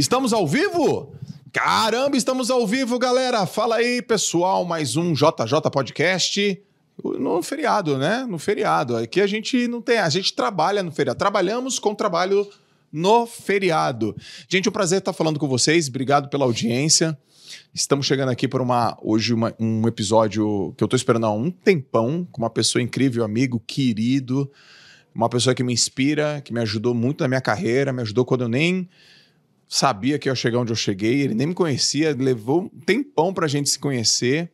[0.00, 1.12] Estamos ao vivo?
[1.52, 3.44] Caramba, estamos ao vivo, galera.
[3.44, 6.58] Fala aí, pessoal, mais um JJ Podcast
[7.18, 8.24] no feriado, né?
[8.26, 8.96] No feriado.
[8.96, 11.18] Aqui a gente não tem, a gente trabalha no feriado.
[11.18, 12.48] Trabalhamos com trabalho
[12.90, 14.16] no feriado.
[14.48, 15.86] Gente, um prazer estar falando com vocês.
[15.86, 17.14] Obrigado pela audiência.
[17.74, 21.50] Estamos chegando aqui para uma hoje uma, um episódio que eu estou esperando há um
[21.50, 24.50] tempão com uma pessoa incrível, amigo, querido,
[25.14, 28.44] uma pessoa que me inspira, que me ajudou muito na minha carreira, me ajudou quando
[28.44, 28.88] eu nem
[29.72, 33.32] sabia que eu ia chegar onde eu cheguei, ele nem me conhecia, levou um tempão
[33.32, 34.50] para a gente se conhecer.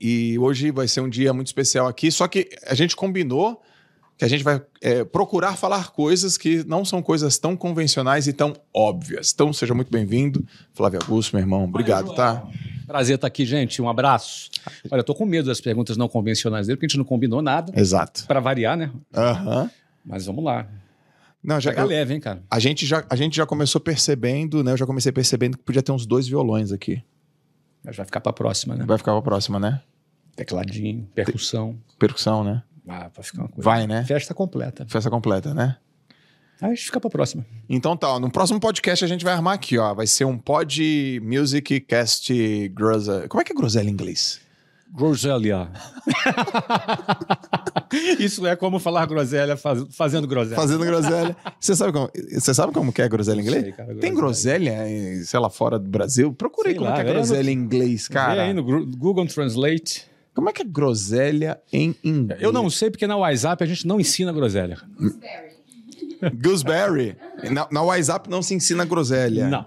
[0.00, 3.62] E hoje vai ser um dia muito especial aqui, só que a gente combinou
[4.18, 8.32] que a gente vai é, procurar falar coisas que não são coisas tão convencionais e
[8.32, 9.32] tão óbvias.
[9.34, 10.42] Então, seja muito bem-vindo,
[10.72, 11.64] Flávio Augusto, meu irmão.
[11.64, 12.42] Obrigado, tá?
[12.86, 13.82] Prazer estar aqui, gente.
[13.82, 14.48] Um abraço.
[14.90, 17.42] Olha, eu tô com medo das perguntas não convencionais dele, porque a gente não combinou
[17.42, 17.78] nada.
[17.78, 18.24] Exato.
[18.26, 18.90] Para variar, né?
[19.14, 19.70] Aham.
[20.02, 20.66] Mas vamos lá.
[21.46, 22.42] Não, já, Pega eu- leve, hein, cara?
[22.50, 24.72] a, gente já, a gente já começou percebendo, né?
[24.72, 27.00] Eu já comecei percebendo que podia ter uns dois violões aqui.
[27.84, 28.84] Mas vai ficar para próxima, né?
[28.84, 29.80] Vai ficar pra próxima, né?
[30.34, 31.78] Tecladinho, percussão.
[31.98, 32.62] Percussão, né?
[32.88, 33.62] Ah, vai ficar uma coisa.
[33.62, 34.04] Vai, né?
[34.04, 34.84] Festa completa.
[34.88, 35.76] Festa completa, né?
[36.60, 37.46] Aí a gente fica para próxima.
[37.68, 39.94] Então tá, ó, no próximo podcast a gente vai armar aqui, ó.
[39.94, 43.28] Vai ser um Pod Music Cast Groselha.
[43.28, 44.40] Como é que é groselha em inglês?
[44.96, 45.68] Groselha.
[48.18, 50.56] Isso é como falar groselha faz- fazendo groselha.
[50.56, 51.36] Fazendo groselha.
[51.60, 53.62] Você sabe como, você sabe como que é groselha em inglês?
[53.64, 56.32] Sei, cara, Tem groselha, em, sei lá, fora do Brasil?
[56.32, 58.42] Procura aí Sei como lá, que é no- groselha em inglês, Vê cara.
[58.42, 58.62] aí no
[58.96, 60.06] Google Translate.
[60.34, 62.42] Como é que é groselha em inglês?
[62.42, 64.78] Eu não sei porque na WhatsApp a gente não ensina groselha.
[66.42, 67.16] Gooseberry.
[67.50, 69.48] Na, na WhatsApp não se ensina groselha.
[69.48, 69.66] Não.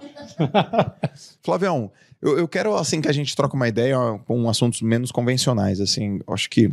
[1.43, 1.91] Flavião,
[2.21, 5.79] eu, eu quero assim que a gente troque uma ideia com assuntos menos convencionais.
[5.79, 6.71] Assim, eu acho que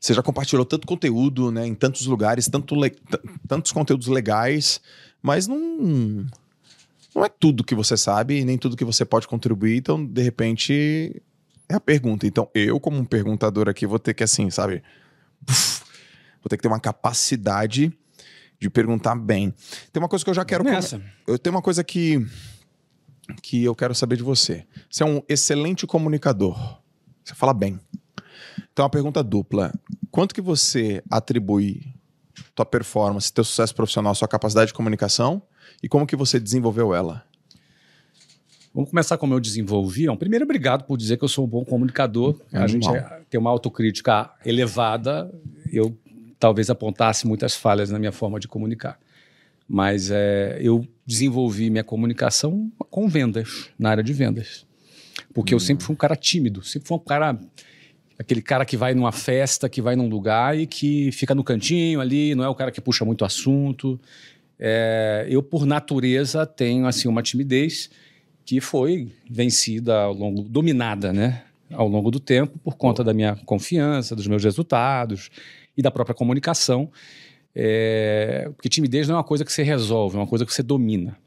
[0.00, 2.74] você já compartilhou tanto conteúdo, né, em tantos lugares, tanto
[3.46, 4.80] tantos conteúdos legais,
[5.20, 6.26] mas não
[7.14, 9.76] não é tudo que você sabe e nem tudo que você pode contribuir.
[9.76, 11.20] Então, de repente,
[11.68, 12.26] é a pergunta.
[12.26, 14.82] Então, eu como um perguntador aqui vou ter que assim, sabe,
[15.48, 15.82] Uf,
[16.40, 17.92] vou ter que ter uma capacidade
[18.60, 19.52] de perguntar bem.
[19.92, 21.02] Tem uma coisa que eu já quero Nessa.
[21.26, 22.24] eu tenho uma coisa que
[23.42, 24.66] que eu quero saber de você.
[24.90, 26.78] Você é um excelente comunicador.
[27.24, 27.78] Você fala bem.
[28.72, 29.72] Então, uma pergunta dupla.
[30.10, 31.82] Quanto que você atribui
[32.54, 35.42] tua performance, teu sucesso profissional, sua capacidade de comunicação
[35.82, 37.24] e como que você desenvolveu ela?
[38.74, 40.06] Vamos começar como eu desenvolvi.
[40.16, 42.40] Primeiro, obrigado por dizer que eu sou um bom comunicador.
[42.52, 43.02] É a gente normal.
[43.04, 45.30] é- tem uma autocrítica elevada.
[45.72, 45.96] Eu
[46.38, 48.98] talvez apontasse muitas falhas na minha forma de comunicar.
[49.68, 54.66] Mas é, eu desenvolvi minha comunicação com vendas, na área de vendas.
[55.32, 57.40] Porque eu sempre fui um cara tímido, sempre fui um cara.
[58.18, 62.00] Aquele cara que vai numa festa, que vai num lugar e que fica no cantinho
[62.00, 63.98] ali, não é o cara que puxa muito assunto.
[64.58, 67.88] É, eu, por natureza, tenho assim uma timidez
[68.44, 71.44] que foi vencida ao longo, dominada, né?
[71.70, 75.30] Ao longo do tempo, por conta da minha confiança, dos meus resultados
[75.76, 76.90] e da própria comunicação.
[77.60, 80.62] É, porque timidez não é uma coisa que você resolve, é uma coisa que você
[80.62, 81.18] domina.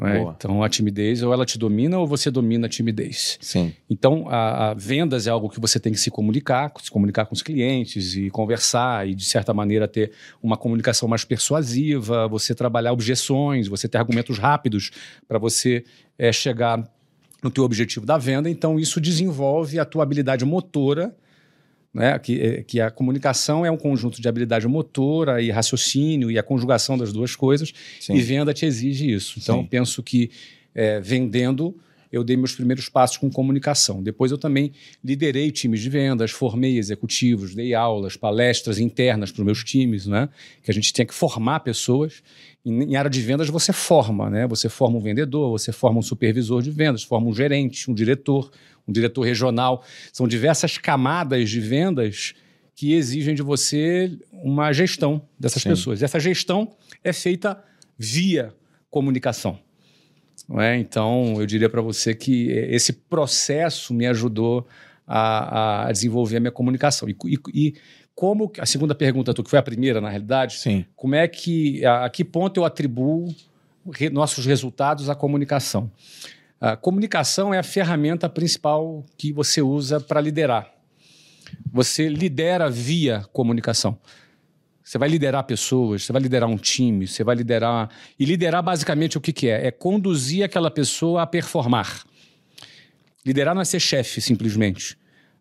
[0.00, 0.22] é?
[0.22, 3.38] Então, a timidez, ou ela te domina, ou você domina a timidez.
[3.40, 3.74] Sim.
[3.90, 7.34] Então, a, a vendas é algo que você tem que se comunicar, se comunicar com
[7.34, 12.92] os clientes e conversar e, de certa maneira, ter uma comunicação mais persuasiva, você trabalhar
[12.92, 14.92] objeções, você ter argumentos rápidos
[15.26, 15.84] para você
[16.16, 16.88] eh, chegar
[17.42, 18.48] no teu objetivo da venda.
[18.48, 21.12] Então, isso desenvolve a tua habilidade motora,
[21.92, 22.18] né?
[22.18, 26.42] que, eh, que a comunicação é um conjunto de habilidade motora e raciocínio e a
[26.42, 27.72] conjugação das duas coisas.
[28.00, 28.14] Sim.
[28.14, 29.38] E venda te exige isso.
[29.38, 30.30] Então, penso que
[30.74, 31.76] eh, vendendo,
[32.12, 34.02] eu dei meus primeiros passos com comunicação.
[34.02, 34.72] Depois, eu também
[35.02, 40.28] liderei times de vendas, formei executivos, dei aulas, palestras internas para os meus times, né?
[40.62, 42.22] que a gente tinha que formar pessoas.
[42.64, 44.46] Em, em área de vendas, você forma, né?
[44.46, 48.50] você forma um vendedor, você forma um supervisor de vendas, forma um gerente, um diretor,
[48.86, 49.84] um diretor regional.
[50.12, 52.34] São diversas camadas de vendas
[52.74, 55.68] que exigem de você uma gestão dessas Sim.
[55.70, 56.02] pessoas.
[56.02, 56.74] Essa gestão
[57.04, 57.62] é feita
[57.98, 58.54] via
[58.90, 59.58] comunicação.
[60.58, 60.76] É?
[60.76, 64.66] Então, eu diria para você que esse processo me ajudou
[65.06, 67.08] a, a desenvolver a minha comunicação.
[67.08, 67.74] E, e- e
[68.14, 70.84] como a segunda pergunta, tu, que foi a primeira, na realidade, Sim.
[70.96, 73.34] como é que, a, a que ponto eu atribuo
[73.92, 75.90] re- nossos resultados à comunicação?
[76.64, 80.72] A comunicação é a ferramenta principal que você usa para liderar.
[81.72, 83.98] Você lidera via comunicação.
[84.80, 87.90] Você vai liderar pessoas, você vai liderar um time, você vai liderar.
[88.16, 89.66] E liderar basicamente o que, que é?
[89.66, 92.04] É conduzir aquela pessoa a performar.
[93.26, 94.96] Liderar não é ser chefe, simplesmente.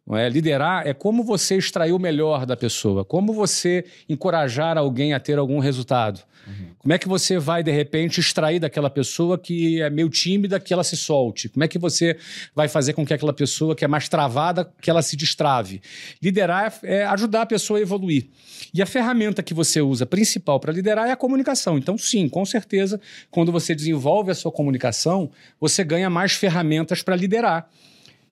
[0.09, 0.27] É?
[0.27, 5.37] Liderar é como você extrair o melhor da pessoa, como você encorajar alguém a ter
[5.37, 6.21] algum resultado.
[6.47, 6.71] Uhum.
[6.79, 10.73] Como é que você vai, de repente, extrair daquela pessoa que é meio tímida que
[10.73, 11.47] ela se solte?
[11.47, 12.17] Como é que você
[12.55, 15.81] vai fazer com que aquela pessoa que é mais travada que ela se destrave?
[16.21, 18.27] Liderar é ajudar a pessoa a evoluir.
[18.73, 21.77] E a ferramenta que você usa principal para liderar é a comunicação.
[21.77, 22.99] Então, sim, com certeza,
[23.29, 27.69] quando você desenvolve a sua comunicação, você ganha mais ferramentas para liderar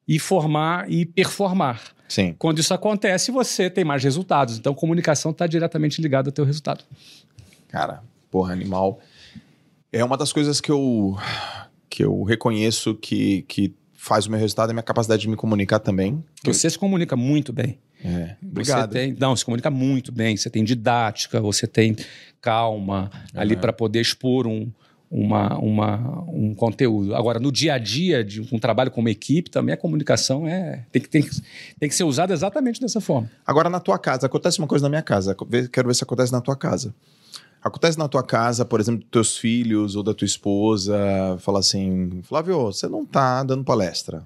[0.09, 1.79] e formar e performar.
[2.07, 2.35] Sim.
[2.39, 4.57] Quando isso acontece, você tem mais resultados.
[4.57, 6.83] Então, comunicação está diretamente ligada ao teu resultado.
[7.67, 8.01] Cara,
[8.31, 8.99] porra, animal.
[9.93, 11.15] É uma das coisas que eu,
[11.87, 15.35] que eu reconheço que, que faz o meu resultado é a minha capacidade de me
[15.35, 16.23] comunicar também.
[16.43, 17.77] Você se comunica muito bem.
[18.03, 18.91] É, obrigado.
[18.91, 20.35] Você tem, não, se comunica muito bem.
[20.35, 21.95] Você tem didática, você tem
[22.41, 23.41] calma uhum.
[23.41, 24.71] ali para poder expor um,
[25.11, 27.15] uma, uma, um conteúdo.
[27.15, 31.01] Agora, no dia a dia, de um trabalho como equipe, também a comunicação é, tem,
[31.01, 31.27] que, tem,
[31.79, 33.29] tem que ser usada exatamente dessa forma.
[33.45, 35.35] Agora, na tua casa, acontece uma coisa na minha casa,
[35.71, 36.93] quero ver se acontece na tua casa.
[37.61, 40.97] Acontece na tua casa, por exemplo, dos teus filhos ou da tua esposa,
[41.39, 44.25] fala assim: Flávio, você não tá dando palestra.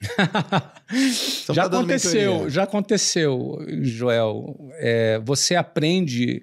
[1.52, 4.54] já tá aconteceu, já aconteceu, Joel.
[4.74, 6.42] É, você aprende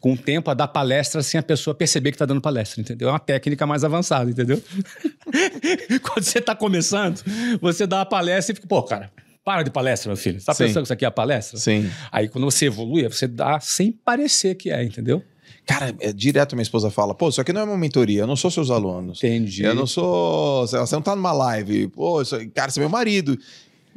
[0.00, 3.08] com o tempo a dar palestra sem a pessoa perceber que está dando palestra, entendeu?
[3.08, 4.62] É uma técnica mais avançada, entendeu?
[6.02, 7.20] Quando você está começando,
[7.60, 9.10] você dá a palestra e fica, pô, cara,
[9.44, 10.40] para de palestra, meu filho.
[10.40, 11.58] Você tá pensando que isso aqui é a palestra?
[11.58, 11.90] Sim.
[12.10, 15.22] Aí quando você evolui, você dá sem parecer que é, entendeu?
[15.66, 18.36] Cara, é, direto minha esposa fala, pô, isso aqui não é uma mentoria, eu não
[18.36, 19.18] sou seus alunos.
[19.18, 19.64] Entendi.
[19.64, 20.66] Eu não sou.
[20.66, 21.88] Você não tá numa live.
[21.88, 23.38] Pô, isso, cara, você é meu marido.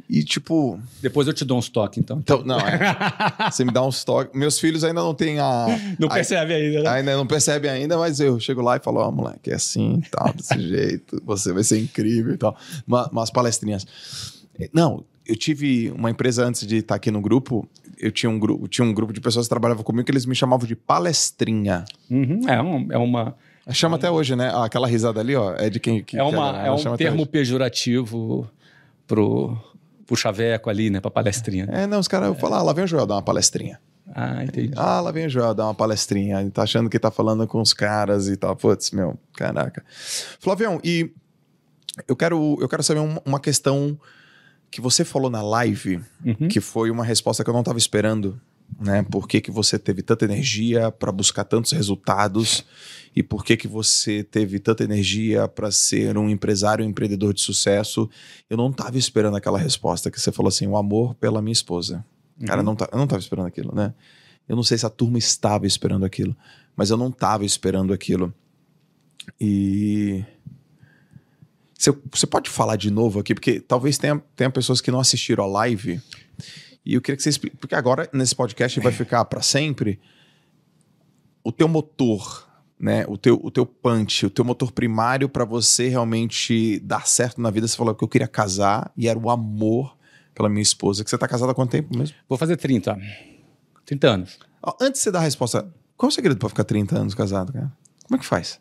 [0.08, 0.80] E tipo.
[1.02, 2.18] Depois eu te dou uns toques, então.
[2.18, 2.78] Então, não, é.
[3.50, 4.34] você me dá uns toques.
[4.34, 5.66] Meus filhos ainda não têm a.
[5.98, 6.90] Não percebe ainda, né?
[6.90, 10.00] Ainda não percebe ainda, mas eu chego lá e falo, ó, oh, moleque, é assim,
[10.10, 12.56] tal, desse jeito, você vai ser incrível e tal.
[12.86, 13.86] Uma, umas palestrinhas.
[14.72, 17.68] Não, eu tive uma empresa antes de estar aqui no grupo.
[17.98, 20.34] Eu tinha um grupo, tinha um grupo de pessoas que trabalhavam comigo que eles me
[20.34, 21.84] chamavam de palestrinha.
[22.10, 23.36] Uhum, é, um, é uma.
[23.72, 24.50] Chama até hoje, né?
[24.54, 26.02] Ah, aquela risada ali, ó, é de quem.
[26.02, 28.48] Que, é, uma, que é um termo pejorativo
[29.06, 29.58] pro
[30.08, 31.68] pro chaveco ali, né, pra palestrinha.
[31.70, 32.34] É, não, os caras é.
[32.34, 33.78] falam, ah, lá vem o Joel dar uma palestrinha.
[34.14, 34.72] Ah, entendi.
[34.74, 36.40] Ah, lá vem o Joel dar uma palestrinha.
[36.40, 38.56] Ele tá achando que tá falando com os caras e tal.
[38.56, 39.84] Putz, meu, caraca.
[40.40, 41.12] Flavião, e
[42.08, 44.00] eu quero, eu quero saber uma questão
[44.70, 46.48] que você falou na live, uhum.
[46.48, 48.40] que foi uma resposta que eu não estava esperando,
[48.80, 49.02] né?
[49.02, 52.64] Por que, que você teve tanta energia para buscar tantos resultados
[53.14, 57.40] e por que, que você teve tanta energia para ser um empresário, um empreendedor de
[57.40, 58.08] sucesso?
[58.48, 62.04] Eu não estava esperando aquela resposta que você falou assim, o amor pela minha esposa.
[62.38, 62.46] Uhum.
[62.46, 63.94] Cara, eu não, eu não estava esperando aquilo, né?
[64.48, 66.36] Eu não sei se a turma estava esperando aquilo,
[66.76, 68.32] mas eu não estava esperando aquilo.
[69.40, 70.24] E
[71.78, 75.44] você, você pode falar de novo aqui, porque talvez tenha, tenha pessoas que não assistiram
[75.44, 76.00] a live.
[76.88, 80.00] E eu queria que você explique, porque agora nesse podcast vai ficar para sempre
[81.44, 82.48] o teu motor,
[82.80, 83.04] né?
[83.06, 87.50] O teu, o teu punch, o teu motor primário para você realmente dar certo na
[87.50, 87.68] vida.
[87.68, 89.98] Você falou que eu queria casar e era o amor
[90.34, 91.04] pela minha esposa.
[91.04, 92.16] Que você tá casado há quanto tempo mesmo?
[92.26, 92.98] Vou fazer 30.
[93.84, 94.38] 30 anos.
[94.80, 97.52] Antes de você dar a resposta, qual é o segredo para ficar 30 anos casado,
[97.52, 97.70] cara?
[98.06, 98.58] Como é que faz?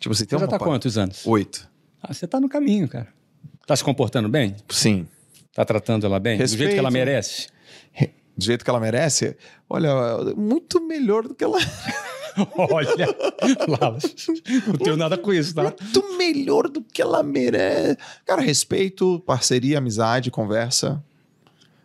[0.00, 1.24] Tipo, você tem você já tá quantos anos?
[1.24, 1.70] Oito.
[2.02, 3.14] Ah, você tá no caminho, cara.
[3.64, 4.56] Tá se comportando bem?
[4.68, 5.06] Sim.
[5.54, 6.36] Tá tratando ela bem?
[6.36, 6.58] Respeito.
[6.58, 7.48] Do jeito que ela merece?
[8.36, 9.36] Do jeito que ela merece?
[9.70, 11.58] Olha, muito melhor do que ela.
[12.58, 13.06] Olha,
[14.66, 15.62] não tenho nada com isso, tá?
[15.62, 17.96] Muito melhor do que ela merece.
[18.26, 21.02] Cara, respeito, parceria, amizade, conversa.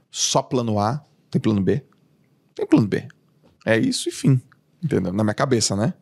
[0.09, 1.03] Só plano A.
[1.29, 1.83] Tem plano B?
[2.55, 3.07] Tem plano B.
[3.63, 4.41] É isso e fim.
[4.83, 5.13] Entendeu?
[5.13, 5.93] Na minha cabeça, né?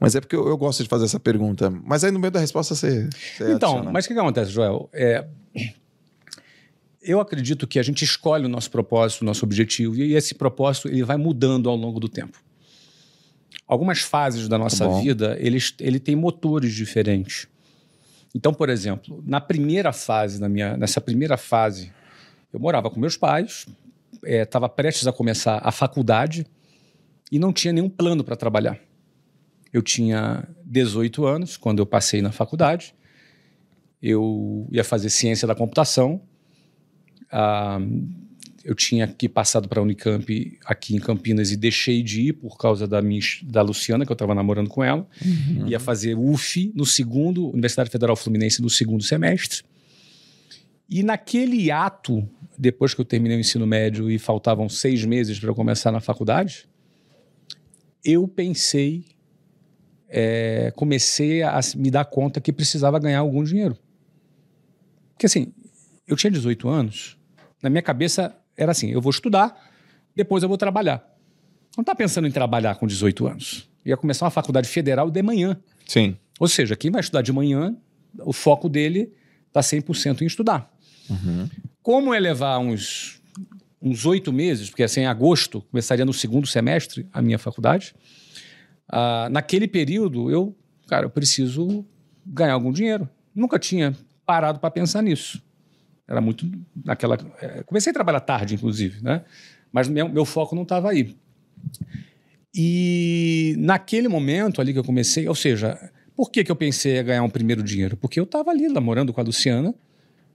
[0.00, 1.70] Mas é porque eu, eu, gosto de fazer essa pergunta.
[1.70, 3.08] Mas aí no meio da resposta você.
[3.08, 3.92] você então, adiciona.
[3.92, 4.90] mas o que, que, acontece, Joel?
[4.92, 5.24] É,
[7.06, 10.88] eu acredito que a gente escolhe o nosso propósito, o nosso objetivo, e esse propósito
[10.88, 12.38] ele vai mudando ao longo do tempo.
[13.66, 17.48] Algumas fases da nossa tá vida, ele, ele tem motores diferentes.
[18.34, 21.92] Então, por exemplo, na primeira fase, na minha, nessa primeira fase,
[22.52, 23.66] eu morava com meus pais,
[24.22, 26.46] estava é, prestes a começar a faculdade
[27.30, 28.78] e não tinha nenhum plano para trabalhar.
[29.72, 32.94] Eu tinha 18 anos quando eu passei na faculdade.
[34.00, 36.20] Eu ia fazer ciência da computação.
[37.30, 37.78] Ah,
[38.64, 42.58] eu tinha aqui passado para a Unicamp aqui em Campinas e deixei de ir por
[42.58, 45.06] causa da, minha, da Luciana, que eu estava namorando com ela.
[45.24, 45.68] Uhum.
[45.68, 49.62] Ia fazer UF no segundo, Universidade Federal Fluminense, no segundo semestre.
[50.88, 52.28] E naquele ato,
[52.58, 56.68] depois que eu terminei o ensino médio e faltavam seis meses para começar na faculdade,
[58.04, 59.04] eu pensei
[60.08, 63.76] é, comecei a me dar conta que precisava ganhar algum dinheiro.
[65.12, 65.52] Porque assim,
[66.06, 67.15] eu tinha 18 anos,
[67.62, 69.56] na minha cabeça era assim: eu vou estudar,
[70.14, 71.04] depois eu vou trabalhar.
[71.76, 73.68] Não está pensando em trabalhar com 18 anos.
[73.84, 75.56] Ia começar uma faculdade federal de manhã.
[75.86, 76.16] Sim.
[76.40, 77.76] Ou seja, quem vai estudar de manhã,
[78.18, 79.12] o foco dele
[79.48, 80.70] está 100% em estudar.
[81.08, 81.48] Uhum.
[81.82, 83.16] Como é levar uns
[83.80, 87.94] uns oito meses, porque assim, em agosto começaria no segundo semestre a minha faculdade.
[88.88, 90.56] Ah, naquele período, eu,
[90.88, 91.84] cara, eu preciso
[92.24, 93.08] ganhar algum dinheiro.
[93.34, 93.94] Nunca tinha
[94.24, 95.42] parado para pensar nisso.
[96.08, 96.50] Era muito
[96.84, 97.16] naquela.
[97.40, 99.22] é, comecei a trabalhar tarde, inclusive, né?
[99.72, 101.16] Mas meu, meu foco não estava aí.
[102.54, 107.04] E naquele momento ali que eu comecei, ou seja, por que, que eu pensei em
[107.04, 107.96] ganhar um primeiro dinheiro?
[107.96, 109.74] Porque eu estava ali namorando com a Luciana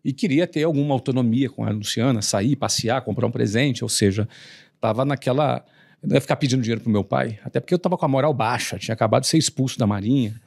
[0.05, 4.27] e queria ter alguma autonomia com a Luciana, sair, passear, comprar um presente, ou seja,
[4.75, 5.65] estava naquela.
[6.01, 8.07] Eu não ia ficar pedindo dinheiro pro meu pai, até porque eu estava com a
[8.07, 10.39] moral baixa, tinha acabado de ser expulso da Marinha.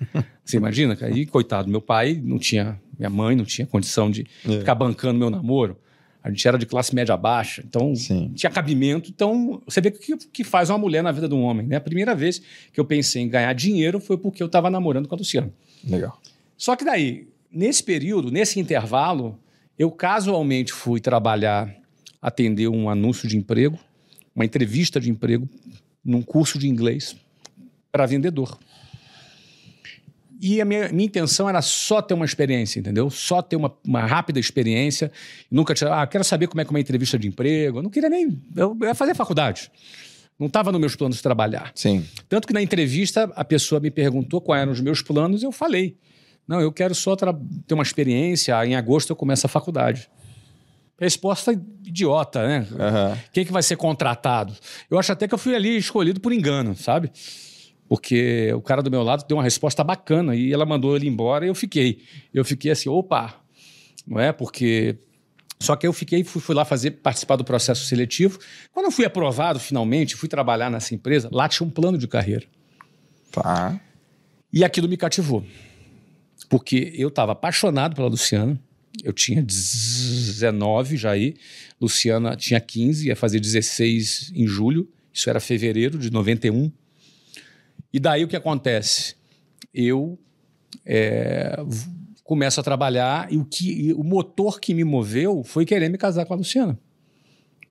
[0.44, 0.96] Você imagina?
[1.12, 4.58] E coitado, meu pai não tinha, minha mãe não tinha condição de É.
[4.58, 5.76] ficar bancando meu namoro.
[6.22, 8.32] A gente era de classe média baixa, então Sim.
[8.34, 9.10] tinha cabimento.
[9.10, 11.76] Então, você vê o que, que faz uma mulher na vida de um homem, né?
[11.76, 12.40] A primeira vez
[12.72, 15.52] que eu pensei em ganhar dinheiro foi porque eu estava namorando com a Luciana.
[15.86, 16.18] Legal.
[16.56, 19.38] Só que daí, nesse período, nesse intervalo,
[19.78, 21.74] eu casualmente fui trabalhar,
[22.22, 23.78] atender um anúncio de emprego,
[24.34, 25.46] uma entrevista de emprego,
[26.02, 27.14] num curso de inglês
[27.92, 28.58] para vendedor.
[30.40, 33.08] E a minha, minha intenção era só ter uma experiência, entendeu?
[33.10, 35.10] Só ter uma, uma rápida experiência.
[35.50, 37.78] Nunca tinha, ah, quero saber como é que é uma entrevista de emprego.
[37.78, 38.40] Eu não queria nem.
[38.56, 39.70] Eu ia fazer faculdade.
[40.38, 41.70] Não estava nos meus planos de trabalhar.
[41.74, 42.04] Sim.
[42.28, 45.52] Tanto que na entrevista a pessoa me perguntou quais eram os meus planos e eu
[45.52, 45.96] falei:
[46.46, 50.10] Não, eu quero só ter uma experiência, em agosto eu começo a faculdade.
[50.98, 51.52] Resposta
[51.84, 52.66] idiota, né?
[52.78, 53.18] Aham.
[53.32, 54.54] Quem que vai ser contratado?
[54.90, 57.10] Eu acho até que eu fui ali escolhido por engano, sabe?
[57.88, 61.44] Porque o cara do meu lado deu uma resposta bacana e ela mandou ele embora
[61.44, 62.02] e eu fiquei.
[62.32, 63.34] Eu fiquei assim, opa,
[64.06, 64.32] não é?
[64.32, 64.98] Porque.
[65.60, 68.38] Só que eu fiquei, fui, fui lá fazer, participar do processo seletivo.
[68.72, 72.44] Quando eu fui aprovado finalmente, fui trabalhar nessa empresa, lá tinha um plano de carreira.
[73.30, 73.80] Tá.
[74.52, 75.44] E aquilo me cativou.
[76.48, 78.60] Porque eu estava apaixonado pela Luciana.
[79.02, 81.34] Eu tinha 19 já aí.
[81.80, 84.88] Luciana tinha 15, ia fazer 16 em julho.
[85.12, 86.70] Isso era fevereiro de 91.
[87.94, 89.14] E daí o que acontece?
[89.72, 90.18] Eu
[90.84, 91.56] é,
[92.24, 95.96] começo a trabalhar e o, que, e o motor que me moveu foi querer me
[95.96, 96.76] casar com a Luciana.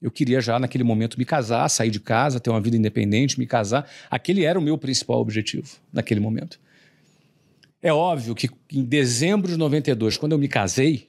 [0.01, 3.45] Eu queria já naquele momento me casar, sair de casa, ter uma vida independente, me
[3.45, 3.85] casar.
[4.09, 6.57] Aquele era o meu principal objetivo naquele momento.
[7.81, 11.05] É óbvio que em dezembro de 92, quando eu me casei,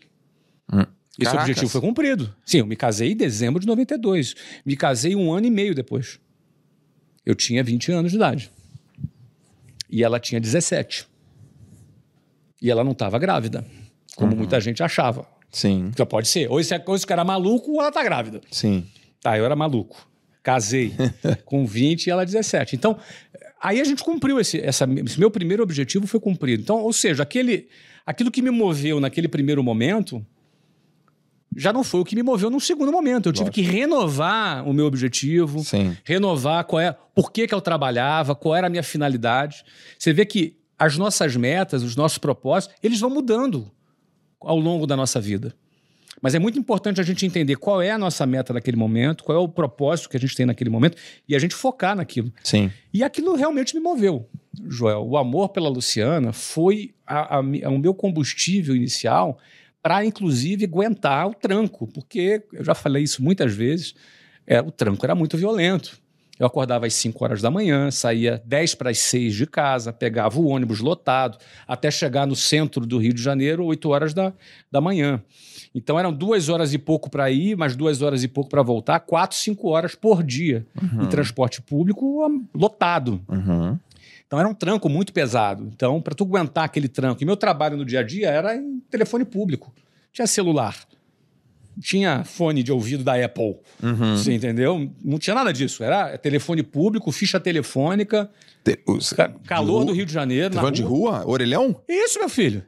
[1.17, 1.43] esse Caracas.
[1.43, 2.35] objetivo foi cumprido.
[2.45, 4.35] Sim, eu me casei em dezembro de 92.
[4.67, 6.19] Me casei um ano e meio depois.
[7.25, 8.51] Eu tinha 20 anos de idade.
[9.95, 11.07] E ela tinha 17.
[12.61, 13.65] E ela não estava grávida,
[14.17, 15.25] como muita gente achava.
[15.53, 15.93] Sim.
[15.97, 16.51] Só pode ser.
[16.51, 18.41] Ou esse, ou esse cara é maluco ou ela tá grávida.
[18.51, 18.85] Sim.
[19.23, 20.11] Tá, eu era maluco.
[20.43, 20.93] Casei
[21.47, 22.75] com 20 e ela 17.
[22.75, 22.99] Então,
[23.63, 26.61] aí a gente cumpriu esse, essa, esse meu primeiro objetivo foi cumprido.
[26.61, 27.69] Então, ou seja, aquele,
[28.05, 30.27] aquilo que me moveu naquele primeiro momento
[31.57, 33.29] já não foi o que me moveu num segundo momento.
[33.29, 33.55] Eu tive Lógico.
[33.55, 35.97] que renovar o meu objetivo, Sim.
[36.05, 39.65] renovar qual é, por que, que eu trabalhava, qual era a minha finalidade.
[39.99, 43.71] Você vê que as nossas metas, os nossos propósitos, eles vão mudando
[44.41, 45.55] ao longo da nossa vida.
[46.23, 49.37] Mas é muito importante a gente entender qual é a nossa meta naquele momento, qual
[49.37, 50.97] é o propósito que a gente tem naquele momento
[51.29, 52.33] e a gente focar naquilo.
[52.43, 52.71] Sim.
[52.95, 54.27] E aquilo realmente me moveu,
[54.69, 55.07] Joel.
[55.07, 59.39] O amor pela Luciana foi a- a mi- o meu combustível inicial
[59.85, 63.95] para, inclusive, aguentar o tranco, porque eu já falei isso muitas vezes,
[64.47, 66.03] é, o tranco era muito violento.
[66.39, 70.41] Eu acordava às 5 horas da manhã, saía 10 para as 6 de casa, pegava
[70.41, 71.37] o ônibus lotado,
[71.69, 74.33] até chegar no centro do Rio de Janeiro, 8 horas da,
[74.73, 75.23] da manhã.
[75.75, 79.01] Então eram duas horas e pouco para ir, mais duas horas e pouco para voltar,
[79.01, 80.67] quatro, cinco horas por dia
[81.03, 83.21] em transporte público lotado.
[83.29, 83.79] Uhum.
[84.27, 85.69] Então era um tranco muito pesado.
[85.75, 88.81] Então, para tu aguentar aquele tranco, e meu trabalho no dia a dia era em
[88.91, 89.73] telefone público.
[90.13, 90.77] Tinha celular.
[91.81, 93.57] Tinha fone de ouvido da Apple.
[93.83, 94.17] Uhum.
[94.17, 94.89] Você entendeu?
[95.05, 95.83] Não tinha nada disso.
[95.83, 98.31] Era telefone público, ficha telefônica,
[98.63, 100.51] Te- os- ca- calor do Rio de Janeiro.
[100.51, 101.25] Telefone de rua.
[101.27, 101.81] Orelhão?
[101.89, 102.65] Isso, meu filho.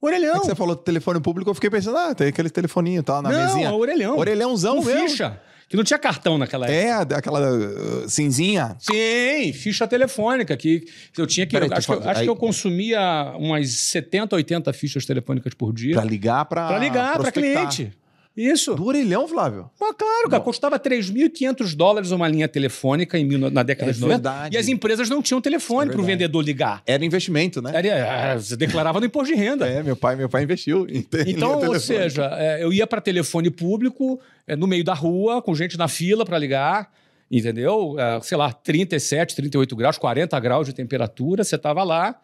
[0.00, 0.36] Orelhão.
[0.36, 3.30] É que você falou telefone público, eu fiquei pensando, ah, tem aquele telefoninho tá na
[3.30, 3.68] não, mesinha.
[3.68, 4.18] é orelhão.
[4.18, 5.08] Orelhãozão Com mesmo.
[5.08, 5.40] ficha.
[5.68, 7.14] Que não tinha cartão naquela época.
[7.14, 8.76] É, aquela uh, cinzinha.
[8.78, 10.84] Sim, ficha telefônica que
[11.16, 11.56] eu tinha que.
[11.56, 15.94] Acho, que eu, acho aí- que eu consumia umas 70, 80 fichas telefônicas por dia
[15.94, 16.68] Pra ligar pra.
[16.68, 17.68] para ligar para prospectar.
[17.74, 17.92] cliente.
[18.36, 18.74] Isso.
[18.74, 19.70] Do orelhão, Flávio?
[19.80, 24.00] Mas claro, cara, custava 3.500 dólares uma linha telefônica em mil- na década É de
[24.00, 24.14] 90.
[24.16, 24.56] verdade.
[24.56, 26.82] E as empresas não tinham telefone É para o vendedor ligar.
[26.84, 27.70] Era investimento, né?
[27.72, 29.68] Era- era- Você declarava no imposto de renda.
[29.68, 30.84] É, meu pai, meu pai investiu
[31.26, 35.54] Então, ou seja, é, eu ia para telefone público, é, no meio da rua, com
[35.54, 36.90] gente na fila para ligar,
[37.30, 37.94] entendeu?
[37.98, 42.20] É, sei lá, 37, 38 graus, 40 graus de temperatura, você estava lá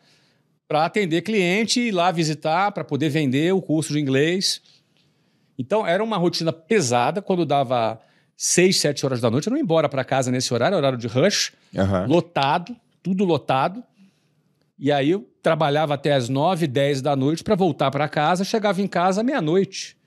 [0.66, 4.60] para atender cliente, ir lá visitar, para poder vender o curso de inglês.
[5.60, 7.20] Então, era uma rotina pesada.
[7.20, 8.00] Quando dava
[8.34, 11.06] 6, 7 horas da noite, eu não ia embora para casa nesse horário, horário de
[11.06, 12.06] rush Aham.
[12.06, 13.84] lotado, tudo lotado.
[14.78, 18.80] E aí eu trabalhava até as 9, 10 da noite para voltar para casa, chegava
[18.80, 19.98] em casa meia-noite.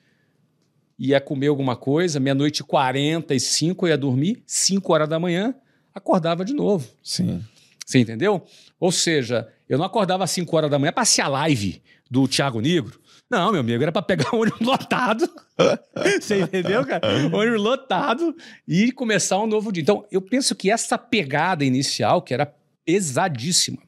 [0.97, 5.53] Ia comer alguma coisa, meia-noite e 45, eu ia dormir, 5 horas da manhã,
[5.93, 6.89] acordava de novo.
[7.03, 7.43] Sim.
[7.85, 8.43] Você entendeu?
[8.79, 11.79] Ou seja, eu não acordava às 5 horas da manhã para assistir a live
[12.09, 12.99] do Thiago Negro.
[13.33, 15.27] Não, meu amigo, era para pegar o ônibus lotado.
[16.21, 17.01] Você entendeu, cara?
[17.35, 18.35] ônibus lotado
[18.67, 19.81] e começar um novo dia.
[19.81, 22.53] Então, eu penso que essa pegada inicial, que era
[22.85, 23.79] pesadíssima,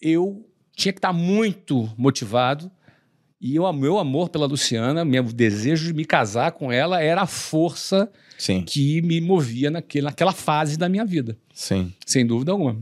[0.00, 2.70] eu tinha que estar muito motivado.
[3.38, 7.26] E o meu amor pela Luciana, meu desejo de me casar com ela era a
[7.26, 8.62] força Sim.
[8.62, 11.92] que me movia naquele, naquela fase da minha vida, Sim.
[12.06, 12.80] sem dúvida alguma.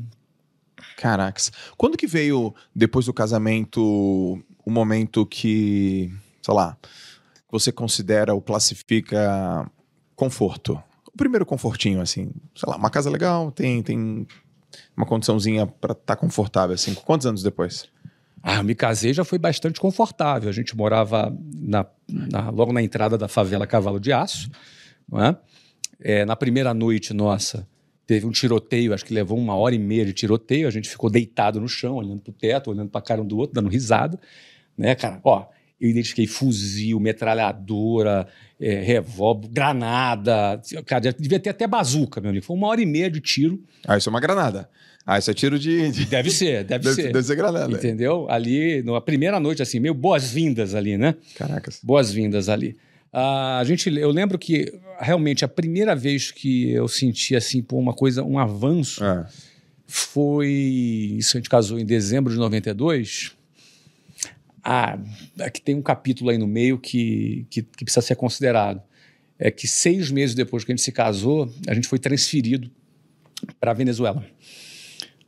[0.97, 1.51] Caracas.
[1.77, 6.77] Quando que veio, depois do casamento, o momento que, sei lá,
[7.51, 9.69] você considera ou classifica
[10.15, 10.81] conforto?
[11.07, 14.27] O primeiro confortinho, assim, sei lá, uma casa legal, tem, tem
[14.97, 16.95] uma condiçãozinha pra estar confortável, assim.
[16.95, 17.87] Quantos anos depois?
[18.43, 20.49] Ah, me casei já foi bastante confortável.
[20.49, 24.51] A gente morava na- na- logo na entrada da favela Cavalo de Aço.
[25.15, 25.37] É?
[26.21, 27.67] É, na primeira noite nossa,
[28.07, 30.69] teve um tiroteio, acho que levou uma hora e meia de tiroteio.
[30.69, 33.55] A gente ficou deitado no chão, olhando pro teto, olhando pra cara um do outro,
[33.55, 34.21] dando risada.
[34.79, 35.21] Né, cara?
[35.25, 35.45] Ó,
[35.81, 38.27] eu identifiquei fuzil, metralhadora,
[38.61, 40.61] é, revólver, granada.
[40.87, 42.45] Cara, devia ter até bazuca, meu amigo.
[42.45, 43.61] Foi uma hora e meia de tiro.
[43.87, 44.69] Ah, isso é uma granada.
[45.07, 45.91] Ah, isso é tiro de...
[45.91, 47.13] de- Deve ser, deve, Deve, ser.
[47.13, 47.73] deve ser granada.
[47.73, 48.27] Entendeu?
[48.31, 51.15] Ali, na primeira noite, assim, meio boas-vindas ali, né?
[51.35, 51.81] Caracas.
[51.83, 52.77] Boas-vindas ali.
[53.13, 57.79] Ah, a gente, eu lembro que realmente a primeira vez que eu senti assim, pô,
[57.79, 59.27] uma coisa, um avanço, Ah,
[59.87, 61.15] foi.
[61.19, 63.33] Isso a gente casou em dezembro de 92.
[64.71, 64.99] Ah,
[65.41, 68.83] aqui tem um capítulo aí no meio que, que, que precisa ser considerado.
[69.39, 72.71] É que seis meses depois que a gente se casou, a gente foi transferido
[73.59, 74.23] para a Venezuela.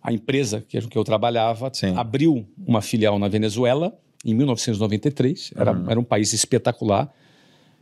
[0.03, 1.95] A empresa que, que eu trabalhava Sim.
[1.97, 5.53] abriu uma filial na Venezuela em 1993.
[5.57, 5.91] Era, Uhum.
[5.91, 7.11] era um país espetacular.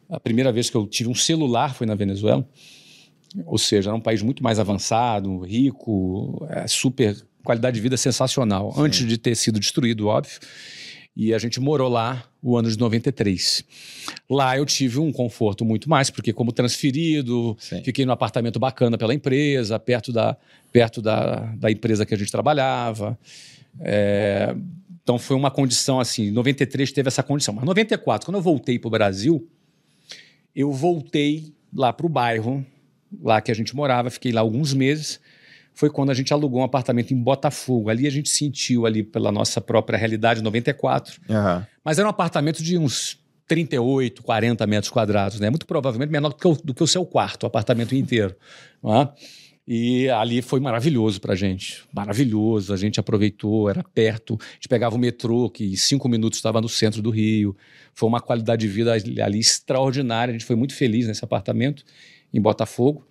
[0.08, 2.48] A primeira vez que eu tive um celular foi na Venezuela.
[3.46, 8.72] Ou seja, era um país muito mais avançado, rico, é, super qualidade de vida sensacional.
[8.76, 10.38] Antes de ter sido destruído, óbvio.
[11.18, 13.64] E a gente morou lá o ano de 93.
[14.30, 17.82] Lá eu tive um conforto muito mais, porque como transferido, Sim.
[17.82, 20.36] fiquei num apartamento bacana pela empresa, perto da,
[20.70, 23.18] perto da, da empresa que a gente trabalhava.
[23.80, 24.54] É,
[25.02, 27.52] então foi uma condição assim, 93 teve essa condição.
[27.52, 29.44] Mas 94, quando eu voltei para o Brasil,
[30.54, 32.64] eu voltei lá para o bairro,
[33.20, 35.18] lá que a gente morava, fiquei lá alguns meses.
[35.78, 37.88] Foi quando a gente alugou um apartamento em Botafogo.
[37.88, 41.20] Ali a gente sentiu ali pela nossa própria realidade, 94.
[41.30, 41.64] aham.
[41.84, 45.48] Mas era um apartamento de uns 38, 40 metros quadrados, né?
[45.48, 48.34] Muito provavelmente menor do que o, do que o seu quarto, o apartamento inteiro.
[48.82, 49.12] não é?
[49.68, 51.84] E ali foi maravilhoso pra gente.
[51.94, 52.74] Maravilhoso.
[52.74, 54.36] A gente aproveitou, era perto.
[54.40, 57.56] A gente pegava o metrô, que em cinco minutos estava no centro do Rio.
[57.94, 60.32] Foi uma qualidade de vida ali extraordinária.
[60.32, 61.84] A gente foi muito feliz nesse apartamento
[62.34, 63.06] em Botafogo.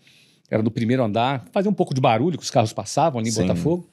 [0.50, 1.46] Era no primeiro andar.
[1.52, 3.42] Fazia um pouco de barulho, que os carros passavam ali em Sim.
[3.42, 3.88] Botafogo.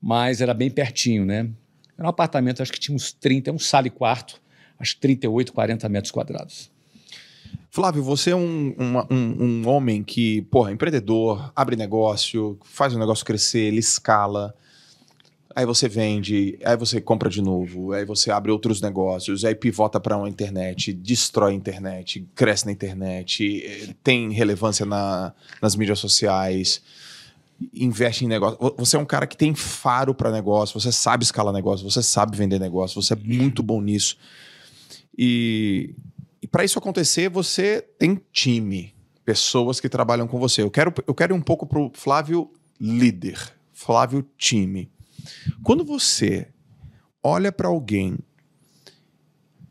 [0.00, 1.48] Mas era bem pertinho, né?
[1.96, 4.40] Era um apartamento, acho que tinha uns 30, um sala e quarto,
[4.78, 6.70] acho que 38, 40 metros quadrados.
[7.70, 12.98] Flávio, você é um, uma- um, um homem que, porra, empreendedor, abre negócio, faz o
[12.98, 14.54] negócio crescer, ele escala.
[15.56, 20.00] Aí você vende, aí você compra de novo, aí você abre outros negócios, aí pivota
[20.00, 26.00] para uma internet, destrói a internet, cresce na internet, eh, tem relevância na- nas mídias
[26.00, 26.82] sociais,
[27.72, 28.58] investe em negócio.
[28.60, 32.02] Vo- Você é um cara que tem faro para negócio, você sabe escalar negócio, você
[32.02, 34.16] sabe vender negócio, você é muito bom nisso.
[35.16, 35.94] E,
[36.42, 38.92] e para isso acontecer, você tem time,
[39.24, 40.62] pessoas que trabalham com você.
[40.62, 43.38] Eu quero, eu quero ir um pouco pro Flávio líder,
[43.72, 44.90] Flávio time.
[45.62, 46.48] Quando você
[47.22, 48.18] olha para alguém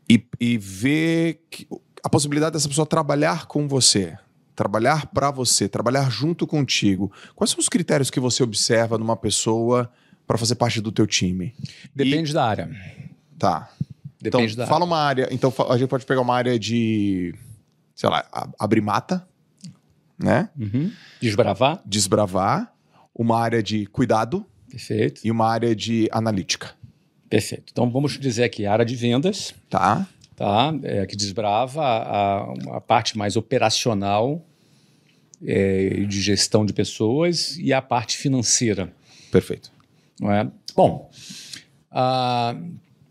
[0.08, 1.66] e, e vê que-
[2.02, 4.18] a possibilidade dessa pessoa trabalhar com você,
[4.54, 9.90] trabalhar para você, trabalhar junto contigo, quais são os critérios que você observa numa pessoa
[10.26, 11.54] para fazer parte do teu time?
[11.94, 12.70] Depende da área.
[13.38, 13.70] Tá.
[14.20, 15.28] Depende então, da fala uma área.
[15.30, 17.34] Então, a gente pode pegar uma área de,
[17.94, 18.24] sei lá,
[18.58, 19.26] abrir mata,
[20.18, 20.48] né?
[20.58, 20.90] Uhum.
[21.20, 21.82] Desbravar.
[21.84, 22.72] Desbravar,
[23.14, 25.20] uma área de cuidado Perfeito.
[25.24, 26.72] e uma área de analítica,
[27.30, 27.64] Perfeito.
[27.72, 30.06] Então vamos dizer aqui, área de vendas, tá?
[30.36, 30.72] tá?
[30.82, 34.44] É, que desbrava a, a- a parte mais operacional
[35.44, 38.92] é, de gestão de pessoas e a parte financeira.
[39.32, 39.70] Perfeito.
[40.20, 40.48] Não é?
[40.76, 41.10] Bom,
[41.90, 42.56] ah,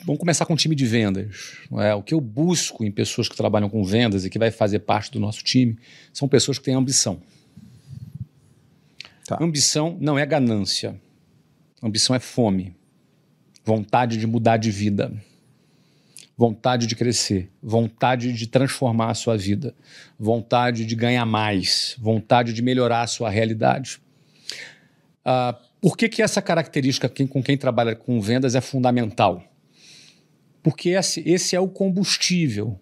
[0.06, 1.58] vamos começar com o time de vendas.
[1.80, 1.94] É?
[1.94, 5.12] O que eu busco em pessoas que trabalham com vendas e que vai fazer parte
[5.12, 5.78] do nosso time
[6.14, 7.22] são pessoas que têm ambição.
[9.28, 9.38] Tá.
[9.42, 11.00] Ambição não é ganância.
[11.84, 12.74] Ambição é fome.
[13.66, 15.14] Vontade de mudar de vida.
[16.38, 17.52] Vontade de crescer.
[17.62, 19.76] Vontade de transformar a sua vida.
[20.18, 21.98] Vontade de ganhar mais.
[22.00, 24.02] Vontade de melhorar a sua realidade.
[25.26, 29.44] Ah, por que, que essa característica com quem trabalha com vendas é fundamental?
[30.64, 32.80] Porque esse, esse é o combustível.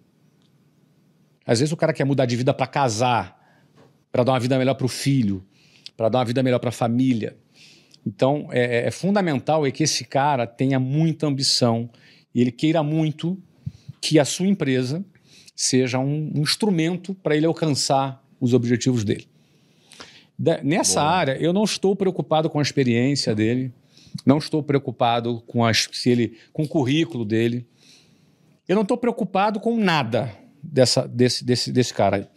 [1.43, 3.65] Às vezes o cara quer mudar de vida para casar,
[4.11, 5.43] para dar uma vida melhor para o filho,
[5.97, 7.35] para dar uma vida melhor para a família.
[8.05, 11.89] Então é, é fundamental é que esse cara tenha muita ambição
[12.33, 13.37] e ele queira muito
[14.01, 15.03] que a sua empresa
[15.55, 19.27] seja um, um instrumento para ele alcançar os objetivos dele.
[20.37, 21.11] Da- nessa Boa.
[21.13, 23.71] área, eu não estou preocupado com a experiência dele,
[24.25, 27.65] não estou preocupado com, as, se ele, com o currículo dele.
[28.67, 32.27] Eu não estou preocupado com nada dessa, desse, desse, desse cara aí.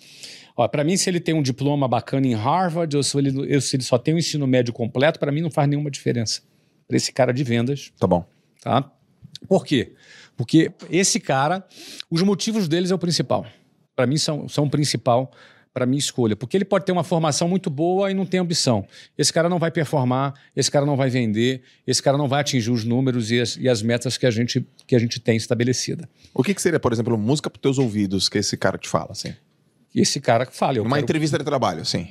[0.70, 3.82] Para mim, se ele tem um diploma bacana em Harvard ou se ele, se ele
[3.82, 6.42] só tem um ensino médio completo, para mim não faz nenhuma diferença.
[6.86, 8.24] Para esse cara de vendas, Tá bom.
[8.62, 8.90] Tá?
[9.48, 9.92] Por quê?
[10.36, 11.66] Porque esse cara,
[12.10, 13.46] os motivos deles é o principal.
[13.96, 15.30] Para mim, são, são o principal
[15.72, 16.36] para minha escolha.
[16.36, 18.86] Porque ele pode ter uma formação muito boa e não tem ambição.
[19.18, 22.70] Esse cara não vai performar, esse cara não vai vender, esse cara não vai atingir
[22.70, 26.08] os números e as, e as metas que a, gente, que a gente tem estabelecida.
[26.32, 29.08] O que, que seria, por exemplo, música para teus ouvidos que esse cara te fala,
[29.10, 29.34] assim?
[29.94, 32.09] E esse cara que fala, Uma quero- entrevista de trabalho, assim.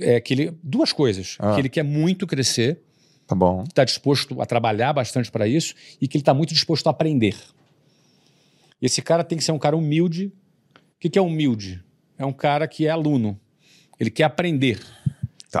[0.00, 1.36] é que ele, duas coisas.
[1.40, 1.54] Ah.
[1.54, 2.80] Que ele quer muito crescer,
[3.26, 3.64] Tá bom.
[3.64, 7.34] está disposto a trabalhar bastante para isso e que ele está muito disposto a aprender.
[8.80, 10.26] Esse cara tem que ser um cara humilde.
[10.96, 11.82] O que, que é humilde?
[12.18, 13.38] É um cara que é aluno.
[13.98, 14.78] Ele quer aprender.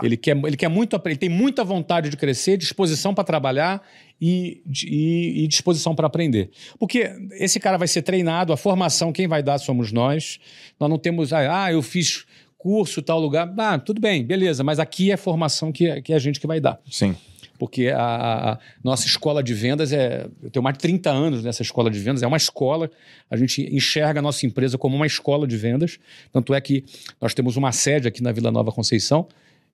[0.04, 1.14] Ele, quer, ele quer muito aprender.
[1.14, 3.82] Ele tem muita vontade de crescer, disposição para trabalhar
[4.20, 6.50] e, e- e disposição para aprender.
[6.78, 10.38] Porque esse cara vai ser treinado, a formação quem vai dar somos nós.
[10.78, 12.24] Nós não temos, ah, ah, eu fiz
[12.58, 13.52] curso tal lugar.
[13.58, 16.58] Ah, tudo bem, beleza, mas aqui é formação que, que é a gente que vai
[16.60, 17.14] dar Sim.
[17.58, 20.26] porque a, a- a nossa escola de vendas é.
[20.42, 22.90] Eu tenho mais de 30 anos nessa escola de vendas, é uma escola.
[23.30, 25.98] A gente enxerga a nossa empresa como uma escola de vendas.
[26.32, 26.84] Tanto é que
[27.20, 29.28] nós temos uma sede aqui na Vila Nova Conceição,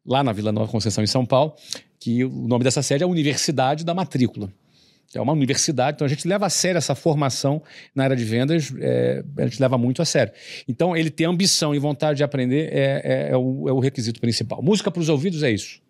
[0.05, 1.55] lá na Vila Nova Conceição, em São Paulo,
[1.99, 4.53] que o nome dessa sede é Universidade da Matrícula.
[5.13, 7.61] É uma universidade, então a gente leva a sério essa formação
[7.93, 10.33] na área de vendas, é, a gente leva muito a sério.
[10.69, 14.21] Então, ele ter ambição e vontade de aprender é, é- é o, é o requisito
[14.21, 14.63] principal.
[14.63, 15.81] Música para os ouvidos é isso.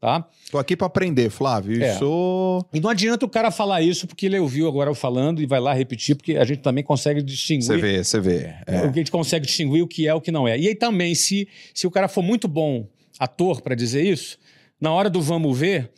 [0.00, 0.24] Tá?
[0.50, 1.82] Tô aqui para aprender, Flávio.
[1.82, 1.92] É.
[1.94, 2.64] Isso.
[2.72, 5.60] E não adianta o cara falar isso porque ele ouviu agora eu falando e vai
[5.60, 7.80] lá repetir, porque a gente também consegue Você distinguir.
[7.82, 8.54] vê, você vê.
[8.66, 8.78] É.
[8.86, 10.58] O que a gente consegue distinguir o que é o que não é.
[10.58, 12.88] E aí também, se, se o cara for muito bom
[13.20, 14.38] ator para dizer isso,
[14.80, 15.90] na hora do vamos ver,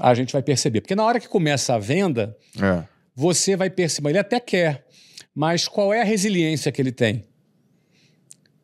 [0.00, 0.80] a gente vai perceber.
[0.80, 2.82] Porque na hora que começa a venda, É.
[3.14, 4.10] você vai perceber.
[4.10, 4.86] Ele até quer,
[5.34, 7.24] mas qual é a resiliência que ele tem?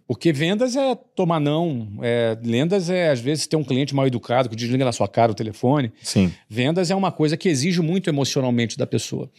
[0.07, 1.89] Porque vendas é tomar não.
[2.03, 5.33] É, vendas é, às vezes, ter um cliente mal educado que desliga na sua cara
[5.33, 5.93] o telefone.
[6.03, 6.31] Sim.
[6.49, 9.31] Vendas é uma coisa que exige muito emocionalmente da pessoa.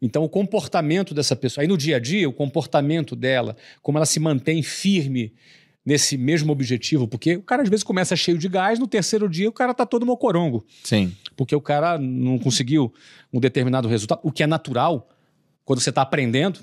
[0.00, 4.06] Então, o comportamento dessa pessoa, aí no dia a dia, o comportamento dela, como ela
[4.06, 5.34] se mantém firme
[5.88, 9.48] nesse mesmo objetivo, porque o cara às vezes começa cheio de gás, no terceiro dia
[9.48, 11.16] o cara tá todo mocorongo, Sim.
[11.34, 12.92] porque o cara não conseguiu
[13.32, 15.08] um determinado resultado, o que é natural
[15.64, 16.60] quando você está aprendendo.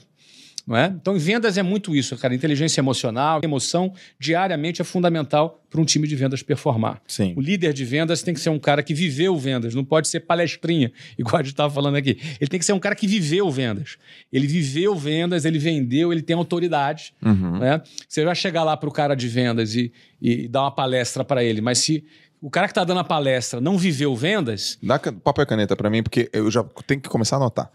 [0.66, 0.88] Não é?
[0.88, 2.34] Então, em vendas é muito isso, cara.
[2.34, 7.00] Inteligência emocional, emoção, diariamente é fundamental para um time de vendas performar.
[7.08, 7.34] Sim.
[7.36, 10.22] O líder de vendas tem que ser um cara que viveu vendas, não pode ser
[10.22, 12.18] palestrinha, igual a gente estava falando aqui.
[12.42, 13.98] Ele tem que ser um cara que viveu vendas.
[14.34, 17.14] Ele viveu vendas, ele vendeu, ele tem autoridade.
[17.24, 17.60] Uhum.
[17.60, 17.82] Né?
[18.08, 21.44] Você vai chegar lá para o cara de vendas e, e dar uma palestra para
[21.44, 22.04] ele, mas se
[22.42, 25.92] o cara que está dando a palestra não viveu vendas, Dá papel e caneta para
[25.92, 27.72] mim, porque eu já tenho que começar a anotar.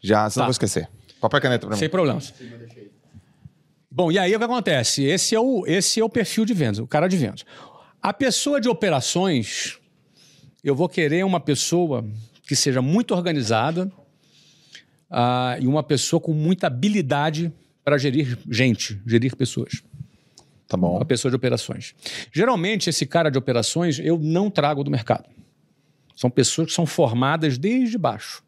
[0.00, 0.46] Já, senão Tá.
[0.46, 0.88] vou esquecer.
[1.20, 1.80] Papel e caneta para mim.
[1.80, 2.32] sem problemas.
[3.90, 5.04] Bom, e aí o que acontece?
[5.04, 7.44] Esse é, o, esse é o perfil de vendas, o cara de vendas.
[8.00, 9.78] A pessoa de operações,
[10.62, 12.04] eu vou querer uma pessoa
[12.46, 13.90] que seja muito organizada
[15.10, 17.52] ah, e uma pessoa com muita habilidade
[17.82, 19.82] para gerir gente, gerir pessoas.
[20.68, 20.96] Tá bom.
[20.96, 21.94] Uma pessoa de operações.
[22.30, 25.24] Geralmente, esse cara de operações eu não trago do mercado.
[26.14, 28.44] São pessoas que são formadas desde baixo.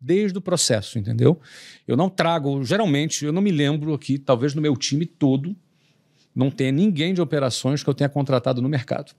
[0.00, 1.38] Desde o processo, entendeu?
[1.86, 5.54] Eu não trago, geralmente, eu não me lembro aqui, talvez no meu time todo,
[6.34, 9.12] não tenha ninguém de operações que eu tenha contratado no mercado.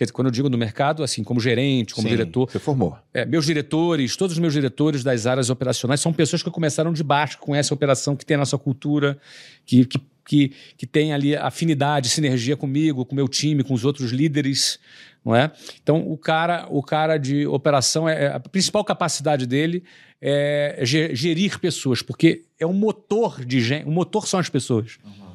[0.00, 2.50] Quer dizer, quando eu digo no mercado, assim, como gerente, como Sim, diretor.
[2.50, 2.96] Você formou.
[3.12, 7.02] É, meus diretores, todos os meus diretores das áreas operacionais são pessoas que começaram de
[7.02, 9.18] baixo, que conhecem a operação, que tem a nossa cultura,
[9.66, 10.00] que, que,
[10.30, 14.78] que, que tem ali afinidade, sinergia comigo, com o meu time, com os outros líderes.
[15.24, 15.50] Não é?
[15.82, 19.82] Então, o cara, o cara de operação, é, a principal capacidade dele
[20.22, 23.88] é gerir pessoas, porque é um motor de gente.
[23.88, 24.98] O motor são as pessoas.
[25.04, 25.30] Uhum.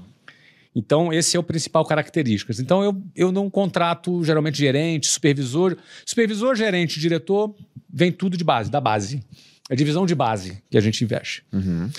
[0.73, 2.61] Então, esse é o principal características.
[2.61, 5.75] Então, eu, eu não contrato geralmente gerente, supervisor.
[6.05, 7.53] Supervisor, gerente, diretor,
[7.89, 9.21] vem tudo de base, da base.
[9.69, 11.43] É divisão de base que a gente investe.
[11.51, 11.89] Uhum.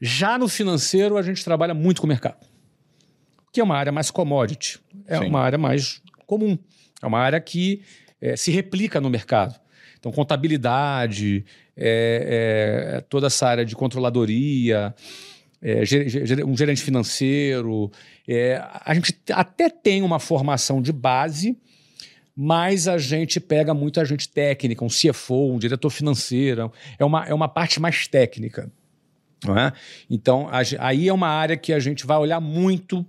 [0.00, 2.46] Já no financeiro, a gente trabalha muito com o mercado,
[3.52, 5.26] que é uma área mais commodity, é Sim.
[5.26, 6.56] uma área mais comum,
[7.02, 7.82] é uma área que
[8.20, 9.58] é, se replica no mercado.
[9.98, 11.44] Então, contabilidade,
[11.76, 14.94] é, é, toda essa área de controladoria,
[15.60, 15.82] é,
[16.46, 17.90] um gerente financeiro.
[18.84, 21.56] A gente até tem uma formação de base,
[22.36, 26.72] mas a gente pega muita gente técnica, um CFO, um diretor financeiro.
[26.96, 28.70] É uma, é uma parte mais técnica.
[29.46, 29.72] É?
[30.10, 30.48] Então,
[30.78, 33.06] aí é uma área que a gente vai olhar muito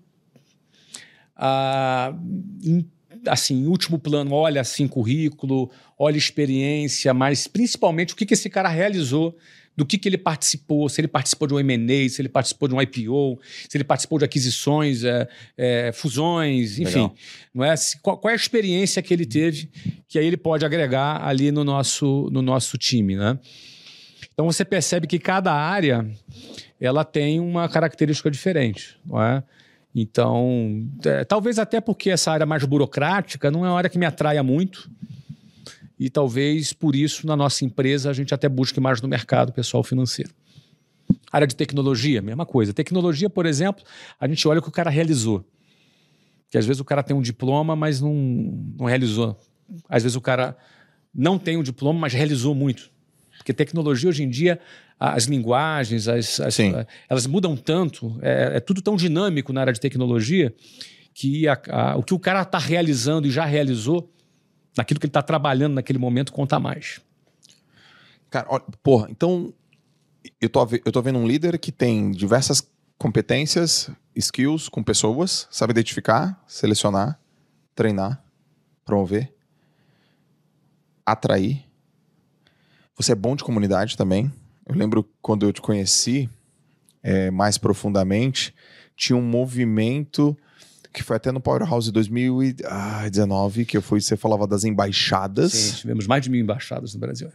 [1.35, 2.15] uh,
[2.63, 2.85] em,
[3.27, 8.49] assim, em último plano, olha assim currículo, olha experiência, mas principalmente o que, que esse
[8.49, 9.35] cara realizou
[9.75, 12.75] do que, que ele participou, se ele participou de um M&A, se ele participou de
[12.75, 13.39] um IPO,
[13.69, 15.25] se ele participou de aquisições, é,
[15.57, 17.09] é, fusões, enfim.
[17.53, 17.73] Não é?
[18.01, 19.69] Qual, qual, é a experiência que ele teve
[20.05, 23.39] que aí ele pode agregar ali no nosso, no nosso time, né?
[24.39, 26.09] Então você percebe que cada área
[26.79, 29.43] ela tem uma característica diferente, não é?
[29.93, 34.05] Então, é, talvez até porque essa área mais burocrática não é uma área que me
[34.05, 34.89] atraia muito,
[35.99, 39.83] e talvez por isso na nossa empresa a gente até busque mais no mercado pessoal
[39.83, 40.33] financeiro.
[41.29, 42.71] Área de tecnologia, mesma coisa.
[42.71, 43.83] Tecnologia, por exemplo,
[44.17, 45.43] a gente olha o que o cara realizou.
[46.49, 49.37] Que às vezes o cara tem um diploma, mas não, não realizou.
[49.89, 50.55] Às vezes o cara
[51.13, 52.89] não tem um diploma, mas realizou muito.
[53.39, 54.59] Porque tecnologia hoje em dia,
[54.99, 56.59] as linguagens, as, as
[57.09, 60.53] elas mudam tanto, é, é, tudo tão dinâmico na área de tecnologia
[61.13, 64.11] que a, a, o que o cara está realizando e já realizou
[64.77, 66.99] naquilo que ele está trabalhando naquele momento conta mais.
[68.29, 69.53] Cara, olha, porra, então
[70.39, 75.71] eu tô, eu tô vendo um líder que tem diversas competências, skills com pessoas, sabe
[75.71, 77.17] identificar, selecionar,
[77.73, 78.21] treinar,
[78.83, 79.33] promover,
[81.05, 81.68] atrair.
[82.99, 84.29] Você é bom de comunidade também.
[84.67, 86.29] Eu lembro quando eu te conheci
[87.01, 88.53] é, mais profundamente,
[88.93, 90.37] tinha um movimento
[90.91, 95.53] que foi até no Powerhouse 2019, que eu fui, você falava das embaixadas.
[95.53, 97.31] Sim, tivemos mais de mil embaixadas no Brasil.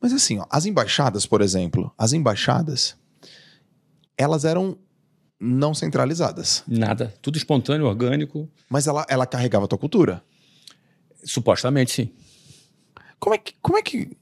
[0.00, 2.96] Mas assim, ó, as embaixadas, por exemplo, as embaixadas,
[4.18, 4.76] elas eram
[5.38, 6.64] não centralizadas.
[6.66, 8.50] Nada, tudo espontâneo, orgânico.
[8.68, 10.20] Mas ela, ela carregava a tua cultura?
[11.22, 12.10] Supostamente, sim.
[13.20, 14.16] Como é que, como é que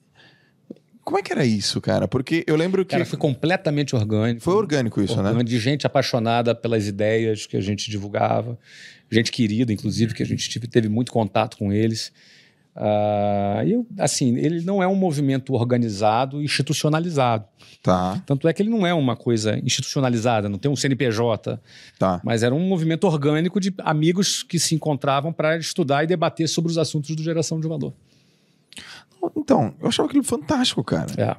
[1.05, 2.07] como é que era isso, cara?
[2.07, 2.93] Porque eu lembro que.
[2.93, 4.43] Cara, foi completamente orgânico.
[4.43, 5.19] Foi orgânico isso, né?
[5.21, 5.51] orgânico, né?
[5.51, 8.57] De gente apaixonada pelas ideias que a gente divulgava,
[9.11, 12.13] gente querida, inclusive, que a gente teve muito contato com eles.
[12.75, 17.45] Uh, eu, assim, ele não é um movimento organizado, institucionalizado.
[17.83, 18.23] Tá.
[18.25, 21.61] Tanto é que ele não é uma coisa institucionalizada, não tem um CNPJ.
[21.99, 22.21] Tá.
[22.25, 26.71] Mas era um movimento orgânico de amigos que se encontravam para estudar e debater sobre
[26.71, 27.93] os assuntos do geração de valor.
[29.37, 31.13] Então, eu achava aquilo fantástico, cara.
[31.17, 31.37] É.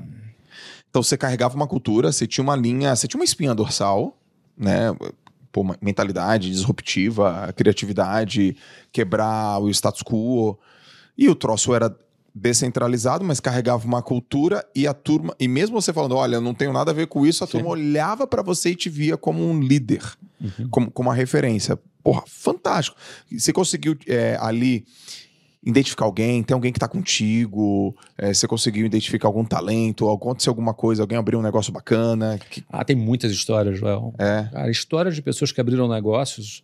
[0.90, 4.16] Então você carregava uma cultura, você tinha uma linha, você tinha uma espinha dorsal,
[4.56, 4.96] né?
[5.52, 8.56] Pô, mentalidade disruptiva, criatividade,
[8.92, 10.58] quebrar o status quo.
[11.18, 11.96] E o troço era
[12.34, 16.74] descentralizado, mas carregava uma cultura e a turma, e mesmo você falando, olha, não tenho
[16.74, 17.54] nada a ver com isso, a Sim.
[17.54, 20.02] turma olhava para você e te via como um líder,
[20.42, 20.68] uhum.
[20.70, 21.78] como, como uma referência.
[22.04, 22.98] Porra, fantástico.
[23.32, 24.86] Você conseguiu é, ali
[25.66, 30.74] identificar alguém, tem alguém que está contigo, é, você conseguiu identificar algum talento, aconteceu alguma
[30.74, 32.38] coisa, alguém abriu um negócio bacana.
[32.50, 32.64] Que...
[32.70, 34.14] Ah, tem muitas histórias, Léo.
[34.18, 34.50] É.
[34.52, 36.64] Cara, histórias de pessoas que abriram negócios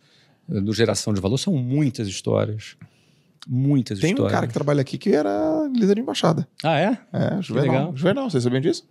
[0.50, 2.76] eh, do geração de valor são muitas histórias.
[3.48, 4.16] Muitas tem histórias.
[4.16, 6.46] Tem um cara que trabalha aqui que era líder de embaixada.
[6.62, 6.98] Ah, é?
[7.12, 7.96] É, Juvenal.
[7.96, 8.84] Juvenal, vocês sabiam disso?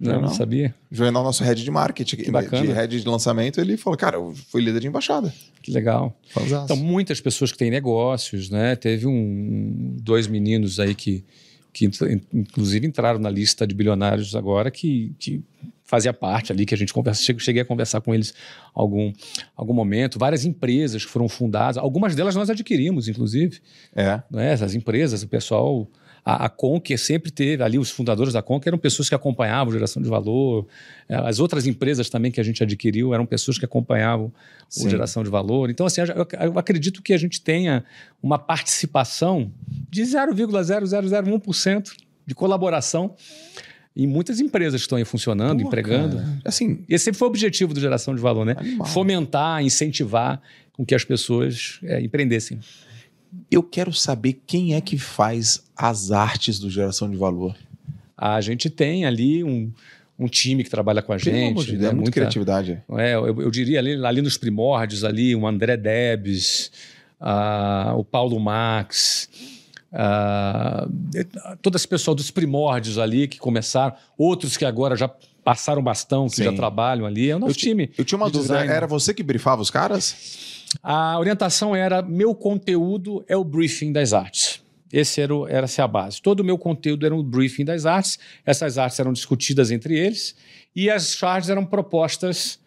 [0.00, 0.74] Não, não sabia.
[0.90, 2.66] Juvenal, nosso head de marketing, que bacana.
[2.66, 5.32] de head de lançamento, ele falou: Cara, eu fui líder de embaixada.
[5.62, 6.18] Que legal.
[6.64, 8.74] Então, muitas pessoas que têm negócios, né?
[8.76, 11.22] Teve um, dois meninos aí que,
[11.70, 11.90] que
[12.32, 15.44] inclusive entraram na lista de bilionários agora, que, que
[15.84, 18.32] fazia parte ali, que a gente conversa, cheguei a conversar com eles
[18.72, 19.12] algum,
[19.54, 20.18] algum momento.
[20.18, 23.60] Várias empresas que foram fundadas, algumas delas nós adquirimos, inclusive.
[23.94, 24.22] É.
[24.30, 24.52] Né?
[24.54, 25.86] As empresas, o pessoal
[26.24, 30.02] A, a Conquer sempre teve, ali os fundadores da Conquer eram pessoas que acompanhavam geração
[30.02, 30.66] de valor.
[31.08, 34.32] É, as outras empresas também que a gente adquiriu eram pessoas que acompanhavam
[34.68, 34.86] Sim.
[34.86, 35.70] a geração de valor.
[35.70, 37.84] Então, assim, eu, eu acredito que a gente tenha
[38.22, 39.50] uma participação
[39.88, 41.92] de 0,0001%
[42.26, 43.14] de colaboração
[43.96, 46.16] em muitas empresas que estão aí funcionando, empregando.
[46.16, 46.38] cara.
[46.44, 48.54] Assim, Esse sempre foi o objetivo do geração de valor, né?
[48.56, 48.86] Animal.
[48.86, 50.40] Fomentar, incentivar
[50.72, 52.60] com que as pessoas é, empreendessem.
[53.50, 57.54] Eu quero saber quem é que faz as artes do Geração de Valor.
[58.16, 59.72] A gente tem ali um,
[60.18, 61.64] um time que trabalha com a Pelo gente.
[61.64, 61.88] de Deus, né?
[61.88, 62.82] é muita Muita- criatividade.
[62.98, 66.70] É, eu, eu diria ali, ali nos primórdios, ali, o André Debs,
[67.20, 69.28] ah, o Paulo Max,
[69.92, 70.86] ah,
[71.62, 75.08] todo esse pessoal dos primórdios ali que começaram, outros que agora já
[75.42, 76.44] passaram bastão, que Sim.
[76.44, 77.30] já trabalham ali.
[77.30, 77.90] É o nosso Eu ti- time.
[77.96, 78.72] Eu tinha uma de dúvida, design.
[78.74, 80.59] era você que brifava os caras?
[80.82, 84.62] A orientação era: meu conteúdo é o briefing das artes.
[84.92, 86.20] Esse era, o, era a base.
[86.20, 88.18] Todo o meu conteúdo era um briefing das artes.
[88.44, 90.34] Essas artes eram discutidas entre eles
[90.74, 92.58] e as charges eram propostas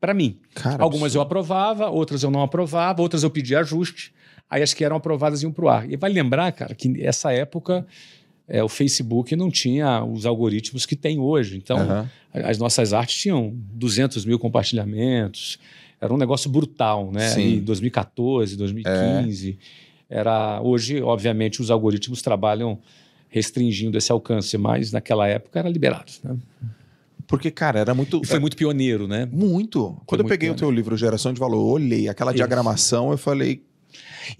[0.00, 0.38] para mim.
[0.54, 4.12] Cara, Algumas eu aprovava, outras eu não aprovava, outras eu pedia ajuste.
[4.50, 5.88] Aí as que eram aprovadas iam para o ar.
[5.90, 7.86] E vai lembrar, cara, que nessa época
[8.48, 11.56] é, o Facebook não tinha os algoritmos que tem hoje.
[11.56, 12.10] Então, Aham.
[12.32, 15.58] as nossas artes tinham 200 mil compartilhamentos.
[16.02, 17.28] Era um negócio brutal, né?
[17.28, 17.58] Sim.
[17.58, 19.56] Em 2014, 2015.
[20.10, 22.80] Era, hoje, obviamente, os algoritmos trabalham
[23.28, 26.10] restringindo esse alcance, mas naquela época era liberado.
[26.24, 26.36] Né?
[27.28, 28.20] Porque, cara, era muito.
[28.20, 29.28] E foi muito pioneiro, né?
[29.30, 29.96] Muito.
[30.04, 32.36] Quando eu muito peguei o bom, teu livro Geração de Valor, eu olhei aquela Isso.
[32.38, 33.62] diagramação, eu falei,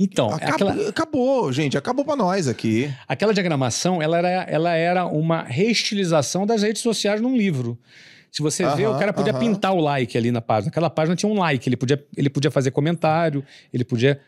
[0.01, 2.93] Então, acabou, aquela, acabou, gente, acabou pra nós aqui.
[3.07, 7.79] aquela diagramação ela era, ela era uma reestilização das redes sociais num livro.
[8.33, 10.71] Se você vê, Aham, o cara podia pintar o like ali na página.
[10.71, 14.19] Aquela página tinha um like, ele podia, ele podia fazer comentário, ele podia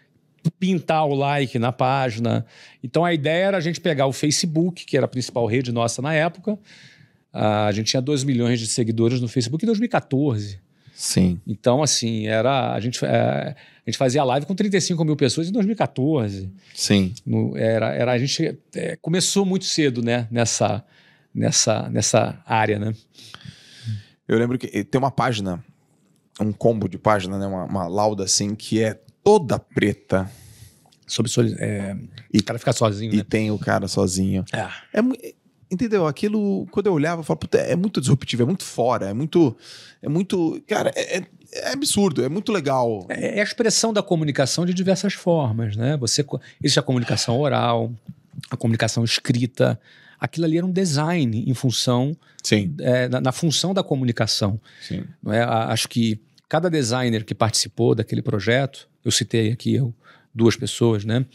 [0.61, 2.45] pintar o like na página.
[2.83, 6.03] Então a ideia era a gente pegar o Facebook, que era a principal rede nossa
[6.03, 6.59] na época.
[7.33, 10.61] Ah, a gente tinha 2 milhões de seguidores no Facebook em 2014.
[10.95, 11.41] Sim.
[11.47, 12.73] Então, assim, era.
[12.73, 16.53] A gente, é, a gente fazia live com 35 mil pessoas em 2014.
[16.75, 17.13] Sim.
[17.27, 20.29] No- era, era, a gente é, começou muito cedo, né?
[20.31, 20.85] Nessa,
[21.35, 22.95] nessa, nessa área, né?
[24.27, 25.63] Eu lembro que tem uma página,
[26.41, 27.47] um combo de página, né?
[27.47, 30.31] Uma, uma lauda assim, que é toda preta
[31.07, 31.95] Sobre soli- é,
[32.33, 33.25] E- o cara ficar sozinho, e né?
[33.29, 34.43] tem o cara sozinho.
[34.53, 34.99] É.
[34.99, 35.35] É,
[35.71, 36.07] entendeu?
[36.07, 39.55] Aquilo, quando eu olhava, eu falava, puta, é muito disruptivo, é muito fora, é muito.
[40.01, 40.63] É muito.
[40.67, 43.05] Cara, é, é- é absurdo, é muito legal.
[43.11, 45.97] É é a expressão da comunicação de diversas formas, né?
[45.99, 46.25] Você,
[46.63, 47.93] existe a comunicação oral,
[48.51, 49.79] a comunicação escrita.
[50.25, 54.61] Aquilo ali era um design em função, Sim, é, na, na função da comunicação.
[54.91, 55.41] é?
[55.43, 59.95] Acho que cada designer que participou daquele projeto, eu citei aqui eu,
[60.35, 61.27] duas pessoas, né?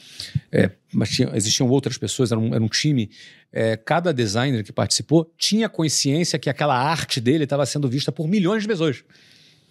[0.51, 3.09] É, mas tinha- existiam outras pessoas, era um, era um time.
[3.51, 8.27] É, cada designer que participou tinha consciência que aquela arte dele estava sendo vista por
[8.27, 9.03] milhões de pessoas.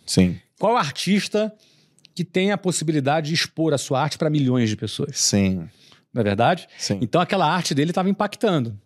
[0.06, 1.52] Sim, Qual artista
[2.14, 5.18] que tem a possibilidade de expor a sua arte para milhões de pessoas?
[5.18, 5.68] sim,
[6.12, 6.66] Não é verdade?
[6.78, 6.98] sim.
[7.02, 8.78] Então aquela arte dele estava impactando.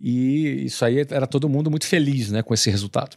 [0.00, 3.16] E isso aí era todo mundo muito feliz né, com esse resultado.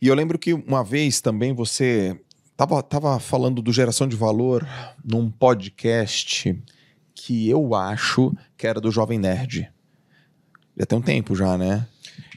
[0.00, 2.18] E eu lembro que uma vez também você
[2.56, 4.66] tava, tava falando do geração de valor
[5.04, 6.56] num podcast
[7.14, 9.70] que eu acho que era do Jovem Nerd.
[10.76, 11.86] Já tem um tempo já, né?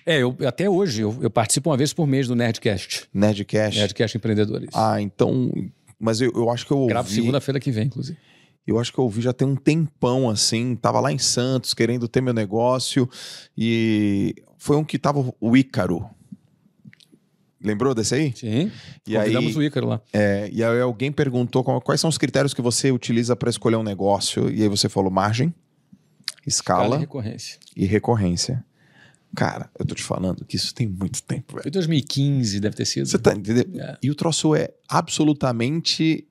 [0.05, 3.07] É, eu, até hoje eu, eu participo uma vez por mês do Nerdcast.
[3.13, 3.77] Nerdcast.
[3.77, 4.69] Nerdcast Empreendedores.
[4.73, 5.51] Ah, então.
[5.99, 6.89] Mas eu, eu acho que eu ouvi.
[6.89, 8.17] Gravo segunda-feira que vem, inclusive.
[8.69, 10.75] Eu acho que eu ouvi já tem um tempão assim.
[10.75, 13.09] Tava lá em Santos querendo ter meu negócio.
[13.57, 16.05] E foi um que tava o Ícaro.
[17.61, 18.33] Lembrou desse aí?
[18.35, 18.71] Sim.
[19.05, 20.01] E Convidamos aí- o Ícaro lá.
[20.13, 23.83] É, e aí alguém perguntou quais são os critérios que você utiliza para escolher um
[23.83, 24.49] negócio.
[24.49, 25.53] E aí você falou margem,
[26.47, 27.59] Escala escala e recorrência.
[27.75, 28.65] e recorrência.
[29.35, 31.63] Cara, eu tô te falando que isso tem muito tempo, velho.
[31.63, 33.05] Foi 2015, deve ter sido.
[33.07, 33.77] Você tá entendendo?
[33.79, 33.97] É.
[34.01, 36.25] E o troço é absolutamente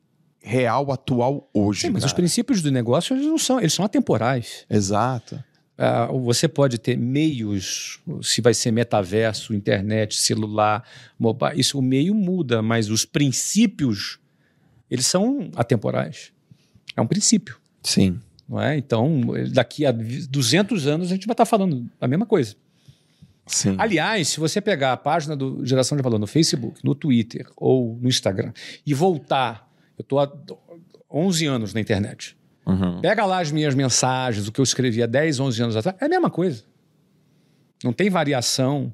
[0.48, 1.82] real, atual hoje.
[1.82, 2.22] Sim, mas os cara.
[2.22, 4.64] princípios do negócio eles não são, eles são atemporais.
[4.70, 5.44] Exato.
[5.76, 10.82] Ah, você pode ter meios, se vai ser metaverso, internet, celular,
[11.18, 14.18] mobile, isso o meio muda, mas os princípios
[14.90, 16.32] eles são atemporais.
[16.96, 18.18] É um princípio, Sim.
[18.48, 18.76] não é?
[18.78, 19.20] Então,
[19.52, 22.56] daqui a 200 anos a gente vai estar falando a mesma coisa.
[23.46, 23.76] Sim.
[23.78, 27.98] Aliás, se você pegar a página do Geração de Valor no Facebook, no Twitter ou
[28.00, 28.52] no Instagram
[28.84, 29.67] e voltar,
[29.98, 30.30] eu estou há
[31.10, 32.36] 11 anos na internet.
[32.64, 33.00] Uhum.
[33.00, 36.04] Pega lá as minhas mensagens, o que eu escrevi há 10, 11 anos atrás, é
[36.04, 36.64] a mesma coisa.
[37.82, 38.92] Não tem variação,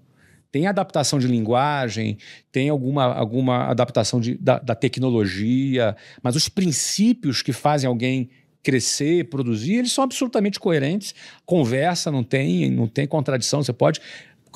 [0.51, 2.17] tem adaptação de linguagem,
[2.53, 8.31] tem alguma, alguma adaptação de, da, da tecnologia, mas os princípios que fazem alguém
[8.63, 11.15] crescer, produzir, eles são absolutamente coerentes.
[11.45, 13.63] Conversa, não tem, não tem contradição.
[13.63, 14.01] Você pode,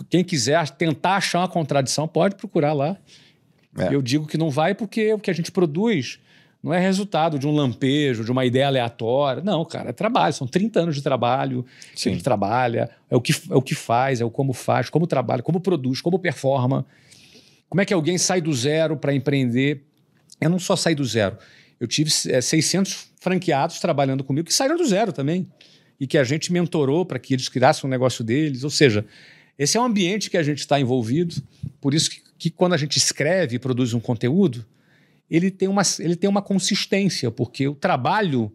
[0.08, 2.96] quem quiser tentar achar uma contradição, pode procurar lá.
[3.76, 3.94] É.
[3.94, 6.20] Eu digo que não vai porque o que a gente produz
[6.62, 9.42] não é resultado de um lampejo, de uma ideia aleatória.
[9.42, 10.34] Não, cara, é trabalho.
[10.34, 12.10] São 30 anos de trabalho Sim.
[12.10, 15.06] que gente trabalha, é o que, é o que faz, é o como faz, como
[15.06, 16.84] trabalha, como produz, como performa.
[17.68, 19.84] Como é que alguém sai do zero para empreender?
[20.40, 21.38] Eu não só saí do zero.
[21.78, 25.46] Eu tive é, 600 franqueados trabalhando comigo que saíram do zero também.
[26.00, 28.64] E que a gente mentorou para que eles criassem um negócio deles.
[28.64, 29.04] Ou seja,
[29.58, 31.36] esse é um ambiente que a gente está envolvido.
[31.80, 34.64] Por isso que, que quando a gente escreve e produz um conteúdo,
[35.30, 38.52] ele tem uma, ele tem uma consistência, porque o trabalho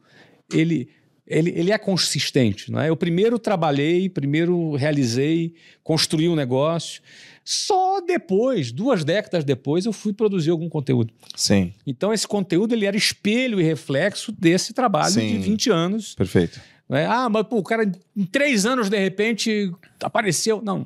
[0.51, 0.89] ele,
[1.27, 2.71] ele, ele é consistente.
[2.71, 2.89] Não é?
[2.89, 5.53] Eu primeiro trabalhei, primeiro realizei,
[5.83, 7.01] construí um negócio.
[7.45, 11.13] Só depois, duas décadas depois, eu fui produzir algum conteúdo.
[11.35, 11.73] Sim.
[11.85, 15.27] Então, esse conteúdo ele era espelho e reflexo desse trabalho Sim.
[15.27, 16.15] de 20 anos.
[16.15, 16.61] Perfeito.
[16.89, 17.05] É?
[17.05, 19.71] Ah, mas pô, o cara em três anos, de repente,
[20.01, 20.61] apareceu.
[20.63, 20.85] Não,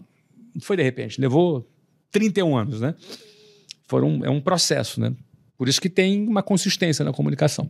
[0.53, 1.19] não foi de repente.
[1.19, 1.69] Levou
[2.11, 2.95] 31 anos, né?
[3.87, 5.13] Foram, é um processo, né?
[5.57, 7.69] Por isso que tem uma consistência na comunicação.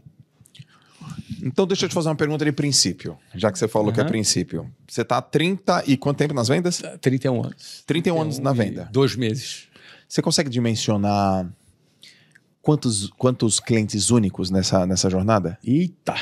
[1.41, 3.93] Então, deixa eu te fazer uma pergunta de princípio, já que você falou uhum.
[3.93, 4.69] que é princípio.
[4.87, 6.81] Você está há 30 e quanto tempo nas vendas?
[6.99, 7.83] 31 anos.
[7.85, 8.89] 31 anos na venda.
[8.91, 9.67] Dois meses.
[10.07, 11.49] Você consegue dimensionar
[12.61, 15.57] quantos, quantos clientes únicos nessa, nessa jornada?
[15.63, 16.15] Eita!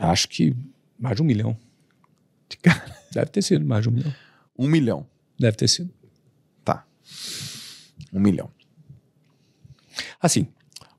[0.00, 0.54] Acho que
[0.98, 1.56] mais de um milhão.
[3.12, 4.14] Deve ter sido mais de um milhão.
[4.58, 5.06] Um milhão?
[5.38, 5.90] Deve ter sido.
[6.64, 6.84] Tá.
[8.12, 8.50] Um milhão.
[10.26, 10.48] Assim,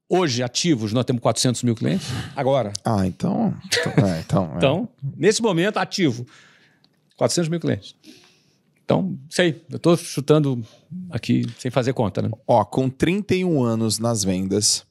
[0.08, 2.08] hoje ativos nós temos 400 mil clientes.
[2.34, 2.72] Agora.
[2.84, 3.54] Ah, então.
[3.66, 4.58] Então, é, então, é.
[4.58, 6.26] então nesse momento, ativo,
[7.18, 7.94] 400 mil clientes.
[8.86, 10.66] Então, sei, eu estou chutando
[11.10, 12.30] aqui sem fazer conta, né?
[12.48, 14.86] Ó, com 31 anos nas vendas,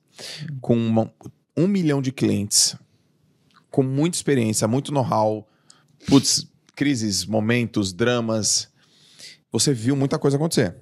[0.60, 1.10] com uma,
[1.56, 2.76] um milhão de clientes,
[3.70, 5.48] com muita experiência, muito know-how,
[6.06, 8.68] putz, crises, momentos, dramas,
[9.50, 10.76] você viu muita coisa acontecer.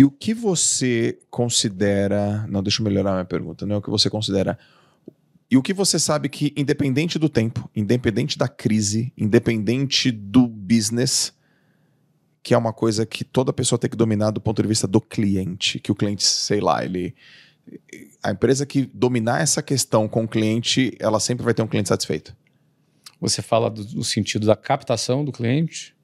[0.00, 2.46] E o que você considera.
[2.48, 3.66] Não, deixa eu melhorar minha pergunta.
[3.66, 4.58] Não é o que você considera.
[5.50, 11.34] E o que você sabe que, independente do tempo, independente da crise, independente do business,
[12.42, 15.02] que é uma coisa que toda pessoa tem que dominar do ponto de vista do
[15.02, 17.14] cliente, que o cliente, sei lá, ele.
[18.22, 21.90] A empresa que dominar essa questão com o cliente, ela sempre vai ter um cliente
[21.90, 22.34] satisfeito.
[23.20, 25.94] Você fala do, do sentido da captação do cliente?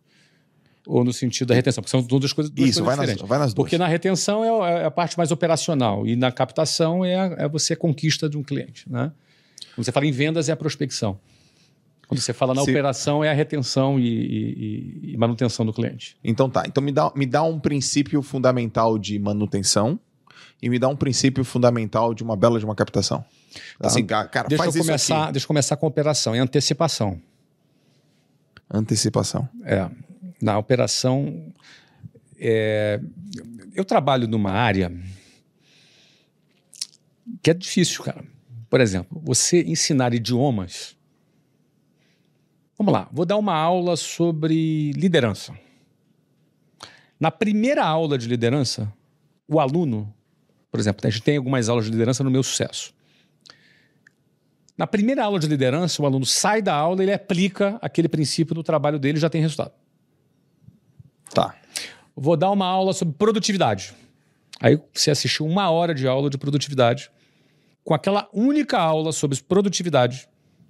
[0.87, 1.83] Ou no sentido da retenção?
[1.83, 3.23] Porque são duas coisas, duas Isso, coisas vai diferentes.
[3.23, 3.65] Nas, vai nas duas.
[3.65, 7.49] Porque na retenção é, é, a parte mais operacional e na captação é, a, é
[7.49, 8.91] você a conquista de um cliente.
[8.91, 9.11] Né?
[9.75, 11.19] Quando você fala em vendas, é a prospecção.
[12.07, 12.71] Quando você fala na Se...
[12.71, 16.17] operação, é a retenção e, e, e, manutenção do cliente.
[16.23, 16.63] Então tá.
[16.67, 19.99] Então me dá, me dá um princípio fundamental de manutenção
[20.63, 23.25] e me dá um princípio fundamental de uma bela de uma captação.
[23.79, 23.89] Tá.
[23.89, 27.21] Assim, cara, deixa faz eu começar, Deixa eu começar com a operação, é antecipação.
[28.71, 29.49] Antecipação.
[29.65, 29.89] É
[30.41, 31.53] na operação.
[32.39, 33.01] É,
[33.75, 34.93] eu trabalho numa área
[37.43, 38.25] que é difícil, cara.
[38.69, 40.97] Por exemplo, você ensinar idiomas.
[42.79, 45.59] Vamos lá, vou dar uma aula sobre liderança.
[47.19, 48.93] Na primeira aula de liderança,
[49.49, 50.13] o aluno,
[50.71, 52.95] por exemplo, a gente tem algumas aulas de liderança no meu sucesso.
[54.77, 58.63] Na primeira aula de liderança, o aluno sai da aula, ele aplica aquele princípio no
[58.63, 59.73] trabalho dele e já tem resultado.
[61.37, 61.55] Tá.
[62.17, 63.93] Vou dar uma aula sobre produtividade.
[64.59, 67.11] Aí você assistiu uma hora de aula de produtividade.
[67.85, 70.27] Com aquela única aula sobre produtividade,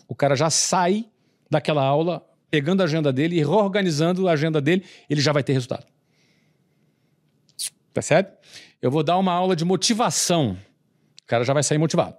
[0.08, 1.08] o cara já sai
[1.48, 5.52] daquela aula, pegando a agenda dele e reorganizando a agenda dele, ele já vai ter
[5.52, 5.86] resultado.
[7.94, 8.30] Percebe?
[8.82, 10.58] Eu vou dar uma aula de motivação.
[11.22, 12.16] O cara já vai sair motivado.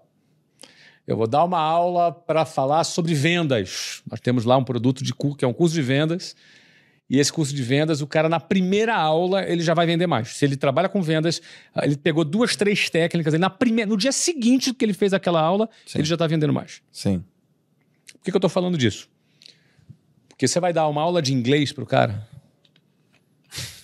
[1.05, 4.01] Eu vou dar uma aula para falar sobre vendas.
[4.09, 6.33] Nós temos lá um produto de que é um curso de vendas
[7.09, 10.29] e esse curso de vendas, o cara na primeira aula ele já vai vender mais.
[10.35, 11.41] Se ele trabalha com vendas,
[11.81, 15.39] ele pegou duas, três técnicas, ele na primeira, no dia seguinte que ele fez aquela
[15.39, 15.99] aula, Sim.
[15.99, 16.81] ele já está vendendo mais.
[16.91, 17.23] Sim.
[18.13, 19.09] Por que, que eu estou falando disso?
[20.27, 22.27] Porque você vai dar uma aula de inglês para o cara.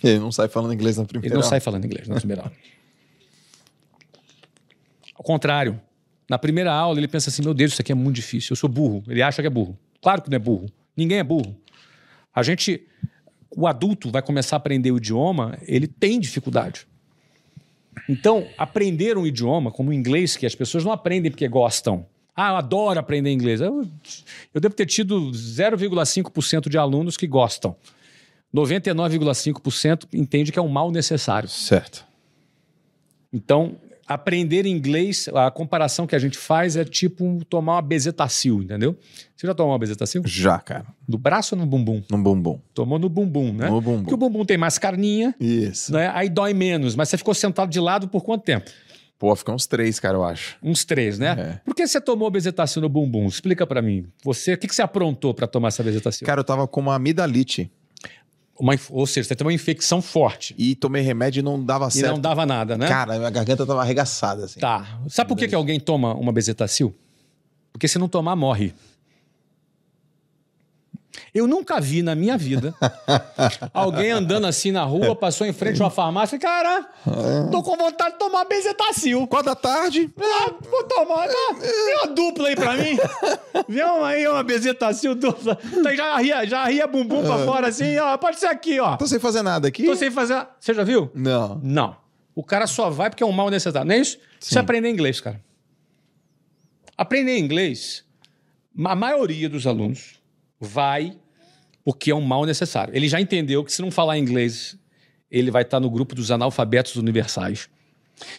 [0.03, 1.49] Ele não sai falando inglês na primeira Ele não aula.
[1.49, 2.53] sai falando inglês na primeira aula.
[5.15, 5.80] Ao contrário,
[6.30, 8.69] na primeira aula ele pensa assim: meu Deus, isso aqui é muito difícil, eu sou
[8.69, 9.03] burro.
[9.07, 9.78] Ele acha que é burro.
[10.01, 10.65] Claro que não é burro.
[10.95, 11.55] Ninguém é burro.
[12.34, 12.88] A gente
[13.56, 16.88] o adulto vai começar a aprender o idioma, ele tem dificuldade.
[18.10, 22.06] Então, aprender um idioma, como o inglês, que as pessoas não aprendem porque gostam.
[22.36, 23.62] Ah, eu adoro aprender inglês.
[23.62, 23.88] Eu,
[24.54, 27.76] eu devo ter tido 0,5% de alunos que gostam.
[28.54, 31.48] 99,5% entende que é um mal necessário.
[31.48, 32.06] Certo.
[33.32, 33.76] Então,
[34.14, 38.97] aprender inglês, a comparação que a gente faz é tipo tomar uma bezetacil, entendeu?
[39.36, 40.22] Você já tomou uma bezetacil?
[40.26, 40.86] Já, cara.
[41.07, 42.01] No braço ou no bumbum?
[42.09, 42.59] No bumbum.
[42.74, 43.70] Tomou no bumbum, né?
[43.70, 44.03] No bumbum.
[44.03, 45.91] Porque o bumbum tem mais carninha, Isso.
[45.91, 46.11] né?
[46.14, 48.70] Aí dói menos, mas você ficou sentado de lado por quanto tempo?
[49.20, 50.57] Pô, fica uns três, cara, eu acho.
[50.61, 51.36] Uns três, né?
[51.39, 51.61] É.
[51.64, 53.26] Por que você tomou bezetacil no bumbum?
[53.26, 54.05] Explica pra mim.
[54.24, 56.26] Você, o que, que você aprontou pra tomar essa bezetacil?
[56.26, 57.72] Cara, eu tava com uma amidalite
[58.60, 61.91] Uma ou seja, você tem uma infecção forte e tomei remédio e não dava e
[61.91, 62.12] certo.
[62.12, 62.88] não dava nada, né?
[62.88, 64.60] Cara, minha garganta tava arregaçada, assim.
[64.60, 64.99] Tá.
[65.08, 66.93] Sabe por que, que alguém toma uma bezetacil?
[67.72, 68.74] Porque se não tomar, morre.
[71.34, 72.76] Eu nunca vi na minha vida
[73.74, 76.88] alguém andando assim na rua, passou em frente a uma farmácia e, cara,
[77.52, 79.26] tô com vontade de tomar bezetacil.
[79.26, 81.28] Quatro da tarde, Ah, vou tomar.
[81.28, 82.98] Tá, vê uma dupla aí pra mim.
[83.68, 85.56] Vê uma aí, uma bezetacil dupla.
[85.56, 88.16] Tá, já ria, já ria bumbum pra fora assim, ó.
[88.16, 88.96] Pode ser aqui, ó.
[88.96, 89.86] tô sem fazer nada aqui.
[89.86, 90.46] Tô sem fazer.
[90.60, 91.10] Você já viu?
[91.16, 91.60] Não.
[91.64, 91.98] Não.
[92.36, 93.88] O cara só vai porque é um mal necessário.
[93.88, 94.20] Não é isso?
[94.40, 95.42] Você aprender inglês, cara.
[96.96, 98.06] Aprender inglês,
[98.86, 100.22] a maioria dos alunos
[100.60, 101.18] vai
[101.84, 102.96] porque é um mal necessário.
[102.96, 104.78] Ele já entendeu que se não falar inglês,
[105.30, 107.70] ele vai estar no grupo dos analfabetos universais.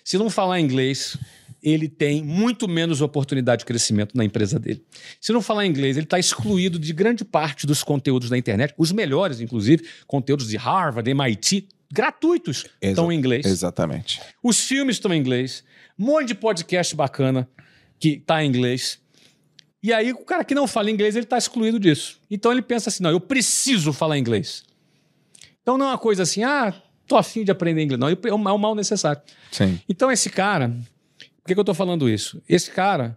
[0.03, 1.17] Se não falar inglês,
[1.63, 4.85] ele tem muito menos oportunidade de crescimento na empresa dele.
[5.21, 8.93] Se não falar inglês, ele está excluído de grande parte dos conteúdos da internet, os
[8.93, 13.47] melhores, inclusive, conteúdos de Harvard, MIT, gratuitos, estão em inglês.
[13.47, 14.21] Exatamente.
[14.43, 15.65] Os filmes estão em inglês.
[15.99, 17.49] Um monte de podcast bacana
[17.99, 19.01] que está em inglês.
[19.85, 22.19] E aí, o cara que não fala inglês, ele está excluído disso.
[22.31, 24.65] Então ele pensa assim: não, eu preciso falar inglês.
[25.61, 26.73] Então não é uma coisa assim, ah,
[27.07, 28.01] tô afim de aprender inglês.
[28.01, 29.21] Não, é um é um mal necessário.
[29.53, 29.79] Sim.
[29.87, 30.71] Então esse cara,
[31.19, 32.43] por que, que eu estou falando isso?
[32.49, 33.15] Esse cara,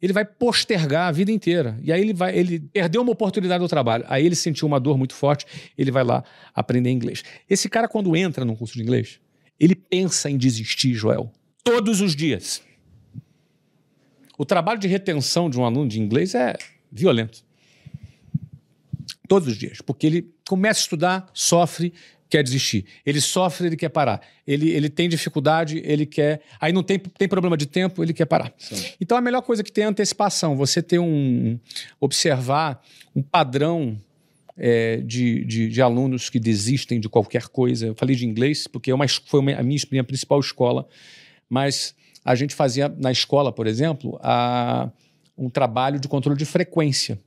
[0.00, 1.78] ele vai postergar a vida inteira.
[1.82, 4.04] E aí ele vai, ele perdeu uma oportunidade do trabalho.
[4.06, 5.46] Aí ele sentiu uma dor muito forte,
[5.76, 6.22] ele vai lá
[6.54, 7.24] aprender inglês.
[7.48, 9.18] Esse cara, quando entra num curso de inglês,
[9.58, 11.32] ele pensa em desistir, Joel,
[11.64, 12.62] todos os dias.
[14.40, 16.56] O trabalho de retenção de um aluno de inglês é
[16.90, 17.44] violento.
[19.28, 19.82] Todos os dias.
[19.82, 21.92] Porque ele começa a estudar, sofre,
[22.26, 22.86] quer desistir.
[23.04, 24.22] Ele sofre, ele quer parar.
[24.46, 26.40] Ele, ele tem dificuldade, ele quer.
[26.58, 28.50] Aí não tem, tem problema de tempo, ele quer parar.
[28.98, 30.56] Então a melhor coisa que tem é antecipação.
[30.56, 31.58] Você ter um.
[32.00, 32.82] observar
[33.14, 34.00] um padrão
[34.56, 37.88] é, de, de, de alunos que desistem de qualquer coisa.
[37.88, 40.88] Eu falei de inglês, porque é uma, foi uma- a minha, minha principal escola,
[41.46, 44.90] mas a gente fazia na escola, por exemplo, a-
[45.36, 47.18] um trabalho de controle de frequência.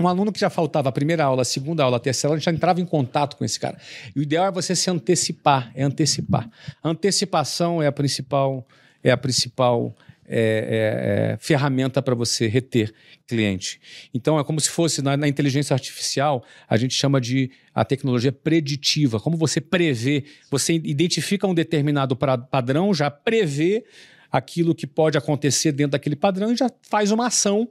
[0.00, 2.38] Um aluno que já faltava a primeira aula, a segunda aula, a terceira aula, a
[2.40, 3.78] gente já entrava em contato com esse cara.
[4.14, 6.50] E o ideal é você se antecipar, é antecipar.
[6.82, 8.66] Antecipação é a principal,
[9.04, 9.94] é a principal
[10.26, 12.92] é, é, é, ferramenta para você reter
[13.26, 13.80] cliente.
[14.12, 18.32] Então é como se fosse na, na inteligência artificial, a gente chama de a tecnologia
[18.32, 19.20] preditiva.
[19.20, 23.84] Como você prevê, você identifica um determinado pra- padrão, já prevê
[24.30, 27.68] aquilo que pode acontecer dentro daquele padrão e já faz uma ação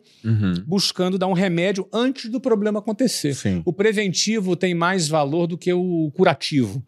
[0.66, 3.34] buscando dar um remédio antes do problema acontecer.
[3.34, 3.62] Sim.
[3.66, 6.82] O preventivo tem mais valor do que o curativo.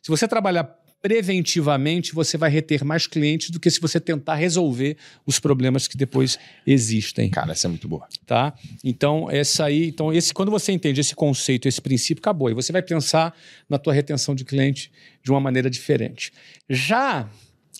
[0.00, 0.72] Se você trabalhar
[1.02, 5.96] preventivamente, você vai reter mais clientes do que se você tentar resolver os problemas que
[5.96, 8.06] depois existem, Cara, essa é muito boa.
[8.26, 8.52] tá?
[8.82, 12.50] Então, essa aí, então esse quando você entende esse conceito, esse princípio, acabou.
[12.50, 13.36] E você vai pensar
[13.68, 14.90] na tua retenção de cliente
[15.22, 16.32] de uma maneira diferente.
[16.68, 17.28] Já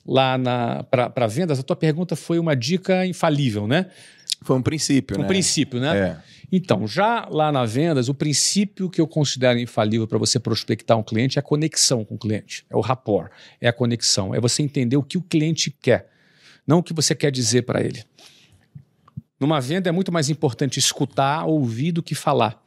[0.06, 0.38] lá
[0.90, 3.86] para vendas, a tua pergunta foi uma dica infalível, né?
[4.42, 5.26] Foi um princípio, Um né?
[5.26, 5.98] princípio, né?
[5.98, 6.16] É.
[6.50, 11.02] Então, já lá na vendas, o princípio que eu considero infalível para você prospectar um
[11.02, 12.64] cliente é a conexão com o cliente.
[12.70, 13.30] É o rapport,
[13.60, 14.34] é a conexão.
[14.34, 16.08] É você entender o que o cliente quer,
[16.66, 18.04] não o que você quer dizer para ele.
[19.38, 22.62] Numa venda é muito mais importante escutar, ouvir do que falar.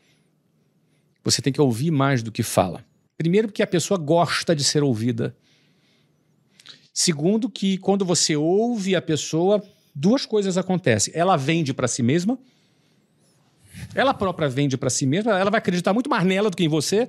[1.23, 2.85] Você tem que ouvir mais do que fala.
[3.17, 5.35] Primeiro, porque a pessoa gosta de ser ouvida.
[6.93, 9.63] Segundo, que quando você ouve a pessoa,
[9.95, 11.13] duas coisas acontecem.
[11.15, 12.37] Ela vende para si mesma,
[13.95, 16.67] ela própria vende para si mesma, ela vai acreditar muito mais nela do que em
[16.67, 17.07] você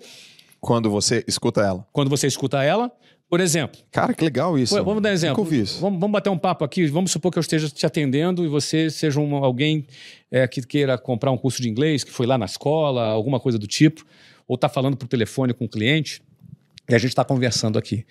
[0.60, 1.86] Quando você escuta ela.
[1.92, 2.90] quando você escuta ela.
[3.28, 4.74] Por exemplo, Cara, que legal isso.
[4.82, 5.36] Vamos dar um exemplo.
[5.36, 5.80] Nunca ouvi isso.
[5.80, 6.84] Vamos, vamos bater um papo aqui.
[6.88, 9.86] Vamos supor que eu esteja te atendendo e você seja um- alguém
[10.32, 13.56] é, que queira comprar um curso de inglês, que foi lá na escola, alguma coisa
[13.56, 14.04] do tipo,
[14.48, 16.20] ou está falando por telefone com o cliente.
[16.88, 18.04] E a gente está conversando aqui.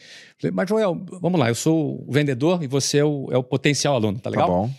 [0.54, 3.96] Mas, Joel, vamos lá, eu sou o vendedor e você é o, é o potencial
[3.96, 4.48] aluno, tá Tá legal?
[4.48, 4.72] bom.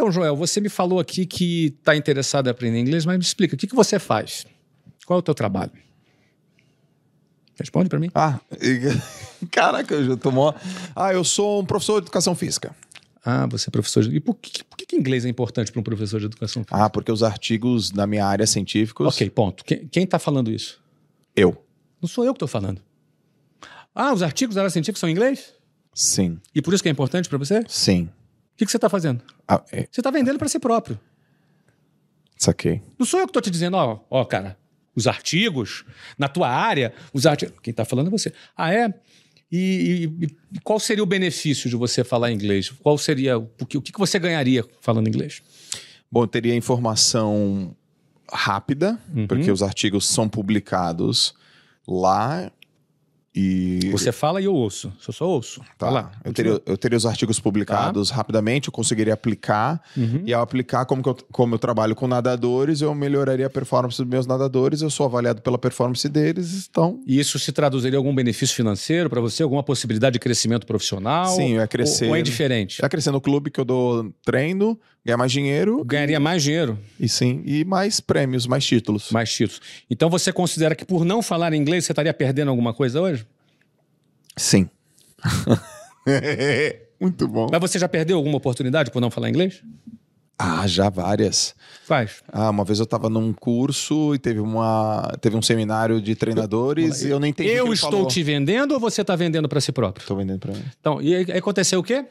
[0.00, 3.54] Então, Joel, você me falou aqui que está interessado em aprender inglês, mas me explica,
[3.54, 4.46] o que, que você faz?
[5.04, 5.72] Qual é o teu trabalho?
[7.54, 8.10] Responde para mim.
[8.14, 8.80] Ah, e-
[9.52, 10.54] caraca, eu já tomou.
[10.96, 12.74] Ah, eu sou um professor de educação física.
[13.22, 14.16] Ah, você é professor de...
[14.16, 16.82] E por que, por que inglês é importante para um professor de educação física?
[16.82, 19.06] Ah, porque os artigos da minha área científicos.
[19.06, 19.62] Ok, ponto.
[19.66, 20.82] Quem, quem tá falando isso?
[21.36, 21.62] Eu.
[22.00, 22.80] Não sou eu que estou falando.
[23.94, 25.52] Ah, os artigos da área científica são em inglês?
[25.92, 27.62] Sim, E por isso que é importante para você?
[27.68, 28.08] Sim.
[28.60, 29.22] Que, que você está fazendo?
[29.48, 30.98] Ah, é, Você está vendendo para si próprio.
[32.36, 32.82] saquei.
[32.98, 34.56] Não sou eu que estou te dizendo, ó, ó, cara,
[34.94, 35.84] os artigos
[36.18, 37.54] na tua área, os artigos.
[37.62, 38.32] Quem está falando é você.
[38.56, 38.92] Ah, é?
[39.52, 42.70] E, e- e qual seria o benefício de você falar inglês?
[42.70, 45.42] Qual seria o que, o que que você ganharia falando inglês?
[46.10, 47.74] Bom, eu teria informação
[48.32, 49.26] rápida, Uhum.
[49.26, 51.34] porque os artigos são publicados
[51.86, 52.50] lá
[53.34, 53.90] e.
[53.92, 54.92] Você fala e eu ouço.
[55.06, 55.60] Eu só ouço.
[55.78, 55.86] Tá.
[55.86, 56.12] Vai lá.
[56.24, 59.80] eu, teria, eu teria os artigos publicados rapidamente, eu conseguiria aplicar.
[59.96, 60.22] Uhum.
[60.26, 64.06] E ao aplicar, como, eu, como eu trabalho com nadadores, eu melhoraria a performance dos
[64.06, 67.00] meus nadadores, eu sou avaliado pela performance deles, então.
[67.06, 69.42] E isso se traduziria em algum benefício financeiro para você?
[69.42, 71.26] Alguma possibilidade de crescimento profissional?
[71.36, 72.06] Sim, ia crescer.
[72.06, 72.78] Ou, ou é indiferente?
[72.78, 77.08] Já crescer no clube que eu dou treino, ganhar mais dinheiro Ganharia mais dinheiro, e
[77.08, 79.10] sim, e mais prêmios, mais títulos.
[79.10, 79.60] mais títulos.
[79.90, 83.26] Então você considera que por não falar inglês você estaria perdendo alguma coisa hoje?
[84.36, 84.68] Sim.
[87.00, 87.48] Muito bom.
[87.50, 89.62] Mas você já perdeu alguma oportunidade por não falar inglês?
[90.42, 91.54] Ah, já várias.
[91.84, 92.22] Faz.
[92.32, 97.02] Ah, uma vez eu tava num curso e teve, uma, teve um seminário de treinadores
[97.02, 97.50] e eu não entendi.
[97.50, 98.06] Eu estou falou.
[98.06, 100.06] te vendendo ou você está vendendo para si próprio?
[100.06, 100.64] Tô vendendo pra mim.
[100.80, 102.06] Então, e aí aconteceu o quê?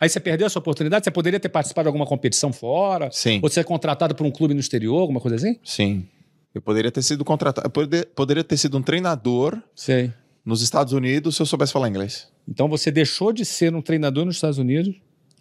[0.00, 1.04] Aí você perdeu a sua oportunidade?
[1.04, 3.10] Você poderia ter participado de alguma competição fora?
[3.12, 3.38] Sim.
[3.42, 5.58] Ou ser contratado por um clube no exterior, alguma coisa assim?
[5.62, 6.08] Sim.
[6.54, 7.66] Eu poderia ter sido contratado.
[7.66, 10.10] Eu poder- poderia ter sido um treinador Sei.
[10.44, 12.28] nos Estados Unidos se eu soubesse falar inglês.
[12.48, 14.96] Então você deixou de ser um treinador nos Estados Unidos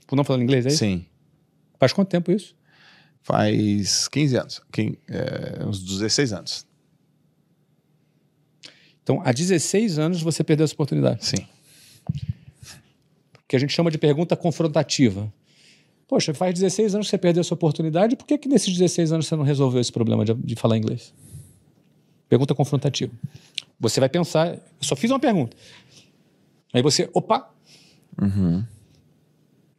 [0.05, 0.78] por não falar inglês, é isso?
[0.80, 1.05] Sim.
[1.80, 2.53] Faz quanto tempo isso?
[3.24, 4.62] Faz 15 anos.
[4.72, 6.66] Quin- é, uns 16 anos.
[9.01, 11.26] Então, há 16 anos você perdeu essa oportunidade.
[11.26, 11.47] Sim.
[13.50, 15.32] Que a gente chama de pergunta confrontativa.
[16.08, 19.28] Poxa, faz 16 anos que você perdeu essa oportunidade, por que, que nesses 16 anos
[19.28, 21.14] você não resolveu esse problema de, de falar inglês?
[22.30, 23.12] Pergunta confrontativa.
[23.80, 25.58] Você vai pensar, eu só fiz uma pergunta.
[26.74, 27.50] Aí você, opa,
[28.22, 28.64] Uhum.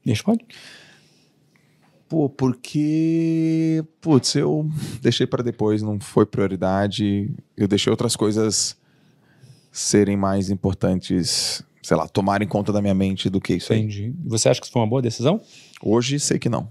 [0.05, 0.45] responde.
[2.09, 3.85] Pô, porque.
[4.01, 4.69] Putz, eu
[5.01, 7.31] deixei pra depois, não foi prioridade.
[7.57, 8.77] Eu deixei outras coisas
[9.71, 13.81] serem mais importantes, sei lá, tomarem conta da minha mente do que isso aí.
[13.81, 14.15] Entendi.
[14.27, 15.41] Você acha que isso foi uma boa decisão?
[15.83, 16.69] Hoje sei que não.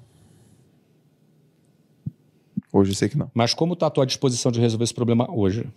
[2.71, 3.29] Hoje sei que não.
[3.33, 5.67] Mas como está a tua disposição de resolver esse problema hoje?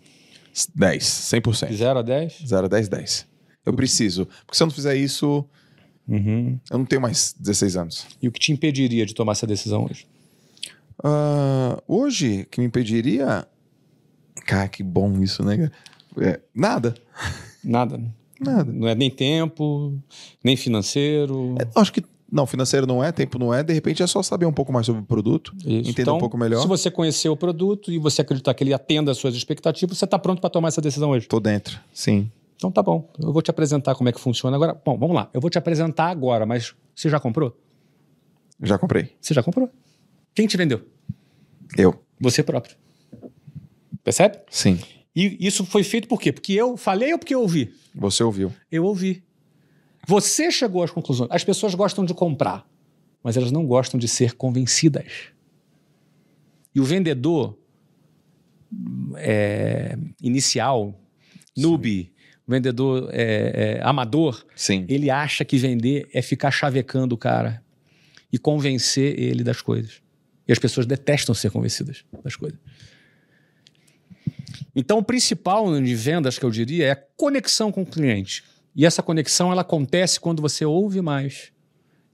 [0.75, 1.69] 10, 100%.
[1.69, 2.43] De 0 a 10?
[2.47, 3.27] 0 a 10, 10.
[3.65, 4.27] Eu preciso.
[4.45, 5.45] Porque se eu não fizer isso,
[6.07, 6.59] Uhum.
[6.71, 8.07] eu não tenho mais 16 anos.
[8.21, 10.07] E o que te impediria de tomar essa decisão hoje?
[11.03, 13.47] Ah, hoje, que me impediria.
[14.47, 15.71] Cara, que bom isso, né?
[16.21, 16.95] É, nada.
[17.65, 17.99] Nada.
[18.45, 18.73] Nada.
[18.73, 19.99] Não é nem tempo,
[20.43, 21.55] nem financeiro.
[21.61, 22.03] É, acho que.
[22.31, 23.63] Não, financeiro não é, tempo não é.
[23.63, 25.91] De repente é só saber um pouco mais sobre o produto, Isso.
[25.91, 26.63] entender Então, um pouco melhor.
[26.63, 30.07] Se você conhecer o produto e você acreditar que ele atenda às suas expectativas, você
[30.07, 31.29] está pronto para tomar essa decisão hoje.
[31.29, 31.79] Tô dentro.
[31.93, 32.31] Sim.
[32.57, 33.11] Então tá bom.
[33.21, 34.81] Eu vou te apresentar como é que funciona agora.
[34.83, 35.29] Bom, vamos lá.
[35.35, 37.55] Eu vou te apresentar agora, mas você já comprou?
[38.63, 39.11] Já comprei.
[39.21, 39.69] Você já comprou?
[40.35, 40.81] Quem te vendeu?
[41.77, 42.01] Eu.
[42.21, 42.77] Você próprio.
[44.05, 44.39] Percebe?
[44.49, 44.79] Sim.
[45.15, 46.33] E isso foi feito por quê?
[46.33, 47.75] Porque eu falei ou porque eu ouvi?
[47.95, 48.53] Você ouviu.
[48.71, 49.23] Eu ouvi.
[50.07, 51.31] Você chegou às conclusões.
[51.31, 52.67] As pessoas gostam de comprar,
[53.23, 55.31] mas elas não gostam de ser convencidas.
[56.75, 57.59] E o vendedor
[59.17, 60.99] é, inicial,
[61.57, 62.11] noob,
[62.47, 64.85] vendedor é, é, amador, Sim.
[64.89, 67.63] ele acha que vender é ficar chavecando o cara
[68.33, 70.03] e convencer ele das coisas.
[70.49, 72.59] E as pessoas detestam ser convencidas das coisas.
[74.75, 78.43] Então, o principal de vendas que eu diria é a conexão com o cliente.
[78.75, 81.53] E essa conexão ela acontece quando você ouve mais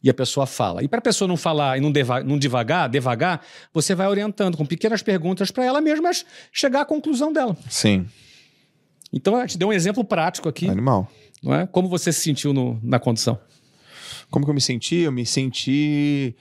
[0.02, 0.82] e a pessoa fala.
[0.82, 4.56] E para a pessoa não falar e não, deva, não devagar, devagar, você vai orientando
[4.56, 6.10] com pequenas perguntas para ela mesma
[6.52, 7.56] chegar à conclusão dela.
[7.70, 8.06] Sim.
[9.12, 11.10] Então, eu te dei um exemplo prático aqui, Animal.
[11.42, 11.66] não é?
[11.66, 13.38] Como você se sentiu no- na condição?
[14.30, 14.96] Como que eu me senti?
[14.96, 16.36] Eu me senti.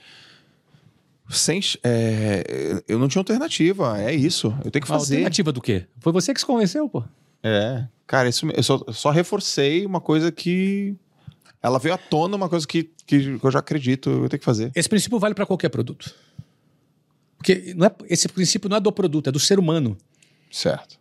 [1.30, 1.60] Sem.
[1.84, 4.00] é, eu não tinha alternativa.
[4.00, 4.48] É isso.
[4.64, 5.16] Eu tenho que fazer.
[5.16, 5.86] Alternativa do quê?
[6.00, 7.04] Foi você que se convenceu, pô.
[7.42, 7.86] É.
[8.06, 10.94] Cara, isso, eu só, só reforcei uma coisa que.
[11.62, 14.70] Ela veio à tona, uma coisa que, que eu já acredito, eu tenho que fazer.
[14.74, 16.14] Esse princípio vale para qualquer produto.
[17.36, 19.96] Porque não é- esse princípio não é do produto, é do ser humano.
[20.50, 20.98] Certo.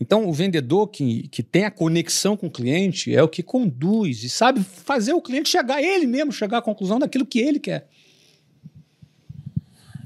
[0.00, 4.22] Então, o vendedor que, que tem a conexão com o cliente é o que conduz
[4.22, 7.88] e sabe fazer o cliente chegar, ele mesmo chegar à conclusão daquilo que ele quer.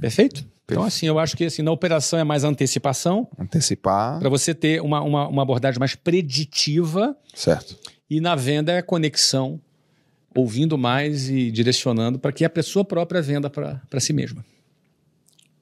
[0.02, 0.44] Perfeito?
[0.64, 4.18] Então, assim, eu acho que assim, na operação é mais antecipação, Antecipar.
[4.18, 7.76] para você ter uma, uma, uma abordagem mais preditiva, Certo.
[8.10, 9.60] e na venda é conexão,
[10.34, 14.44] ouvindo mais e direcionando para que a pessoa própria venda para si mesma.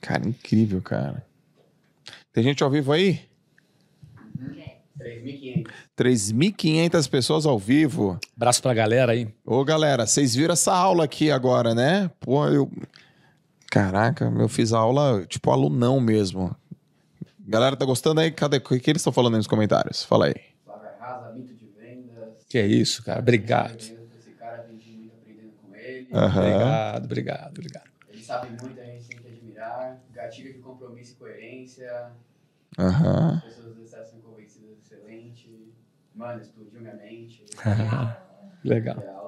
[0.00, 1.22] Cara, incrível, cara.
[2.32, 3.20] Tem gente ao vivo aí?
[4.98, 5.66] 3.500.
[5.98, 8.18] 3.500 pessoas ao vivo.
[8.36, 9.28] Abraço pra galera aí.
[9.44, 12.10] Ô, galera, vocês viram essa aula aqui agora, né?
[12.20, 12.70] Pô, eu.
[13.70, 16.54] Caraca, eu fiz a aula tipo alunão mesmo.
[17.38, 18.30] Galera, tá gostando aí?
[18.30, 18.56] Cadê?
[18.58, 20.04] O que eles estão falando aí nos comentários?
[20.04, 20.34] Fala aí.
[20.64, 22.44] Flávio Arrasa, mito de vendas.
[22.48, 23.20] Que é isso, cara.
[23.20, 23.84] Obrigado.
[24.18, 26.08] Esse cara muito aprendendo com ele.
[26.12, 27.90] Obrigado, obrigado, obrigado.
[28.12, 30.00] Ele sabe muito, a gente tem que admirar.
[30.10, 32.12] Gatilho de compromisso e coerência.
[32.78, 33.42] Aham.
[33.46, 35.72] Pessoas necessárias são convencidas, excelente.
[36.14, 37.44] Mano, explodiu minha mente.
[38.64, 38.96] Legal.
[38.96, 39.19] Real.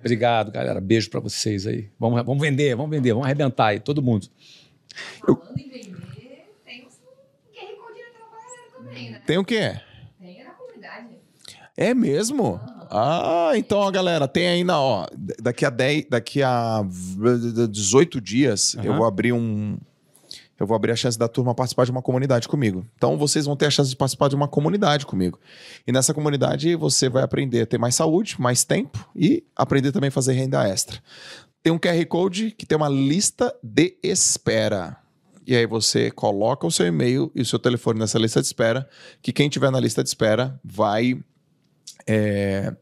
[0.00, 0.80] Obrigado, galera.
[0.80, 1.90] Beijo pra vocês aí.
[1.98, 4.26] Vamos, vamos vender, vamos vender, vamos arrebentar aí, todo mundo.
[5.20, 9.22] Falando em vender, tem um QR Code parada também, né?
[9.26, 9.78] Tem o quê?
[10.18, 11.08] Tem na comunidade.
[11.76, 12.60] É mesmo?
[12.90, 15.06] Ah, então, ó, galera, tem ainda, ó,
[15.40, 16.82] daqui a 10, daqui a
[17.70, 18.96] 18 dias, eu Aham.
[18.96, 19.78] vou abrir um
[20.60, 22.86] eu vou abrir a chance da turma participar de uma comunidade comigo.
[22.94, 25.40] Então, vocês vão ter a chance de participar de uma comunidade comigo.
[25.86, 30.08] E nessa comunidade você vai aprender a ter mais saúde, mais tempo e aprender também
[30.08, 31.02] a fazer renda extra.
[31.62, 34.98] Tem um QR Code que tem uma lista de espera.
[35.46, 38.86] E aí você coloca o seu e-mail e o seu telefone nessa lista de espera,
[39.22, 41.18] que quem tiver na lista de espera vai
[42.06, 42.74] é,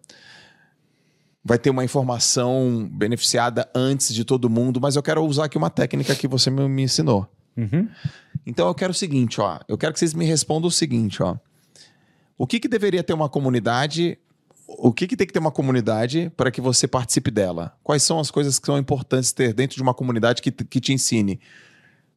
[1.44, 5.70] vai ter uma informação beneficiada antes de todo mundo, mas eu quero usar aqui uma
[5.70, 7.26] técnica que você me, me ensinou.
[7.58, 7.88] Uhum.
[8.46, 11.36] Então eu quero o seguinte, ó, eu quero que vocês me respondam o seguinte, ó.
[12.36, 14.16] O que que deveria ter uma comunidade?
[14.66, 17.76] O que que tem que ter uma comunidade para que você participe dela?
[17.82, 20.92] Quais são as coisas que são importantes ter dentro de uma comunidade que, que te
[20.92, 21.40] ensine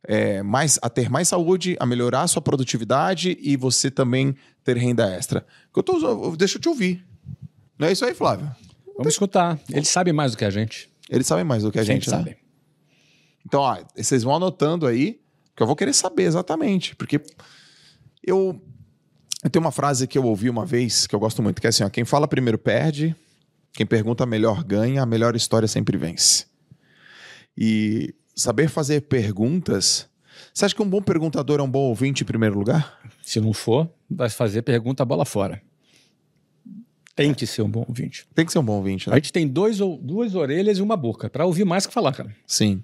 [0.03, 4.77] é, mais, a ter mais saúde, a melhorar a sua produtividade e você também ter
[4.77, 5.45] renda extra?
[5.75, 7.03] Eu tô, deixa eu te ouvir.
[7.79, 8.51] Não é isso aí, Flávio?
[8.95, 9.59] Vamos escutar.
[9.69, 10.87] Eles sabem mais do que a gente.
[11.09, 12.17] Eles sabem mais do que a gente, né?
[12.17, 12.37] sabe.
[13.45, 15.20] Então, ó, vocês vão anotando aí,
[15.55, 17.21] que eu vou querer saber exatamente, porque
[18.23, 18.61] eu,
[19.51, 21.83] tenho uma frase que eu ouvi uma vez, que eu gosto muito, que é assim,
[21.83, 23.15] ó, quem fala primeiro perde,
[23.73, 26.45] quem pergunta melhor ganha, a melhor história sempre vence.
[27.57, 30.09] E saber fazer perguntas...
[30.53, 32.99] Você acha que um bom perguntador é um bom ouvinte em primeiro lugar?
[33.21, 35.61] Se não for, vai fazer pergunta bola fora.
[37.15, 38.25] Tem que ser um bom ouvinte.
[38.33, 39.17] Tem que ser um bom ouvinte, A né?
[39.17, 42.35] gente tem dois, ou- duas orelhas e uma boca para ouvir mais que falar, cara.
[42.47, 42.83] Sim.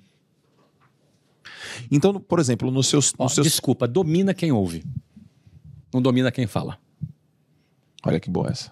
[1.92, 3.14] Então, por exemplo, nos seus...
[3.14, 3.46] Nos seus...
[3.46, 4.84] Desculpa, domina quem ouve.
[5.94, 6.78] Não domina quem fala.
[8.04, 8.72] Olha que boa essa.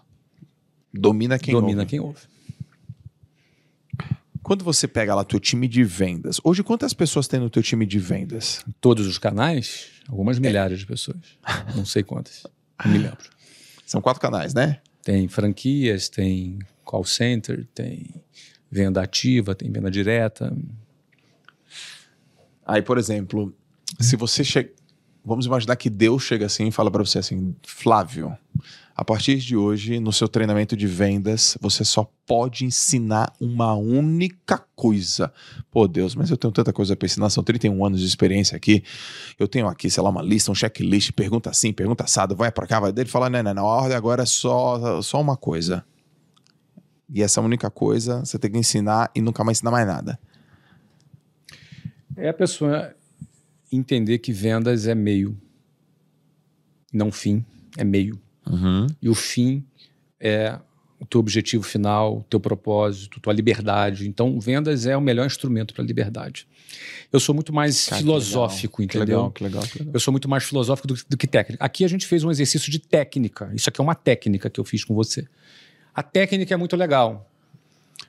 [0.93, 1.89] Domina quem domina ouve.
[1.89, 2.21] quem ouve.
[4.41, 7.83] Quando você pega lá teu time de vendas, hoje quantas pessoas tem no teu time
[7.83, 8.63] de vendas?
[8.79, 11.17] Todos os canais, algumas milhares de pessoas.
[11.75, 12.45] Não sei quantas.
[12.85, 13.27] Não me lembro.
[13.87, 14.79] São quatro canais, né?
[15.03, 18.07] Tem franquias, tem call center, tem
[18.69, 20.55] venda ativa, tem venda direta.
[22.65, 23.53] Aí, por exemplo,
[23.99, 24.71] se você chega.
[25.23, 28.37] Vamos imaginar que Deus chega assim e fala para você assim: Flávio,
[28.95, 34.63] a partir de hoje, no seu treinamento de vendas, você só pode ensinar uma única
[34.75, 35.33] coisa.
[35.69, 38.83] Pô, Deus, mas eu tenho tanta coisa para ensinar, são 31 anos de experiência aqui.
[39.37, 42.67] Eu tenho aqui, sei lá, uma lista, um checklist, pergunta assim, pergunta assado, vai para
[42.67, 45.83] cá, vai dele fala: não, não, não, a ordem agora é só, só uma coisa.
[47.09, 50.19] E essa única coisa você tem que ensinar e nunca mais ensinar mais nada.
[52.17, 52.95] É a pessoa
[53.71, 55.37] entender que vendas é meio,
[56.93, 57.43] não fim,
[57.77, 58.19] é meio.
[58.47, 58.87] Uhum.
[59.01, 59.65] E o fim
[60.19, 60.59] é
[60.99, 64.07] o teu objetivo final, o teu propósito, tua liberdade.
[64.07, 66.47] Então, vendas é o melhor instrumento para a liberdade.
[67.11, 68.89] Eu sou muito mais Cara, que filosófico, legal.
[68.89, 69.17] Que entendeu?
[69.17, 69.93] legal, que legal, que legal.
[69.93, 71.63] Eu sou muito mais filosófico do, do que técnico.
[71.63, 73.51] Aqui a gente fez um exercício de técnica.
[73.53, 75.27] Isso aqui é uma técnica que eu fiz com você.
[75.93, 77.29] A técnica é muito legal,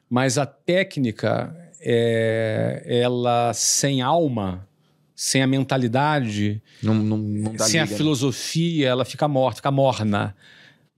[0.08, 4.66] mas a técnica, é, ela sem alma,
[5.14, 7.96] sem a mentalidade, Não, não, não sem a liga, né?
[7.96, 10.36] filosofia, ela fica morta, fica morna.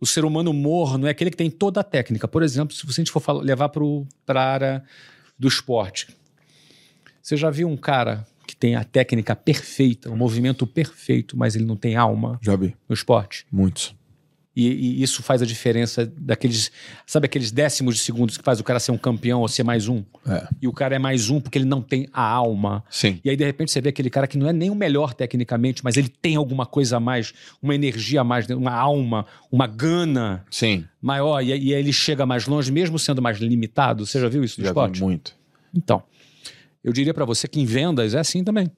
[0.01, 2.29] O ser humano morno é aquele que tem toda a técnica.
[2.29, 4.85] Por exemplo, se a gente for falar- levar para a área
[5.39, 6.09] do esporte,
[7.22, 11.64] você já viu um cara que tem a técnica perfeita, o movimento perfeito, mas ele
[11.66, 12.74] não tem alma Já vi.
[12.89, 13.45] no esporte?
[13.53, 13.95] Muitos.
[14.61, 14.66] E,
[14.98, 16.72] e isso faz a diferença daqueles,
[17.06, 19.86] sabe aqueles décimos de segundos que faz o cara ser um campeão ou ser mais
[19.86, 20.02] um?
[20.26, 20.48] É.
[20.61, 22.82] E o cara é mais um porque ele não tem a alma.
[22.90, 23.20] Sim.
[23.24, 25.84] E aí, de repente, você vê aquele cara que não é nem o melhor tecnicamente,
[25.84, 27.32] mas ele tem alguma coisa a mais,
[27.62, 30.84] uma energia a mais, uma alma, uma gana Sim.
[31.00, 34.04] maior, e, aí- e aí ele chega mais longe, mesmo sendo mais limitado.
[34.04, 35.00] Você já viu isso no Já esporte?
[35.00, 35.36] muito.
[35.72, 36.02] Então,
[36.82, 38.68] eu diria para você que em vendas é assim também.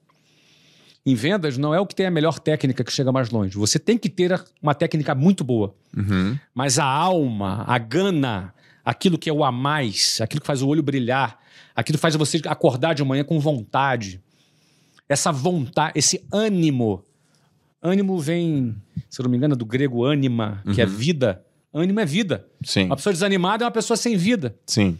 [1.05, 3.57] Em vendas não é o que tem a melhor técnica que chega mais longe.
[3.57, 5.73] Você tem que ter uma técnica muito boa.
[5.97, 6.37] Uhum.
[6.53, 8.53] Mas a alma, a gana,
[8.85, 11.39] aquilo que é o a mais, aquilo que faz o olho brilhar,
[11.75, 14.21] aquilo que faz você acordar de manhã com vontade.
[15.09, 17.03] Essa vontade, esse ânimo.
[17.81, 18.75] Ânimo vem
[19.09, 20.91] se eu não me engano, do grego anima, que é Uhum.
[20.91, 21.43] vida.
[21.73, 22.45] Ânima é vida.
[22.63, 22.85] Sim.
[22.85, 24.55] Uma pessoa desanimada é uma pessoa sem vida.
[24.65, 24.97] Sim.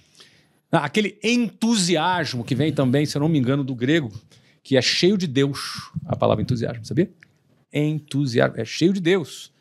[0.71, 4.11] Aquele entusiasmo que vem também, se eu não me engano, do grego,
[4.63, 7.09] que é cheio de Deus, a palavra entusiasmo, sabia?
[7.73, 9.51] Entusiasmo, é cheio de Deus,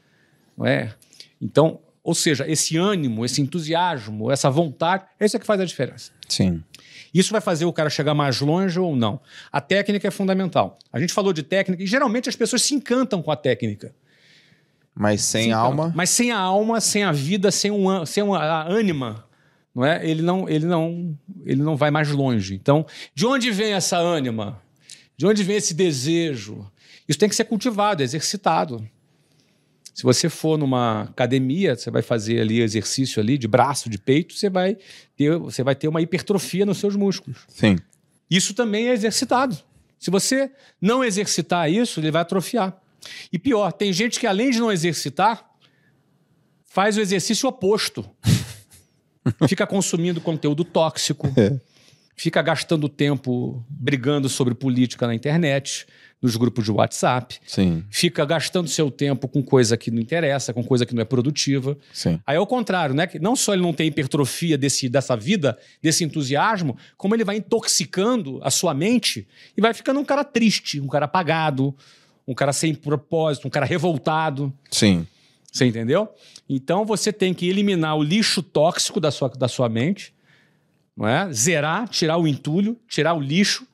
[0.57, 0.95] não é?
[1.41, 6.11] Então, ou seja, esse ânimo, esse entusiasmo, essa vontade, é que faz a diferença.
[6.29, 6.63] Sim.
[7.13, 9.21] Isso vai fazer o cara chegar mais longe ou não.
[9.51, 10.79] A técnica é fundamental.
[10.93, 13.95] A gente falou de técnica e geralmente as pessoas se encantam com a técnica.
[14.95, 15.67] Mas sem Se encantam.
[15.67, 15.93] alma.
[15.95, 19.25] Mas sem a alma, sem a vida, sem, um, sem uma, a ânima,
[19.75, 20.07] não é?
[20.09, 22.55] Ele não, ele não, ele não vai mais longe.
[22.55, 24.61] Então, de onde vem essa ânima?
[25.21, 26.67] De onde vem esse desejo?
[27.07, 28.89] Isso tem que ser cultivado, exercitado.
[29.93, 34.33] Se você for numa academia, você vai fazer ali exercício ali de braço, de peito,
[34.33, 34.79] você vai
[35.15, 37.41] ter, você vai ter uma hipertrofia nos seus músculos.
[37.49, 37.77] Sim.
[38.31, 39.59] Isso também é exercitado.
[39.99, 40.51] Se você
[40.81, 42.81] não exercitar isso, ele vai atrofiar.
[43.31, 45.45] E pior, tem gente que além de não exercitar,
[46.65, 48.09] faz o exercício oposto.
[49.47, 51.31] fica consumindo conteúdo tóxico,
[52.21, 55.87] fica gastando tempo brigando sobre política na internet,
[56.21, 57.83] nos grupos de WhatsApp, Sim.
[57.89, 61.79] fica gastando seu tempo com coisa que não interessa, com coisa que não é produtiva.
[61.95, 62.21] Sim.
[62.27, 63.07] Aí é o contrário, né?
[63.07, 67.37] Que não só ele não tem hipertrofia desse, dessa vida, desse entusiasmo, como ele vai
[67.39, 71.75] intoxicando a sua mente e vai ficando um cara triste, um cara apagado,
[72.29, 74.53] um cara sem propósito, um cara revoltado.
[74.71, 75.07] Sim.
[75.51, 76.07] Você entendeu?
[76.47, 80.13] Então você tem que eliminar o lixo tóxico da sua, da sua mente,
[81.01, 81.33] não é?
[81.33, 83.67] Zerar, tirar o entulho, tirar o lixo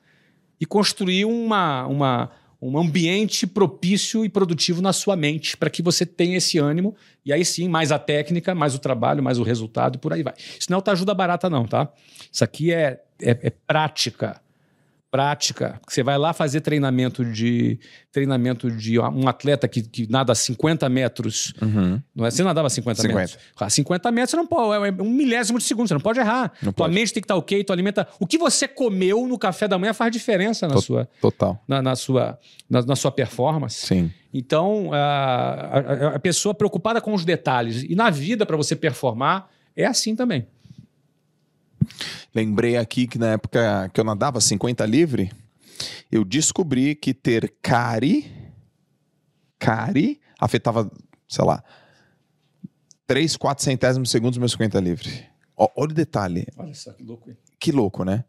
[0.61, 6.05] e construir uma, uma, um ambiente propício e produtivo na sua mente para que você
[6.05, 9.95] tenha esse ânimo e aí sim, mais a técnica, mais o trabalho, mais o resultado
[9.95, 10.33] e por aí vai.
[10.37, 11.91] Isso não é ajuda barata não, tá?
[12.31, 14.39] Isso aqui é, é, é prática.
[15.09, 15.79] Prática.
[15.87, 17.79] Você vai lá fazer treinamento de
[18.11, 22.01] treinamento de um atleta que, que nada a 50 metros Uhum.
[22.13, 22.31] não é?
[22.31, 23.17] Você nadava 50, 50.
[23.19, 23.37] metros.
[23.57, 26.51] Ah, 50 metros você não pode, é um milésimo de segundo, você não pode errar.
[26.61, 26.93] Não tua pode.
[26.95, 28.05] mente tem que estar ok, tua alimenta.
[28.19, 31.63] O que você comeu no café da manhã faz diferença na sua, Total.
[31.67, 32.37] na, na sua,
[32.69, 33.85] na, na sua performance.
[33.87, 34.11] Sim.
[34.33, 37.83] Então, a, a- a pessoa preocupada com os detalhes.
[37.83, 40.45] E na vida, para você performar, é assim também.
[42.33, 45.31] Lembrei aqui que na época que eu nadava 50 livre,
[46.11, 48.31] eu descobri que ter cari,
[49.59, 50.91] cari, afetava,
[51.27, 51.63] sei lá,
[53.05, 55.25] 3, 4 centésimos segundos do meu 50 livre.
[55.55, 56.45] Ó, Olha o detalhe.
[56.57, 57.31] Olha só que louco.
[57.59, 58.23] Que louco, né?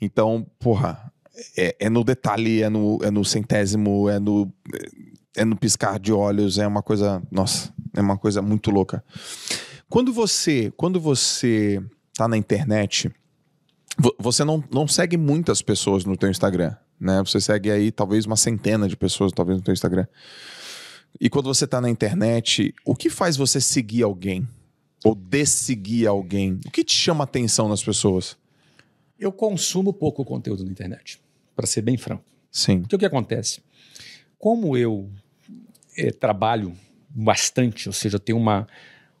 [0.00, 1.12] Então, porra,
[1.56, 4.52] é, é no detalhe, é no, é no centésimo, é no,
[5.36, 9.04] é no piscar de olhos, é uma coisa, nossa, é uma coisa muito louca.
[9.88, 11.82] Quando você, quando você
[12.22, 13.10] tá na internet,
[13.98, 17.18] vo- você não, não segue muitas pessoas no teu Instagram, né?
[17.20, 20.06] Você segue aí talvez uma centena de pessoas, talvez no teu Instagram.
[21.20, 24.48] E quando você tá na internet, o que faz você seguir alguém?
[25.04, 26.60] Ou desseguir alguém?
[26.64, 28.36] O que te chama atenção nas pessoas?
[29.18, 31.20] Eu consumo pouco conteúdo na internet,
[31.54, 32.24] para ser bem franco.
[32.50, 32.80] Sim.
[32.80, 33.60] Porque o que acontece?
[34.38, 35.10] Como eu
[35.96, 36.72] eh, trabalho
[37.08, 38.66] bastante, ou seja, eu tenho uma,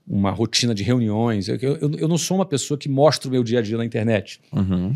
[0.06, 3.44] uma rotina de reuniões, eu, eu, eu não sou uma pessoa que mostra o meu
[3.44, 4.40] dia a dia na internet.
[4.52, 4.92] Uhum.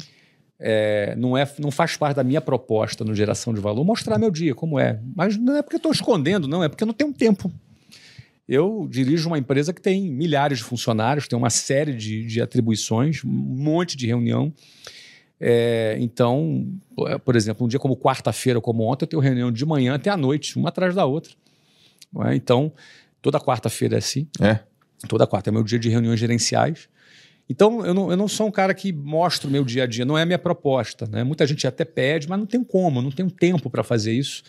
[0.58, 4.30] É, não, é, não faz parte da minha proposta no Geração de Valor mostrar meu
[4.30, 4.98] dia, como é.
[5.14, 7.52] Mas não é porque eu estou escondendo, não, é porque eu não tenho tempo.
[8.48, 13.24] Eu dirijo uma empresa que tem milhares de funcionários, tem uma série de, de atribuições,
[13.24, 14.52] um monte de reunião.
[15.38, 16.66] É, então,
[17.24, 20.16] por exemplo, um dia como quarta-feira, como ontem, eu tenho reunião de manhã até à
[20.16, 21.34] noite, uma atrás da outra.
[22.24, 22.34] É?
[22.34, 22.72] Então,
[23.20, 24.28] toda quarta-feira é assim.
[24.40, 24.60] É.
[25.06, 26.88] Toda quarta é meu dia de reuniões gerenciais.
[27.48, 30.04] Então, eu não, eu não sou um cara que mostra o meu dia a dia,
[30.04, 31.06] não é a minha proposta.
[31.06, 31.22] Né?
[31.22, 34.42] Muita gente até pede, mas não tem como, não tenho tempo para fazer isso.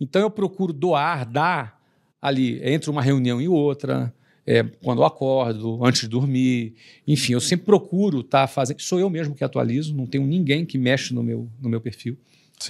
[0.00, 1.80] Então, eu procuro doar, dar
[2.20, 4.12] ali, entre uma reunião e outra,
[4.46, 6.74] é, quando eu acordo, antes de dormir.
[7.06, 8.80] Enfim, eu sempre procuro estar fazendo.
[8.80, 12.16] Sou eu mesmo que atualizo, não tenho ninguém que mexe no meu, no meu perfil.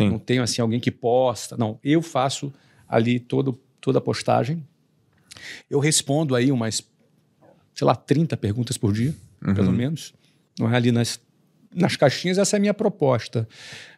[0.00, 0.18] Não Sim.
[0.18, 1.56] tenho assim alguém que posta.
[1.56, 2.52] Não, eu faço
[2.88, 4.64] ali todo, toda a postagem.
[5.68, 6.82] Eu respondo aí umas,
[7.74, 9.14] sei lá, 30 perguntas por dia,
[9.54, 10.12] pelo menos.
[10.58, 11.18] Não é ali nas,
[11.74, 13.48] nas caixinhas, essa é a minha proposta.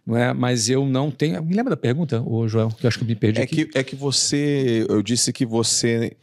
[0.06, 0.32] Não é?
[0.32, 1.42] Mas eu não tenho.
[1.44, 3.66] Me lembra da pergunta, ô Joel, que eu acho que eu me perdi É aqui.
[3.66, 4.86] que, é que você.
[4.88, 6.16] Eu disse que você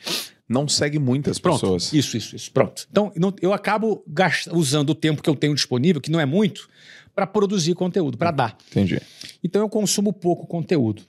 [0.48, 1.94] não segue muitas Pronto, pessoas.
[1.94, 2.52] isso, isso, isso.
[2.52, 2.88] Pronto.
[2.90, 6.26] Então, não- eu acabo gast- usando o tempo que eu tenho disponível, que não é
[6.26, 6.68] muito,
[7.16, 8.58] para produzir conteúdo, para dar.
[8.72, 9.00] Entendi.
[9.44, 11.04] Então eu consumo pouco conteúdo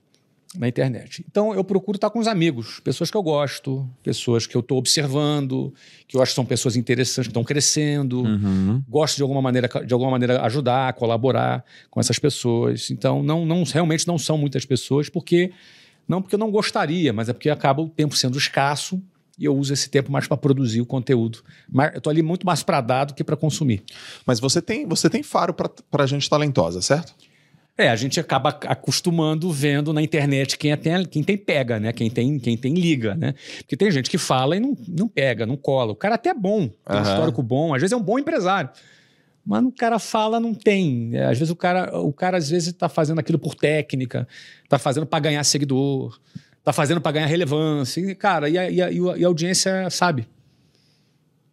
[0.57, 1.25] na internet.
[1.29, 4.79] Então eu procuro estar com os amigos, pessoas que eu gosto, pessoas que eu estou
[4.79, 5.75] observando,
[6.07, 8.23] que eu acho que são pessoas interessantes, que estão crescendo.
[8.23, 8.83] Uhum.
[8.89, 12.91] Gosto de alguma maneira, de alguma maneira ajudar, colaborar com essas pessoas.
[12.91, 15.51] Então não, não realmente não são muitas pessoas porque
[16.07, 19.03] Não porque eu não gostaria, mas é porque acaba o tempo sendo escasso
[19.39, 21.43] e eu uso esse tempo mais para produzir o conteúdo.
[21.69, 23.83] Mas eu tô ali muito mais para dar do que para consumir.
[24.25, 25.55] Mas você tem, você tem faro
[25.91, 27.15] pra gente talentosa, certo?
[27.77, 31.93] É, a gente acaba acostumando vendo na internet quem, é, tem, quem tem pega, né?
[31.93, 33.35] Quem tem, quem tem liga, né?
[33.59, 35.91] Porque tem gente que fala e não, não pega, não cola.
[35.91, 37.03] O cara até é bom, tem um Aham.
[37.03, 38.71] histórico bom, às vezes é um bom empresário.
[39.45, 41.11] Mas o cara fala, não tem.
[41.17, 44.27] É, às vezes o cara, o cara às vezes tá fazendo aquilo por técnica,
[44.69, 46.19] tá fazendo para ganhar seguidor,
[46.63, 48.01] tá fazendo para ganhar relevância.
[48.01, 50.29] E, cara, e a, e a- e a- e a audiência sabe.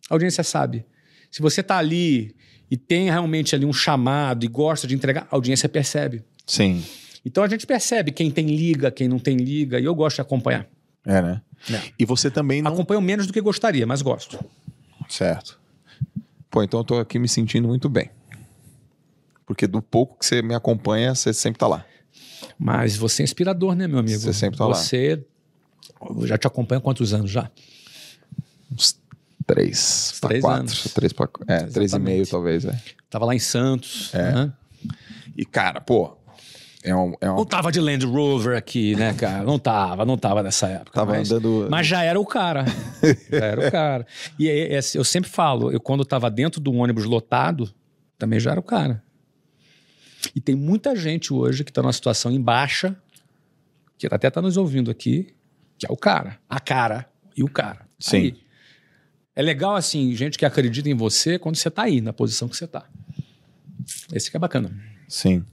[0.10, 0.86] A audiência sabe.
[1.32, 2.36] Se você tá ali
[2.72, 6.24] e tem realmente ali um chamado e gosta de entregar, a audiência percebe.
[6.48, 6.82] Sim.
[7.26, 10.22] Então a gente percebe quem tem liga, quem não tem liga, e eu gosto de
[10.22, 10.66] acompanhar.
[11.06, 11.42] É, né?
[11.70, 11.82] É.
[12.00, 12.72] E você também não.
[12.72, 14.40] Acompanho menos do que gostaria, mas gosto.
[15.10, 15.60] Certo.
[16.50, 18.10] Pô, então eu tô aqui me sentindo muito bem.
[19.46, 21.86] Porque do pouco que você me acompanha, você sempre tá lá.
[22.58, 24.18] Mas você é inspirador, né, meu amigo?
[24.18, 24.76] Você sempre tá lá.
[24.76, 25.26] Você
[26.02, 27.52] eu já te acompanha há quantos anos já?
[28.72, 29.01] Uns
[29.54, 30.60] três, três quatro.
[30.62, 30.84] anos.
[30.94, 32.66] Três pra, é, três e meio, talvez.
[32.66, 32.80] É.
[33.10, 34.14] Tava lá em Santos.
[34.14, 34.32] É.
[34.32, 34.54] né?
[35.38, 36.18] E, cara, pô,
[36.84, 37.14] é um.
[37.22, 39.44] É um Não tava de Land Rover aqui, né, cara?
[39.44, 40.92] Não tava, não tava nessa época.
[40.94, 41.68] tava mas, andando.
[41.70, 42.66] mas já era o cara.
[43.30, 44.08] já era o cara.
[44.40, 47.72] E é- é eu sempre falo, eu quando tava dentro do ônibus lotado,
[48.18, 49.04] também já era o cara.
[50.36, 52.96] E tem muita gente hoje que tá numa situação em baixa,
[53.98, 55.34] que até tá nos ouvindo aqui,
[55.78, 56.38] que é o cara.
[56.50, 57.86] A cara e o cara.
[58.00, 58.18] Sim.
[58.18, 58.51] Aí.
[59.36, 62.58] É legal, assim, gente que acredita em você quando você tá aí, na posição que
[62.58, 62.86] você tá.
[64.14, 64.72] Esse que é bacana.
[65.08, 65.44] Sim.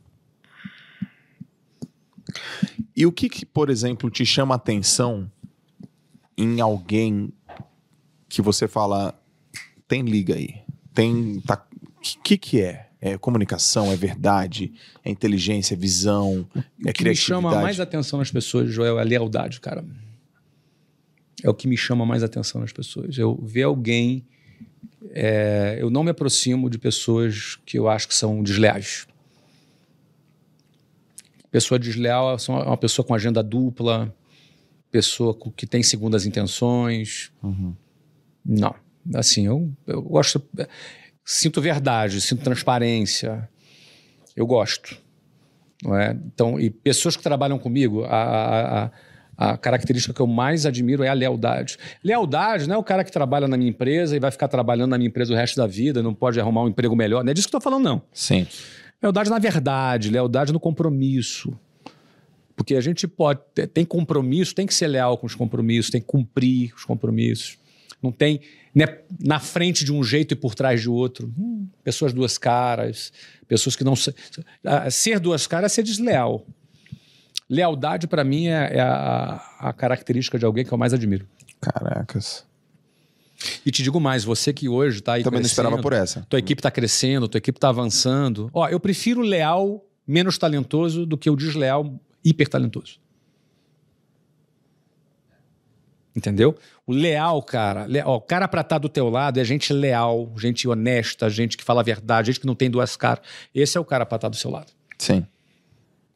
[2.95, 5.31] E o que, que, por exemplo, te chama atenção
[6.37, 7.33] em alguém
[8.29, 9.21] que você fala
[9.87, 10.57] tem liga aí,
[10.93, 11.57] tem tá,
[12.03, 12.89] que que que é?
[13.01, 14.73] É comunicação, é verdade,
[15.05, 17.25] é inteligência, é visão, é O que me criatividade.
[17.25, 19.85] chama mais atenção nas pessoas, Joel, é a lealdade, cara.
[21.43, 23.17] É o que me chama mais atenção nas pessoas.
[23.17, 24.25] Eu ver alguém.
[25.11, 29.07] é, eu não me aproximo de pessoas que eu acho que são desleais.
[31.51, 34.15] Pessoa desleal é uma pessoa com agenda dupla,
[34.91, 37.33] pessoa que tem segundas intenções.
[38.45, 38.75] Não.
[39.15, 40.43] Assim, eu, eu gosto.
[41.25, 43.49] Sinto verdade, sinto transparência.
[44.37, 44.97] Eu gosto.
[45.83, 46.11] Não é?
[46.27, 48.91] Então, e pessoas que trabalham comigo, a, a, a-
[49.39, 51.77] a característica que eu mais admiro é a lealdade.
[52.03, 54.99] Lealdade não é o cara que trabalha na minha empresa e vai ficar trabalhando na
[54.99, 57.23] minha empresa o resto da vida, não pode arrumar um emprego melhor.
[57.23, 58.03] Não é disso que eu estou falando, não.
[58.13, 58.47] Sim.
[59.01, 61.57] Lealdade na verdade, lealdade no compromisso.
[62.57, 63.39] Porque a gente pode.
[63.73, 67.57] Tem compromisso, tem que ser leal com os compromissos, tem que cumprir os compromissos.
[68.03, 68.41] Não tem
[68.75, 68.87] né,
[69.25, 71.33] na frente de um jeito e por trás de outro.
[71.39, 73.13] Hum, pessoas duas caras,
[73.47, 73.95] pessoas que não.
[73.95, 74.13] se-
[74.91, 76.45] Ser duas caras é ser desleal.
[77.49, 81.27] Lealdade, para mim, é, é a, a característica de alguém que eu mais admiro.
[81.61, 82.47] Caracas.
[83.65, 86.27] E te digo mais, você que hoje está aí Também não esperava por essa.
[86.29, 88.51] tua equipe está crescendo, tua equipe está avançando.
[88.53, 92.99] Ó, eu prefiro o leal menos talentoso do que o desleal hiper talentoso.
[96.17, 96.57] Entendeu?
[96.85, 100.33] O leal, cara, le- ó, o cara pra estar do teu lado é gente leal,
[100.37, 103.25] gente honesta, gente que fala a verdade, gente que não tem duas caras.
[103.55, 104.73] Esse é o cara pra estar do seu lado.
[104.99, 105.25] Sim.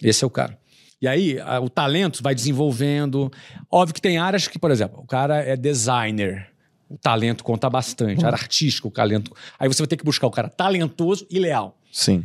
[0.02, 0.58] Esse é o cara.
[1.02, 3.30] E aí, a- o talento vai desenvolvendo.
[3.70, 6.48] Óbvio que tem áreas que, por exemplo, o cara é designer.
[6.88, 8.24] O talento conta bastante.
[8.24, 9.34] Área artística, o talento.
[9.58, 11.76] Aí você vai ter que buscar o cara talentoso e leal.
[11.90, 12.24] Sim.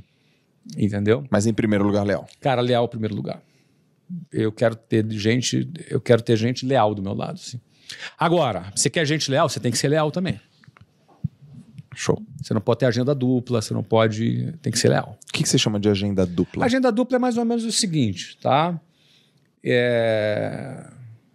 [0.77, 1.25] Entendeu?
[1.31, 2.25] Mas em primeiro lugar, Léo.
[2.39, 3.41] Cara leal em primeiro lugar.
[4.31, 7.59] Eu quero ter gente, eu quero ter gente leal do meu lado, sim.
[8.17, 10.39] Agora, você quer gente leal, você tem que ser leal também.
[11.97, 12.21] Show.
[12.41, 15.17] Você não pode ter agenda dupla, você não pode, tem que ser leal.
[15.29, 16.65] O que, que você chama de agenda dupla?
[16.65, 18.79] Agenda dupla é mais ou menos o seguinte, tá?
[19.63, 20.85] É,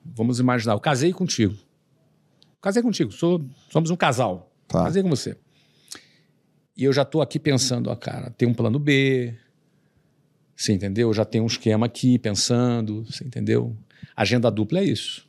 [0.05, 1.57] Vamos imaginar, eu casei contigo.
[2.61, 3.45] Casei contigo, sou...
[3.71, 4.53] somos um casal.
[4.69, 4.85] Tá.
[4.85, 5.37] Casei com você.
[6.77, 9.35] E eu já estou aqui pensando, ó, cara, tem um plano B,
[10.57, 11.09] você entendeu?
[11.09, 13.77] Eu já tenho um esquema aqui pensando, você entendeu?
[14.17, 15.29] Agenda dupla é isso.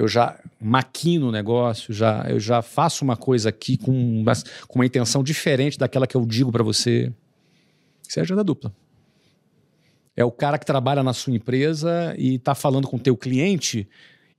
[0.00, 4.32] Eu já maquino o negócio, já, eu já faço uma coisa aqui com uma,
[4.66, 7.12] com uma intenção diferente daquela que eu digo para você.
[8.08, 8.74] Isso é agenda dupla.
[10.16, 13.86] É o cara que trabalha na sua empresa e está falando com o teu cliente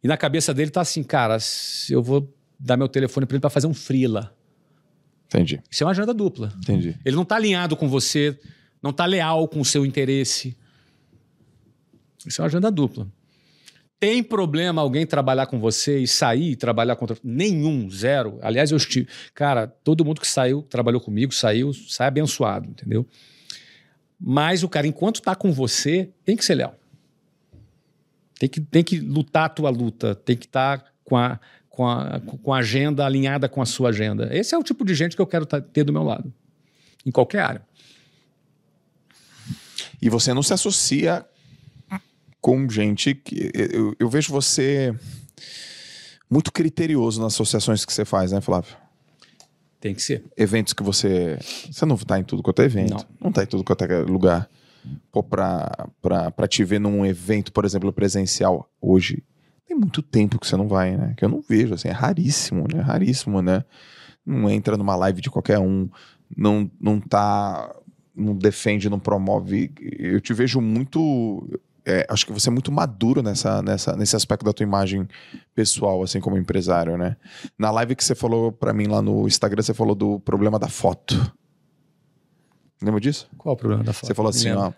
[0.03, 2.27] e na cabeça dele tá assim, cara, se eu vou
[2.59, 4.35] dar meu telefone para ele para fazer um freela.
[5.27, 6.51] Entendi, Isso é uma agenda dupla.
[6.57, 6.97] entendi.
[7.05, 8.35] Ele não está alinhado com você,
[8.81, 10.57] não está leal com o seu interesse.
[12.25, 13.07] Isso é uma agenda dupla.
[14.01, 17.15] Tem problema alguém trabalhar com você e sair e trabalhar contra.
[17.23, 18.39] Nenhum, zero.
[18.41, 19.07] Aliás, eu estive.
[19.31, 23.05] Cara, todo mundo que saiu, trabalhou comigo, saiu, sai abençoado, entendeu?
[24.19, 26.75] Mas o cara, enquanto está com você, tem que ser leal.
[28.39, 31.39] Tem que, tem que lutar a tua luta, tem que estar com, a,
[31.69, 34.35] com, a, com a agenda alinhada com a sua agenda.
[34.35, 36.33] Esse é o tipo de gente que eu quero tá- ter do meu lado,
[37.05, 37.61] em qualquer área.
[40.01, 41.23] E você não se associa
[42.41, 43.51] com gente que.
[43.53, 44.93] Eu, eu vejo você
[46.29, 48.75] muito criterioso nas associações que você faz, né, Flávio?
[49.79, 50.23] Tem que ser.
[50.35, 51.37] Eventos que você.
[51.71, 52.93] Você não tá em tudo quanto é evento.
[52.93, 53.05] Não.
[53.25, 54.49] Não tá em tudo quanto é lugar.
[55.11, 55.69] Pô, pra,
[56.01, 59.23] pra, pra te ver num evento, por exemplo, presencial hoje,
[59.67, 61.13] tem muito tempo que você não vai, né?
[61.15, 62.81] Que eu não vejo, assim, é raríssimo, né?
[62.81, 63.63] Raríssimo, né?
[64.25, 65.89] Não entra numa live de qualquer um,
[66.35, 67.73] não, não tá.
[68.13, 69.71] Não defende, não promove.
[69.97, 71.47] Eu te vejo muito.
[71.85, 75.07] É, acho que você é muito maduro nessa, nessa, nesse aspecto da tua imagem
[75.55, 77.17] pessoal, assim, como empresário, né?
[77.57, 80.67] Na live que você falou pra mim lá no Instagram, você falou do problema da
[80.67, 81.33] foto.
[82.81, 83.29] Lembra disso?
[83.37, 84.07] Qual o problema da foto?
[84.07, 84.71] Você falou assim, ó.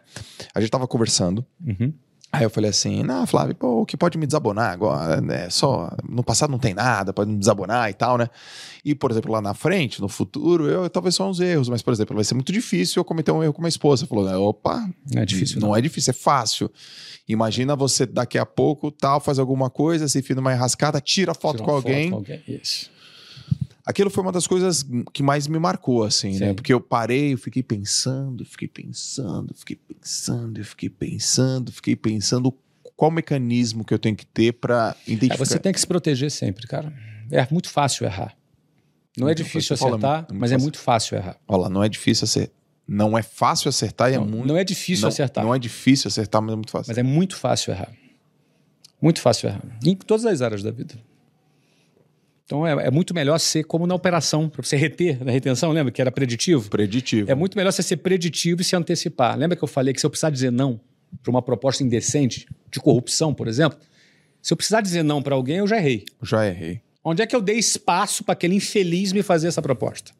[0.53, 1.45] A gente tava conversando.
[1.65, 1.93] Uhum.
[2.35, 5.51] Aí eu falei assim, não, Flávio, pô, o que pode me desabonar agora, né?
[5.51, 8.27] Só, no passado não tem nada, pode me desabonar e tal, né?
[8.83, 11.93] E, por exemplo, lá na frente, no futuro, eu talvez só uns erros, mas, por
[11.93, 14.07] exemplo, vai ser muito difícil eu cometer um erro com uma esposa.
[14.07, 15.75] Falou, opa, Não é difícil, não, não.
[15.75, 16.71] é difícil, é fácil.
[17.27, 21.57] Imagina você daqui a pouco, tal, faz alguma coisa, se enfia numa enrascada, tira foto
[21.57, 22.09] Tirar com uma alguém.
[22.09, 22.41] com alguém.
[22.47, 22.89] Isso.
[23.85, 26.49] Aquilo foi uma das coisas que mais me marcou, assim, né?
[26.49, 26.53] Sim.
[26.53, 32.53] Porque eu parei, eu fiquei pensando, fiquei pensando, fiquei pensando, fiquei pensando, fiquei pensando
[32.95, 35.45] qual mecanismo que eu tenho que ter pra É, identificar.
[35.45, 36.93] você tem que se proteger sempre, cara.
[37.29, 38.37] É muito fácil errar.
[39.17, 39.77] Não é Muito difícil fácil.
[39.77, 40.63] Fala, acertar, muito- muito mas é fácil.
[40.63, 41.37] muito fácil errar.
[41.47, 42.55] Olha lá, não é difícil acertar.
[42.87, 44.47] Não é fácil acertar e é não, muito.
[44.47, 46.89] não é difícil não, acertar, Não é difícil acertar, mas é muito fácil.
[46.89, 47.91] mas é muito fácil errar.
[49.01, 49.61] Muito fácil errar.
[49.85, 50.95] Em todas as áreas da vida.
[52.45, 55.91] Então é, é muito melhor ser como na operação, para você reter, na retenção, lembra
[55.91, 56.69] que era preditivo?
[56.69, 57.31] Preditivo.
[57.31, 59.37] É muito melhor você ser preditivo e se antecipar.
[59.37, 60.79] Lembra que eu falei que se eu precisar dizer não
[61.21, 63.77] para uma proposta indecente, de corrupção, por exemplo,
[64.41, 66.03] se eu precisar dizer não para alguém, eu já errei.
[66.21, 66.81] Já errei.
[67.03, 70.11] Onde é que eu dei espaço para aquele infeliz me fazer essa proposta?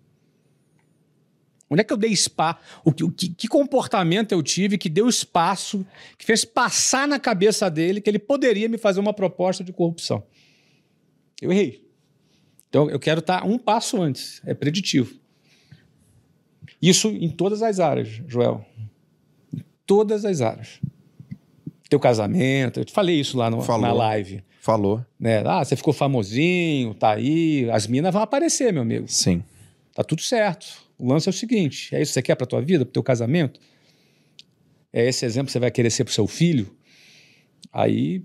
[1.70, 2.60] Onde é que eu dei espaço?
[2.86, 5.86] O que, o que, que comportamento eu tive que deu espaço,
[6.18, 10.24] que fez passar na cabeça dele que ele poderia me fazer uma proposta de corrupção?
[11.42, 11.84] Eu errei.
[12.74, 14.42] Então eu quero estar um passo antes.
[14.44, 15.14] É preditivo.
[16.82, 18.66] Isso em todas as áreas, Joel.
[19.56, 20.80] Em todas as áreas.
[21.88, 25.06] Teu casamento, eu te falei isso lá no- na live Falou.
[25.20, 25.44] né?
[25.46, 29.06] Ah, você ficou famosinho, tá aí, as minas vão aparecer, meu amigo.
[29.08, 29.44] Sim.
[29.94, 30.66] Tá tudo certo.
[30.98, 33.04] O lance é o seguinte: é isso que você quer pra tua vida, pro teu
[33.04, 33.60] casamento?
[34.92, 36.76] É esse exemplo que você vai querer ser pro seu filho?
[37.72, 38.24] Aí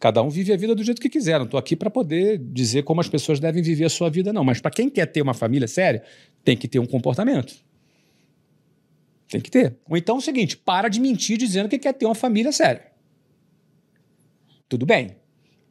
[0.00, 1.38] cada um vive a vida do jeito que quiser.
[1.38, 4.44] Não tô aqui para poder dizer como as pessoas devem viver a sua vida, não.
[4.44, 6.02] Mas para quem quer ter uma família séria,
[6.44, 7.54] tem que ter um comportamento.
[9.28, 9.76] Tem que ter.
[9.88, 12.86] Ou então é o seguinte: para de mentir dizendo que quer ter uma família séria.
[14.68, 15.16] Tudo bem.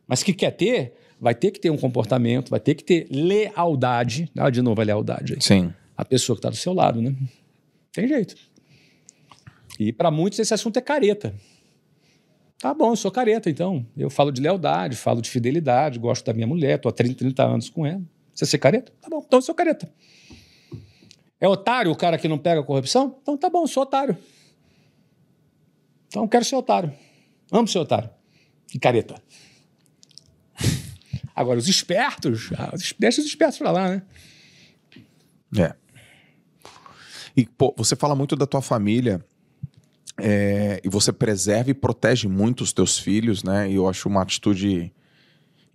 [0.07, 4.31] Mas que quer ter, vai ter que ter um comportamento, vai ter que ter lealdade.
[4.37, 5.41] Ah, de novo a lealdade aí.
[5.41, 5.73] Sim.
[5.95, 7.15] A pessoa que está do seu lado, né?
[7.91, 8.35] Tem jeito.
[9.79, 11.33] E para muitos esse assunto é careta.
[12.59, 13.85] Tá bom, eu sou careta, então.
[13.95, 17.43] Eu falo de lealdade, falo de fidelidade, gosto da minha mulher, tô há 30, 30
[17.43, 18.01] anos com ela.
[18.33, 18.91] Você ser careta?
[18.99, 19.91] Tá bom, então eu sou careta.
[21.39, 23.17] É otário o cara que não pega corrupção?
[23.21, 24.17] Então tá bom, eu sou otário.
[26.07, 26.91] Então quero ser otário.
[27.51, 28.09] Amo ser otário.
[28.73, 29.21] E careta.
[31.35, 34.01] Agora, os espertos, ah, deixa os espertos pra lá, né?
[35.57, 35.75] É.
[37.35, 39.23] E, pô, você fala muito da tua família
[40.19, 43.69] é, e você preserva e protege muito os teus filhos, né?
[43.69, 44.91] E eu acho uma atitude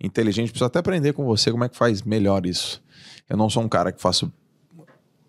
[0.01, 0.49] inteligente.
[0.49, 2.83] Preciso até aprender com você como é que faz melhor isso.
[3.29, 4.31] Eu não sou um cara que faço.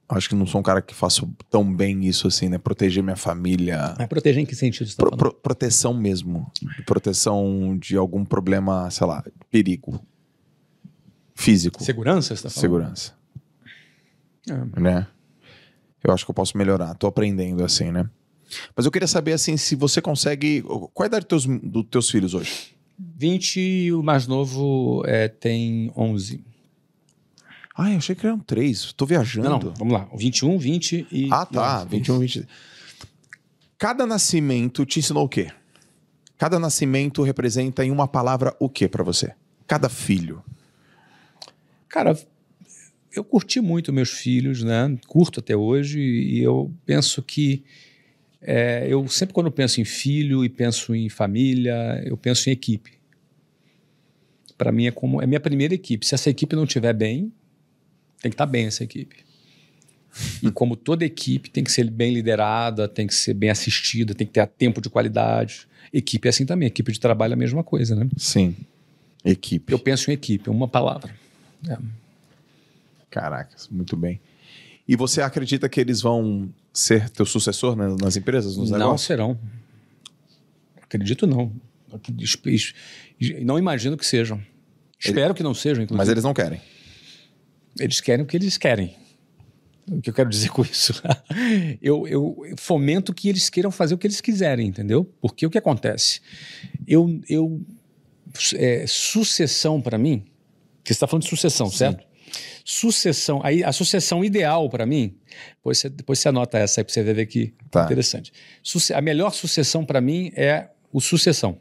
[0.09, 2.59] Acho que não sou um cara que faço tão bem isso assim, né?
[2.59, 3.95] Proteger minha família.
[3.99, 6.51] Mas proteger em que sentido você tá Pro- pro- proteção mesmo.
[6.85, 9.99] Proteção de algum problema, sei lá, perigo.
[11.35, 11.83] Físico.
[11.83, 12.61] Segurança, você tá falando?
[12.61, 13.15] Segurança.
[14.51, 14.81] É.
[14.81, 15.07] né?
[16.03, 16.95] Eu acho que eu posso melhorar.
[16.95, 18.09] Tô aprendendo assim, né?
[18.77, 20.63] Mas eu queria saber assim se você consegue.
[20.63, 22.75] Qual é a idade dos teus, dos teus filhos hoje?
[22.99, 26.45] 20 e o mais novo é, tem 11.
[27.77, 28.93] Ah, eu achei que eram três.
[28.93, 29.49] Tô viajando.
[29.49, 30.09] Não, não, vamos lá.
[30.13, 31.29] O 21, 20 e.
[31.33, 31.81] Ah, tá.
[31.83, 31.89] 11.
[31.89, 32.49] 21, 20.
[33.77, 35.51] Cada nascimento te ensinou o quê?
[36.39, 39.35] Cada nascimento representa em uma palavra o quê pra você?
[39.67, 40.43] Cada filho.
[41.89, 42.17] Cara,
[43.15, 44.97] eu curti muito meus filhos, né?
[45.07, 47.65] Curto até hoje e eu penso que
[48.47, 52.93] é, eu sempre quando penso em filho e penso em família, eu penso em equipe.
[54.59, 56.07] Para mim é como é minha primeira equipe.
[56.07, 57.33] Se essa equipe não estiver bem,
[58.21, 59.17] tem que estar bem essa equipe.
[60.43, 64.27] E como toda equipe tem que ser bem liderada, tem que ser bem assistida, tem
[64.27, 65.67] que ter tempo de qualidade.
[65.93, 66.69] Equipe é assim também.
[66.69, 68.09] Equipe de trabalho é a mesma coisa, né?
[68.17, 68.55] Sim.
[69.25, 69.73] Equipe.
[69.73, 71.15] Eu penso em equipe, uma palavra.
[71.69, 71.79] É.
[73.11, 74.21] Caracas, muito bem.
[74.87, 79.07] E você acredita que eles vão ser teu sucessor né, nas empresas, nos não negócios?
[79.07, 79.39] serão.
[80.83, 81.53] Acredito não.
[83.43, 84.43] Não imagino que sejam.
[84.99, 85.99] Espero que não sejam, inclusive.
[85.99, 86.61] Mas eles não querem.
[87.79, 88.95] Eles querem o que eles querem.
[89.91, 91.03] O que eu quero dizer com isso?
[91.81, 95.05] eu, eu fomento que eles queiram fazer o que eles quiserem, entendeu?
[95.21, 96.21] Porque o que acontece?
[96.87, 97.61] Eu, eu
[98.55, 100.25] é, sucessão para mim,
[100.83, 102.05] que você está falando de sucessão, certo?
[102.65, 105.19] Sucessão, aí a sucessão ideal para mim,
[105.57, 107.85] depois você, depois você anota essa aí para você ver que Tá.
[107.85, 108.33] interessante.
[108.63, 111.61] Suce- a melhor sucessão para mim é o sucessão.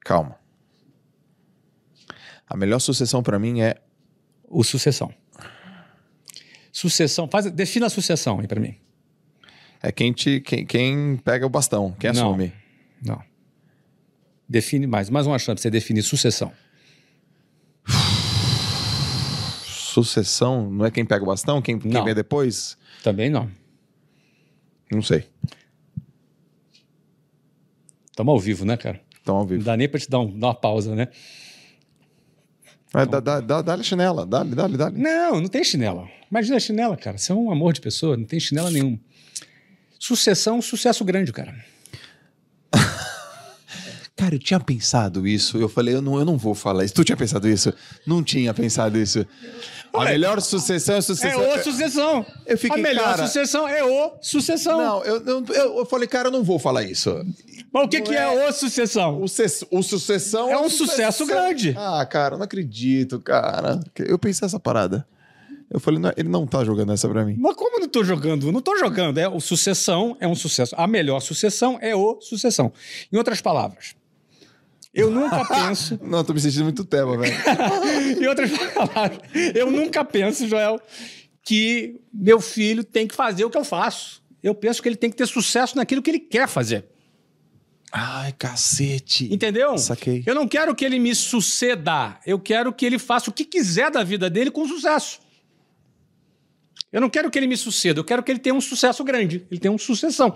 [0.00, 0.36] Calma.
[2.46, 3.76] A melhor sucessão pra mim é
[4.48, 5.12] O sucessão.
[6.72, 8.74] Sucessão, faz, defina a sucessão aí para mim.
[9.82, 12.30] é quem te quem, quem pega o bastão, quem Não.
[12.30, 12.52] assume.
[13.04, 13.22] Não.
[14.48, 15.08] Define mais.
[15.08, 16.52] Mais uma chance pra você definir sucessão.
[19.90, 22.04] Sucessão não é quem pega o bastão, quem, quem Não.
[22.04, 22.76] vem depois?
[23.02, 23.50] Também não.
[24.90, 25.28] Não sei.
[28.10, 29.00] Estamos ao vivo, né, cara?
[29.16, 29.64] Estão ao Não vivo.
[29.64, 31.08] dá nem pra te dar, um- dar uma pausa, né?
[32.92, 34.98] Mas dá, dá, dá, dá-lhe chinela, dá-lhe, dá-lhe, dá-lhe.
[34.98, 36.08] Não, não tem chinela.
[36.30, 37.18] Imagina a chinela, cara.
[37.18, 38.98] Você é um amor de pessoa, não tem chinela nenhum.
[39.98, 41.54] Sucessão, sucesso grande, cara.
[44.20, 45.56] Cara, eu tinha pensado isso.
[45.58, 46.92] Eu falei, eu não, eu não vou falar isso.
[46.94, 47.72] Tu tinha pensado isso?
[48.06, 49.24] Não tinha pensado isso.
[49.92, 50.10] A Ué.
[50.12, 51.42] melhor sucessão é sucessão.
[51.42, 52.26] É o sucessão.
[52.46, 54.78] Eu fiquei, a melhor cara- sucessão é o sucessão.
[54.78, 57.10] Não, eu, eu, eu, eu falei, cara, eu não vou falar isso.
[57.72, 59.22] Mas o que, Não que é- é o sucessão?
[59.22, 61.74] O, ses- o sucessão É o um sucesso grande.
[61.78, 63.80] Ah, cara, eu não acredito, cara.
[63.96, 65.06] Eu pensei essa parada.
[65.72, 67.36] Eu falei, não, ele não tá jogando essa pra mim.
[67.38, 68.50] Mas como eu não tô jogando?
[68.50, 69.18] Não tô jogando.
[69.18, 70.74] É o sucessão é um sucesso.
[70.76, 72.72] A melhor sucessão é o sucessão.
[73.12, 73.94] Em outras palavras,
[74.92, 75.98] eu nunca penso.
[76.02, 77.34] Não, tô me sentindo muito tema, velho.
[78.20, 79.20] em outras palavras,
[79.54, 80.80] eu nunca penso, Joel,
[81.42, 84.22] que meu filho tem que fazer o que eu faço.
[84.42, 86.86] Eu penso que ele tem que ter sucesso naquilo que ele quer fazer.
[87.92, 89.32] Ai, cacete.
[89.32, 89.76] Entendeu?
[89.76, 90.22] Saquei.
[90.24, 92.18] Eu não quero que ele me suceda.
[92.24, 95.20] Eu quero que ele faça o que quiser da vida dele com sucesso.
[96.92, 99.46] Eu não quero que ele me suceda, eu quero que ele tenha um sucesso grande.
[99.50, 100.34] Ele tenha uma sucessão.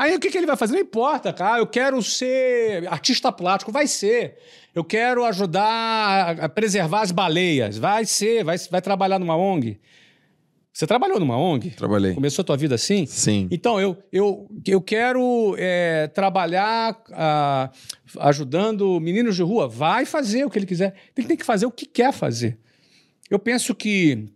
[0.00, 0.72] Aí o que, que ele vai fazer?
[0.72, 1.58] Não importa, cara.
[1.58, 4.38] Eu quero ser artista plástico, vai ser.
[4.74, 8.42] Eu quero ajudar a- preservar as baleias, vai ser.
[8.42, 9.78] Vai, vai trabalhar numa ONG.
[10.72, 11.72] Você trabalhou numa ONG?
[11.72, 12.14] Trabalhei.
[12.14, 13.04] Começou a tua vida assim?
[13.04, 13.46] Sim.
[13.50, 17.70] Então, eu, eu, eu quero é, trabalhar ah,
[18.20, 19.68] ajudando meninos de rua.
[19.68, 20.94] Vai fazer o que ele quiser.
[21.14, 22.56] Ele tem que fazer o que quer fazer.
[23.28, 24.28] Eu penso que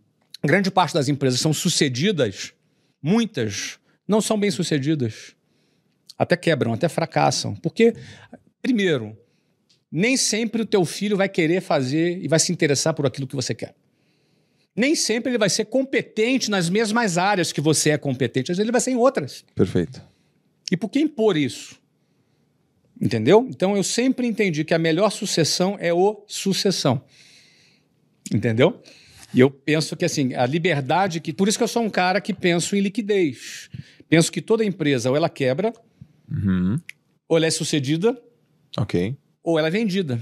[0.43, 2.53] grande parte das empresas são sucedidas,
[3.01, 5.34] muitas não são bem sucedidas.
[6.17, 7.55] Até quebram, até fracassam.
[7.55, 7.93] Porque,
[8.61, 9.17] primeiro,
[9.91, 13.35] nem sempre o teu filho vai querer fazer e vai se interessar por aquilo que
[13.35, 13.73] você quer.
[14.75, 18.65] Nem sempre ele vai ser competente nas mesmas áreas que você é competente, às vezes
[18.65, 19.45] ele vai ser em outras.
[19.55, 20.01] Perfeito.
[20.69, 21.79] E por que impor isso?
[22.99, 23.47] Entendeu?
[23.49, 27.01] Então eu sempre entendi que a melhor sucessão é o sucessão.
[28.33, 28.81] Entendeu?
[29.33, 31.33] E eu penso que assim, a liberdade que.
[31.33, 33.69] Por isso que eu sou um cara que penso em liquidez.
[34.07, 35.73] Penso que toda empresa ou ela quebra,
[36.29, 36.79] Uhum.
[37.27, 38.19] ou ela é sucedida,
[38.77, 39.17] Ok.
[39.43, 40.21] ou ela é vendida.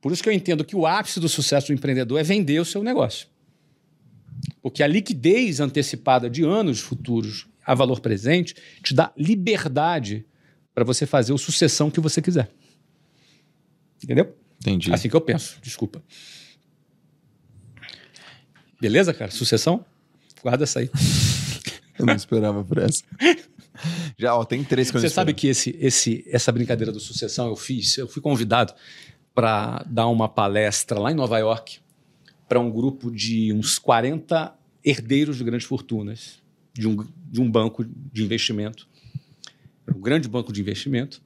[0.00, 2.64] Por isso que eu entendo que o ápice do sucesso do empreendedor é vender o
[2.64, 3.26] seu negócio.
[4.62, 10.24] Porque a liquidez antecipada de anos futuros a valor presente te dá liberdade
[10.74, 12.50] para você fazer o sucessão que você quiser.
[14.02, 14.36] Entendeu?
[14.60, 14.92] Entendi.
[14.92, 16.02] Assim que eu penso, desculpa.
[18.80, 19.30] Beleza, cara?
[19.30, 19.84] Sucessão?
[20.42, 20.90] Guarda essa aí.
[21.98, 23.02] Eu não esperava por essa.
[24.18, 27.00] Já, ó, tem três que eu não Você sabe que esse, esse, essa brincadeira do
[27.00, 27.96] sucessão eu fiz?
[27.98, 28.74] Eu fui convidado
[29.34, 31.78] para dar uma palestra lá em Nova York
[32.48, 34.52] para um grupo de uns 40
[34.84, 36.40] herdeiros de grandes fortunas
[36.74, 36.96] de um,
[37.30, 38.88] de um banco de investimento,
[39.94, 41.20] um grande banco de investimento.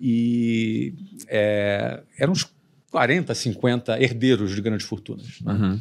[0.00, 0.94] E
[1.28, 2.46] é, eram uns
[2.90, 5.40] 40, 50 herdeiros de grandes fortunas.
[5.40, 5.52] né?
[5.52, 5.80] Uhum.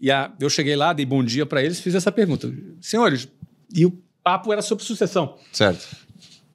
[0.00, 2.52] E a- eu cheguei lá, dei bom dia para eles, fiz essa pergunta.
[2.80, 3.28] Senhores,
[3.74, 5.36] e o papo era sobre sucessão.
[5.52, 5.96] Certo.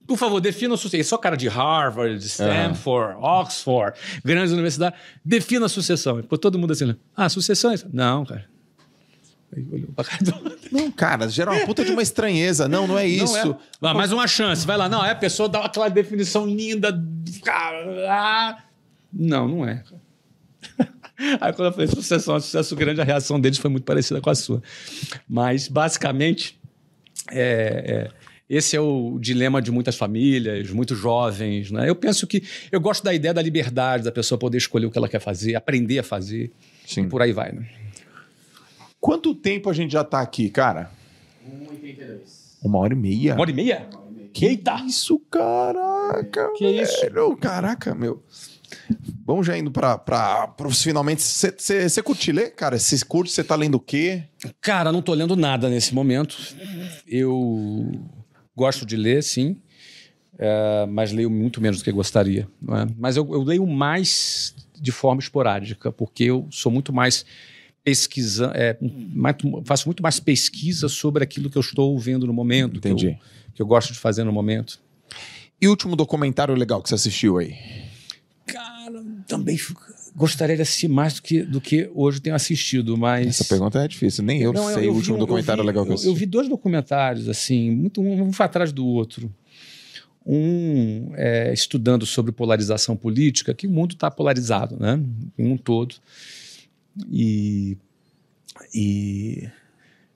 [0.08, 1.10] Por favor, defina a sucessão.
[1.10, 5.00] Só cara de Harvard, de Stanford, Oxford, grandes universidades.
[5.24, 6.18] Defina a sucessão.
[6.18, 6.96] Ficou todo mundo assim, né?
[7.16, 7.88] ah, sucessão é isso?
[7.92, 8.46] Não, cara.
[10.72, 12.68] Não, cara, gera uma puta de uma estranheza.
[12.68, 13.34] Não, não é isso.
[13.38, 13.58] Não é.
[13.82, 14.66] Ah, mais uma chance.
[14.66, 14.90] Vai lá.
[14.90, 17.02] Não, é a pessoa dá aquela definição linda.
[18.08, 18.58] ah.
[19.12, 19.82] Não, não é.
[21.40, 24.30] Aí quando eu falei sucessão é sucesso grande, a reação deles foi muito parecida com
[24.30, 24.62] a sua.
[25.28, 26.60] Mas, basicamente,
[27.31, 28.11] é, é,
[28.49, 31.72] esse é o dilema de muitas famílias, muitos jovens.
[31.72, 31.89] Né?
[31.89, 34.97] Eu penso que eu gosto da ideia da liberdade, da pessoa poder escolher o que
[34.97, 36.52] ela quer fazer, aprender a fazer,
[36.95, 37.52] e por aí vai.
[37.52, 37.68] Né?
[38.99, 40.91] Quanto tempo a gente já tá aqui, cara?
[41.47, 42.57] 1,32.
[42.64, 43.34] Uma hora e meia.
[43.34, 43.88] Uma hora e meia?
[44.34, 46.52] Que isso, caraca.
[46.57, 47.02] Que isso?
[47.02, 47.38] velho.
[47.38, 48.22] Caraca, meu.
[49.26, 49.72] Vamos já indo
[50.56, 51.22] pros finalmente.
[51.22, 52.78] Você curte ler, cara?
[52.78, 54.24] Você curte, você tá lendo o quê?
[54.62, 56.38] Cara, não tô lendo nada nesse momento.
[57.07, 57.91] Eu
[58.56, 59.57] gosto de ler, sim,
[60.38, 62.48] é, mas leio muito menos do que gostaria.
[62.70, 62.88] é?
[62.98, 67.26] Mas eu, eu leio mais de forma esporádica, porque eu sou muito mais
[67.84, 68.78] pesquisa, é,
[69.14, 72.91] mais- faço muito mais pesquisa sobre aquilo que eu estou vendo no momento, que eu,
[72.94, 73.18] Entendi.
[73.53, 74.80] que eu gosto de fazer no momento.
[75.62, 77.56] E último documentário legal que você assistiu aí?
[78.46, 79.58] Cara, também
[80.16, 83.28] gostaria de assistir mais do que, do que hoje tenho assistido, mas...
[83.28, 84.24] Essa pergunta é difícil.
[84.24, 86.10] Nem eu Não, sei o vi último um- documentário vi- legal que eu eu, assisti.
[86.10, 89.34] eu vi dois documentários, assim, muito, um, um foi atrás do outro.
[90.26, 95.00] Um é, estudando sobre polarização política, que o mundo está polarizado, né?
[95.38, 95.96] Em um todo.
[97.12, 97.78] E,
[98.74, 99.48] e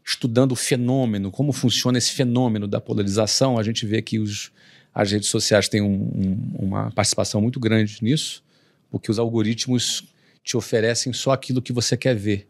[0.03, 4.51] estudando o fenômeno, como funciona esse fenômeno da polarização, a gente vê que os,
[4.93, 8.43] as redes sociais têm um- um- uma participação muito grande nisso,
[8.89, 10.03] porque os algoritmos
[10.43, 12.47] te oferecem só aquilo que você quer ver.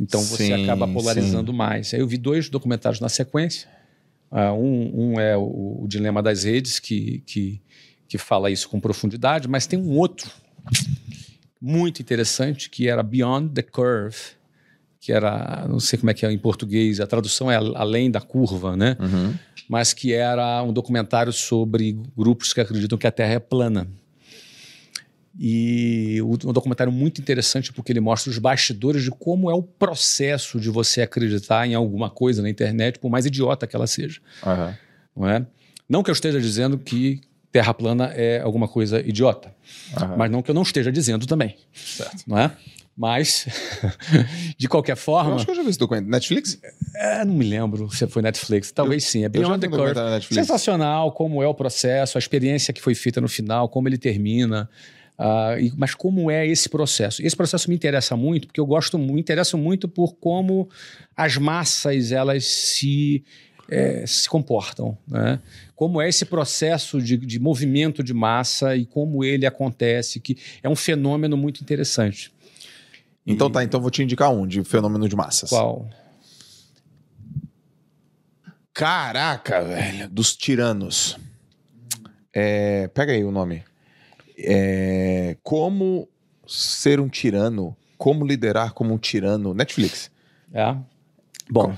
[0.00, 1.92] Então você Sim, acaba polarizando mais.
[1.92, 3.68] Aí eu vi dois documentários na sequência.
[4.30, 7.60] Ah, um, um é o, o Dilema das Redes, que, que,
[8.06, 10.30] que fala isso com profundidade, mas tem um outro
[11.60, 14.16] muito interessante que era Beyond the Curve,
[15.00, 18.20] que era, não sei como é que é em português, a tradução é Além da
[18.20, 18.96] Curva, né?
[19.00, 19.34] Uhum.
[19.68, 23.86] Mas que era um documentário sobre grupos que acreditam que a Terra é plana.
[25.38, 30.58] E um documentário muito interessante porque ele mostra os bastidores de como é o processo
[30.58, 34.20] de você acreditar em alguma coisa na internet, por mais idiota que ela seja.
[34.44, 34.76] Aham.
[35.14, 35.46] Não, é?
[35.88, 37.20] não que eu esteja dizendo que
[37.52, 39.54] Terra plana é alguma coisa idiota,
[39.96, 40.16] Aham.
[40.16, 41.56] mas não que eu não esteja dizendo também.
[41.72, 42.24] Certo.
[42.26, 42.50] Não é?
[43.00, 43.46] Mas,
[44.58, 46.10] de qualquer Eu forma, acho que eu já vi esse documentário.
[46.10, 46.58] Netflix?
[46.96, 49.22] é, não me lembro se foi Netflix, talvez sim.
[49.22, 49.94] É Eu Beyond the Curve.
[50.34, 54.68] Sensacional como é o processo, a experiência que foi feita no final, como ele termina.
[55.60, 57.24] e- mas como é esse processo?
[57.24, 60.68] Esse processo me interessa muito porque eu gosto, me interesso muito por como
[61.16, 63.22] as massas elas se
[63.70, 65.38] eh, se comportam, né?
[65.76, 70.68] Como é esse processo de, de movimento de massa e como ele acontece, que é
[70.68, 72.32] um fenômeno muito interessante.
[73.32, 75.50] Então tá, então vou te indicar um de fenômeno de massas.
[75.50, 75.86] Qual?
[78.72, 80.08] Caraca, velho.
[80.08, 81.18] Dos tiranos.
[82.32, 83.62] É, pega aí o nome.
[84.38, 86.08] É, como
[86.46, 87.76] ser um tirano.
[87.98, 89.52] Como liderar como um tirano.
[89.52, 90.10] Netflix.
[90.52, 90.74] É?
[91.50, 91.76] Bom,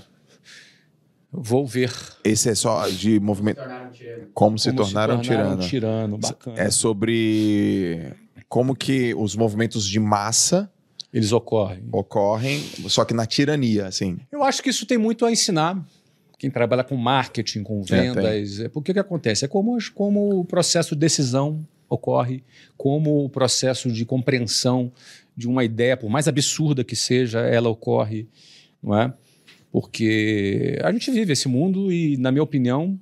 [1.32, 3.56] vou ver Esse é só de movimento.
[3.56, 4.28] Tornaram tirano.
[4.34, 5.54] Como se como tornar um tirano.
[5.54, 6.60] um tirano, bacana.
[6.60, 8.14] É sobre
[8.48, 10.70] como que os movimentos de massa
[11.12, 11.82] Eles ocorrem.
[11.90, 14.18] ocorrem, só que na tirania, assim.
[14.30, 15.84] Eu acho que isso tem muito a ensinar.
[16.38, 18.60] Quem trabalha com marketing, com vendas.
[18.60, 19.44] É, porque o que acontece?
[19.44, 22.44] É como, como o processo de decisão ocorre,
[22.76, 24.92] como o processo de compreensão
[25.36, 28.28] de uma ideia, por mais absurda que seja, ela ocorre,
[28.82, 29.12] não é?
[29.72, 32.98] Porque a gente vive esse mundo e, na minha opinião,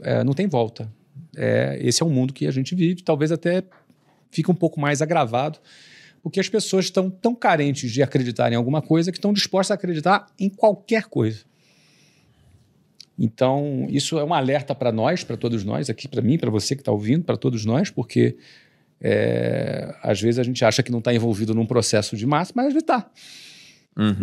[0.00, 0.92] é, não tem volta.
[1.36, 3.62] É, esse é o mundo que a gente vive, talvez até
[4.30, 5.58] fique um pouco mais agravado,
[6.22, 9.74] porque as pessoas estão tão carentes de acreditar em alguma coisa que estão dispostas a
[9.74, 11.44] acreditar em qualquer coisa.
[13.18, 16.74] Então, isso é um alerta para nós, para todos nós, aqui para mim, para você
[16.74, 18.36] que está ouvindo, para todos nós, porque
[19.00, 22.74] é, às vezes a gente acha que não está envolvido num processo de massa, mas
[22.74, 23.10] está.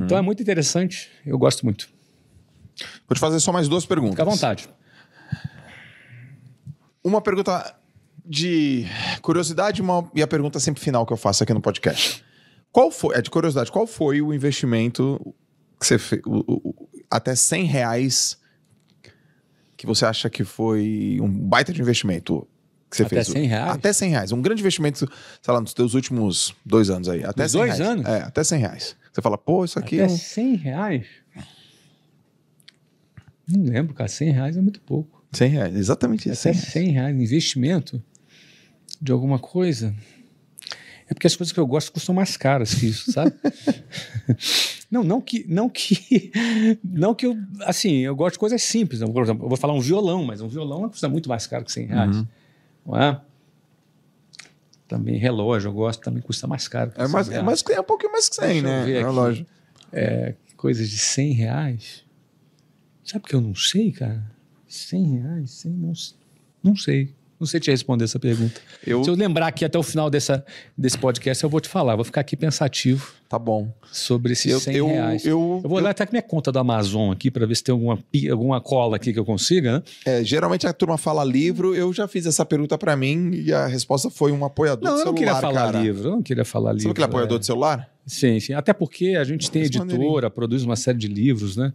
[0.05, 1.89] Então é muito interessante, eu gosto muito.
[3.07, 4.15] Vou te fazer só mais duas perguntas.
[4.15, 4.69] Fica à vontade.
[7.03, 7.78] Uma pergunta
[8.25, 8.85] de
[9.21, 12.23] curiosidade uma- e a pergunta sempre final que eu faço aqui no podcast.
[12.71, 15.19] Qual foi, é de curiosidade, qual foi o investimento
[15.79, 16.21] que você fez,
[17.09, 18.37] até 100 reais
[19.75, 22.47] que você acha que foi um baita de investimento
[22.91, 23.27] que você Até fez?
[23.27, 23.71] 100 reais?
[23.71, 24.31] Até 100 reais.
[24.31, 27.23] Um grande investimento, sei lá, nos teus últimos dois anos aí.
[27.23, 27.91] Até Nos 100 dois reais.
[27.91, 28.05] anos?
[28.05, 28.95] É, até 100 reais.
[29.13, 29.99] Você fala, pô, isso aqui...
[30.01, 31.05] Até é um- 100 reais?
[33.47, 34.07] Não lembro, cara.
[34.07, 35.23] 100 reais é muito pouco.
[35.31, 36.47] 100 reais, exatamente isso.
[36.47, 36.73] Até 100 reais.
[36.73, 38.03] 100 reais investimento
[39.01, 39.95] de alguma coisa.
[41.07, 43.33] É porque as coisas que eu gosto custam mais caras que isso, sabe?
[44.91, 46.31] não, não que, não que,
[46.83, 49.01] não que eu, assim, eu gosto de coisas simples.
[49.01, 51.71] Por exemplo, eu vou falar um violão, mas um violão custa muito mais caro que
[51.71, 52.27] 100 reais, Uhum.
[52.85, 53.21] não é?
[54.87, 56.91] Também relógio, eu gosto, também custa mais caro.
[56.91, 58.85] que É, 100 mais, é, mais, é um pouquinho mais que 100, Deixa né?
[58.85, 59.45] ver É.
[59.91, 62.03] É, coisas de 100 reais.
[63.03, 64.23] Sabe que eu não sei, cara?
[64.67, 65.51] 100 reais?
[65.51, 65.93] 100, não,
[66.63, 67.13] não sei.
[67.39, 68.59] Não sei te responder essa pergunta.
[68.85, 70.43] Eu, Se eu lembrar aqui até o final dessa,
[70.77, 71.95] desse podcast, eu vou te falar.
[71.95, 73.71] Vou ficar aqui pensativo Tá bom.
[73.91, 75.25] sobre esses Eu, 100 eu, reais.
[75.25, 77.71] eu, Eu vou olhar até com minha conta do Amazon aqui para ver se tem
[77.71, 77.97] alguma,
[78.29, 79.83] alguma cola aqui que eu consiga, né?
[80.05, 83.67] é, geralmente a turma fala livro, eu já fiz essa pergunta pra mim e a
[83.67, 85.79] resposta foi um apoiador Não, de eu não celular, queria falar cara.
[85.81, 86.07] livro.
[86.07, 86.81] Eu não queria falar livro.
[86.83, 87.39] Sabe aquele apoiador é.
[87.39, 87.89] de celular?
[88.05, 88.53] Sim, sim.
[88.53, 90.07] Até porque a gente tem Mas maneirinho.
[90.07, 91.71] editora, produz uma série de livros, né?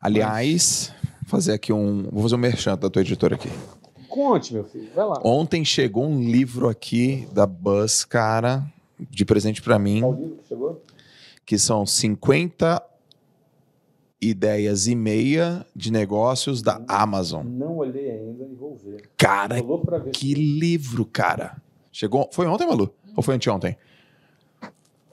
[0.00, 0.92] Aliás,
[1.26, 2.02] fazer aqui um.
[2.12, 3.48] Vou fazer um merchan da tua editora aqui.
[4.14, 4.88] Conte, meu filho.
[4.94, 5.20] Vai lá.
[5.24, 8.64] Ontem chegou um livro aqui da Buzz, cara,
[9.10, 10.82] de presente pra mim, Qual livro que chegou?
[11.44, 12.80] que são 50
[14.20, 17.44] ideias e meia de negócios da Amazon.
[17.44, 19.10] Não olhei ainda e vou ver.
[19.18, 19.56] Cara,
[20.12, 21.60] que livro, cara.
[21.90, 22.30] Chegou.
[22.32, 22.94] Foi ontem, Malu?
[23.16, 23.76] Ou foi anteontem?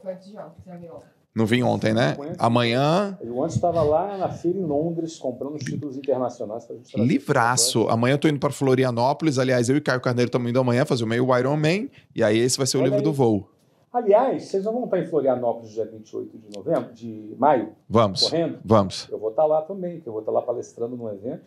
[0.02, 0.94] Foi de ontem, você viu?
[1.34, 2.18] Não vim ontem, né?
[2.38, 6.68] Amanhã, Eu antes estava lá na feira em Londres comprando os títulos internacionais
[6.98, 7.88] livraço.
[7.88, 9.40] Amanhã eu tô indo para Florianópolis.
[9.40, 11.88] Aliás, eu e Caio Carneiro estamos indo amanhã fazer o meio Iron Man.
[12.14, 13.04] E aí esse vai ser o Olha livro aí.
[13.04, 13.50] do voo.
[13.94, 18.24] Aliás, vocês não vão estar em Florianópolis dia 28 de novembro, de maio, Vamos.
[18.24, 18.60] correndo?
[18.64, 19.08] Vamos.
[19.10, 21.42] Eu vou estar lá também, que eu vou estar lá palestrando num evento.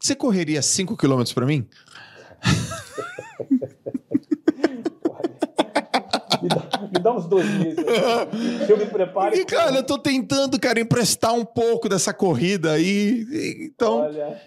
[0.00, 1.66] Você correria 5 quilômetros para mim?
[6.92, 7.78] Me dá, uns dois meses.
[7.78, 9.36] aí, que eu me prepare.
[9.36, 13.26] Porque, cara, eu tô tentando, cara, emprestar um pouco dessa corrida aí.
[13.72, 14.00] Então.
[14.00, 14.40] Olha,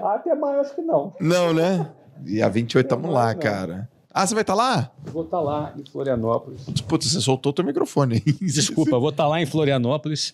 [0.00, 1.12] ah, até maio acho que não.
[1.20, 1.90] Não, né?
[2.26, 3.40] E a 28 tamo lá, Não.
[3.40, 3.88] cara.
[4.12, 4.92] Ah, você vai estar lá?
[5.06, 6.62] Vou estar lá em Florianópolis.
[6.86, 8.32] Putz, você soltou teu microfone aí.
[8.40, 10.32] Desculpa, eu vou estar lá em Florianópolis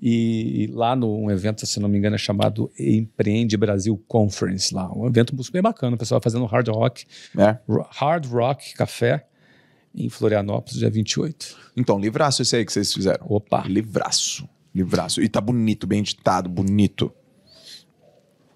[0.00, 4.90] e lá num evento, se não me engano, é chamado Empreende Brasil Conference lá.
[4.92, 7.04] Um evento super bacana, o pessoal fazendo hard rock,
[7.38, 7.58] É.
[7.90, 9.26] hard rock café
[9.94, 11.56] em Florianópolis, dia 28.
[11.76, 13.26] Então, livraço esse aí que vocês fizeram.
[13.28, 13.64] Opa!
[13.66, 14.48] Livraço.
[14.74, 15.22] Livraço.
[15.22, 17.12] E tá bonito, bem editado, bonito.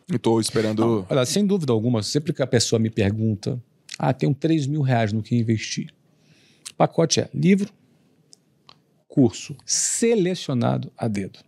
[0.08, 1.04] Eu tô esperando.
[1.08, 3.60] Olha, sem dúvida alguma, sempre que a pessoa me pergunta,
[3.98, 5.92] ah, tenho 3 mil reais no que investir.
[6.70, 7.72] O pacote é livro,
[9.08, 11.40] curso selecionado a dedo.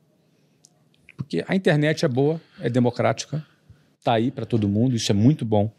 [1.16, 3.46] Porque a internet é boa, é democrática,
[4.02, 5.72] tá aí para todo mundo, isso é muito bom.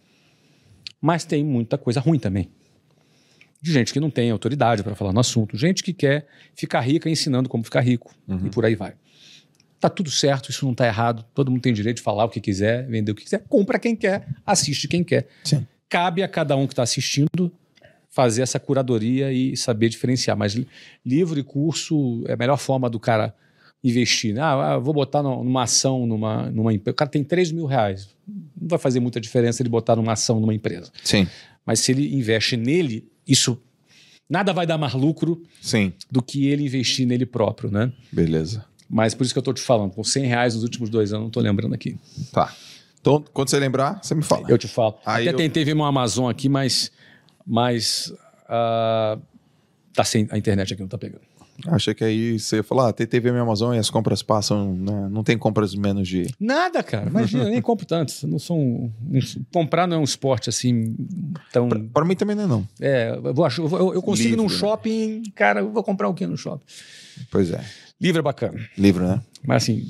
[1.01, 2.49] Mas tem muita coisa ruim também.
[3.61, 7.09] De gente que não tem autoridade para falar no assunto, gente que quer ficar rica
[7.09, 8.13] ensinando como ficar rico
[8.45, 8.93] e por aí vai.
[9.79, 11.25] Tá tudo certo, isso não tá errado.
[11.33, 13.43] Todo mundo tem direito de falar o que quiser, vender o que quiser.
[13.47, 15.27] Compra quem quer, assiste quem quer.
[15.43, 15.65] Sim.
[15.87, 17.51] Cabe a cada um que está assistindo
[18.09, 20.35] fazer essa curadoria e saber diferenciar.
[20.37, 20.67] Mas li-
[21.05, 23.33] livro e curso é a melhor forma do cara
[23.83, 24.33] investir.
[24.33, 24.41] né?
[24.41, 26.91] Ah, eu vou botar numa ação, numa, numa empresa.
[26.93, 28.09] O cara tem 3 mil reais.
[28.27, 30.91] Não vai fazer muita diferença ele botar numa ação numa empresa.
[31.03, 31.25] Sim.
[31.65, 33.61] Mas se ele investe nele, isso
[34.29, 35.93] nada vai dar mais lucro Sim.
[36.11, 37.91] do que ele investir nele próprio, né?
[38.11, 38.65] Beleza.
[38.89, 41.21] Mas por isso que eu estou te falando, com 100 reais nos últimos dois anos,
[41.23, 41.97] não estou lembrando aqui.
[42.31, 42.53] Tá.
[42.99, 44.49] Então, quando você lembrar, você me fala.
[44.49, 44.97] Eu te falo.
[45.05, 46.91] Aí Até eu- tentei ver uma Amazon aqui, mas,
[47.45, 48.11] mas
[48.47, 49.17] ah,
[49.93, 51.21] tá sem a internet aqui, não tá pegando.
[51.67, 54.73] Achei que aí você ia falar, ah, tem TV minha Amazon e as compras passam,
[54.75, 55.09] né?
[55.11, 56.27] Não tem compras menos de.
[56.39, 57.09] Nada, cara.
[57.09, 58.13] Imagina, eu nem compro tanto.
[58.27, 59.19] Não sou um, um-
[59.53, 60.95] comprar não é um esporte assim
[61.51, 61.67] tão.
[61.69, 62.67] Pra mim também não é não.
[62.79, 64.55] É, eu, vou, eu, eu consigo Livre, num né?
[64.57, 66.65] shopping, cara, eu vou comprar o quê no shopping?
[67.29, 67.63] Pois é.
[67.99, 68.59] Livro é bacana.
[68.77, 69.21] Livro, né?
[69.45, 69.85] Mas assim,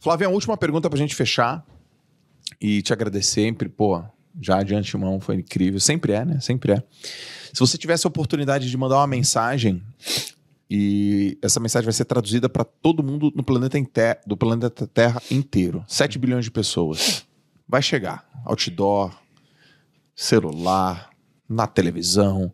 [0.00, 1.64] Flávio, a última pergunta pra gente fechar
[2.60, 4.02] e te agradecer sempre, pô,
[4.40, 6.40] já de antemão foi incrível, sempre é, né?
[6.40, 6.82] Sempre é.
[7.52, 9.82] Se você tivesse a oportunidade de mandar uma mensagem
[10.70, 15.20] e essa mensagem vai ser traduzida para todo mundo no planeta inte- do planeta Terra
[15.30, 17.26] inteiro, 7 bilhões de pessoas.
[17.68, 19.12] Vai chegar outdoor,
[20.14, 21.10] celular,
[21.48, 22.52] na televisão,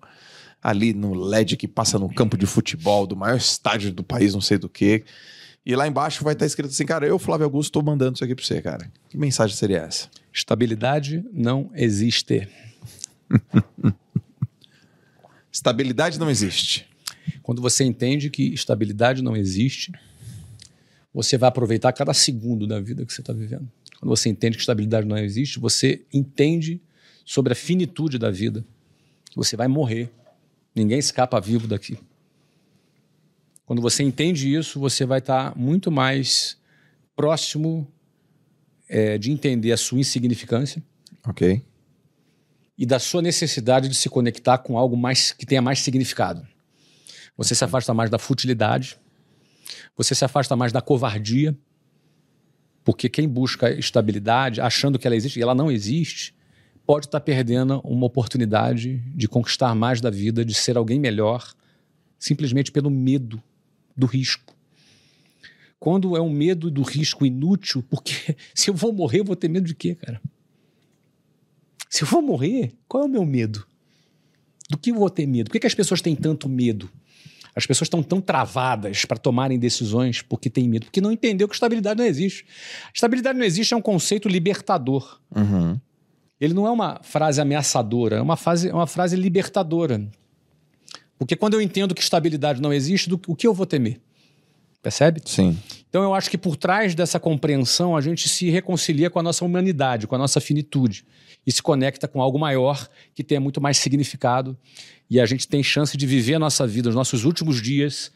[0.63, 4.41] ali no LED que passa no campo de futebol do maior estádio do país, não
[4.41, 5.05] sei do que.
[5.65, 8.35] E lá embaixo vai estar escrito assim, cara, eu, Flávio Augusto, estou mandando isso aqui
[8.35, 8.91] para você, cara.
[9.11, 10.09] Que mensagem seria essa?
[10.33, 12.47] estabilidade não existe.
[15.51, 16.87] Estabilidade não existe.
[17.43, 19.93] Quando você entende que estabilidade não existe,
[21.13, 23.69] você vai aproveitar cada segundo da vida que você está vivendo.
[23.99, 26.81] Quando você entende que estabilidade não existe, você entende
[27.25, 28.65] sobre a finitude da vida.
[29.35, 30.11] Você vai morrer.
[30.75, 31.99] Ninguém escapa vivo daqui.
[33.65, 36.57] Quando você entende isso, você vai estar muito mais
[37.17, 37.91] próximo
[38.89, 40.83] eh, de entender a sua insignificância
[41.27, 41.63] Ok.
[42.79, 46.47] e da sua necessidade de se conectar com algo mais que tenha mais significado.
[47.37, 48.99] Você se afasta mais da futilidade,
[49.97, 51.57] você se afasta mais da covardia,
[52.85, 56.35] porque quem busca estabilidade achando que ela existe e ela não existe,
[56.87, 61.53] pode estar perdendo uma oportunidade de conquistar mais da vida, de ser alguém melhor,
[62.19, 63.43] simplesmente pelo medo
[63.97, 64.55] do risco.
[65.81, 69.49] Quando é um medo do risco inútil, porque se eu vou morrer, eu vou ter
[69.49, 70.21] medo de quê, cara?
[71.91, 73.67] Se eu vou morrer, qual é o meu medo?
[74.71, 75.49] Do que eu vou ter medo?
[75.49, 76.91] Por que, que as pessoas têm tanto medo?
[77.57, 81.55] As pessoas estão tão travadas para tomarem decisões porque têm medo, porque não entendeu que
[81.55, 82.45] estabilidade não existe.
[82.93, 85.19] Estabilidade não existe é um conceito libertador.
[85.35, 85.81] Uhum.
[86.39, 90.07] Ele não é uma frase ameaçadora, é uma, frase, é uma frase libertadora.
[91.19, 94.03] Porque quando eu entendo que estabilidade não existe, do, o que eu vou temer?
[94.87, 95.21] Percebe?
[95.25, 95.59] Sim.
[95.89, 99.45] Então eu acho que por trás dessa compreensão a gente se reconcilia com a nossa
[99.45, 101.05] humanidade, com a nossa finitude
[101.45, 104.57] e se conecta com algo maior que tenha muito mais significado
[105.11, 108.13] e a gente tem chance de viver a nossa vida, os nossos últimos dias,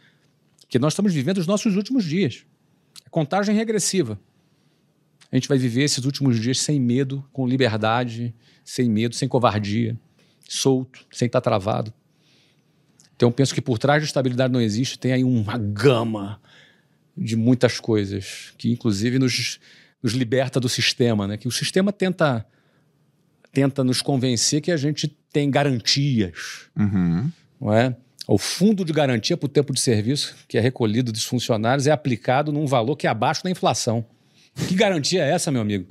[0.68, 2.44] que nós estamos vivendo os nossos últimos dias.
[3.04, 4.16] É contagem regressiva.
[5.32, 8.32] A gente vai viver esses últimos dias sem medo, com liberdade,
[8.64, 9.98] sem medo, sem covardia,
[10.48, 11.92] solto, sem estar travado.
[13.16, 16.40] Então eu penso que por trás de estabilidade não existe, tem aí uma gama
[17.20, 19.60] de muitas coisas que inclusive nos,
[20.02, 21.36] nos liberta do sistema, né?
[21.36, 22.46] Que o sistema tenta
[23.52, 27.30] tenta nos convencer que a gente tem garantias, Uhum.
[27.60, 27.96] não é?
[28.26, 31.90] O fundo de garantia para o tempo de serviço que é recolhido dos funcionários é
[31.90, 34.04] aplicado num valor que é abaixo da inflação.
[34.68, 35.86] Que garantia é essa, meu amigo?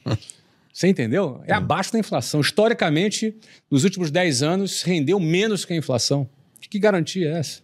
[0.72, 1.42] Você entendeu?
[1.46, 2.40] É abaixo da inflação.
[2.40, 3.34] Historicamente,
[3.70, 6.28] nos últimos 10 anos, rendeu menos que a inflação.
[6.60, 7.60] Que garantia é essa?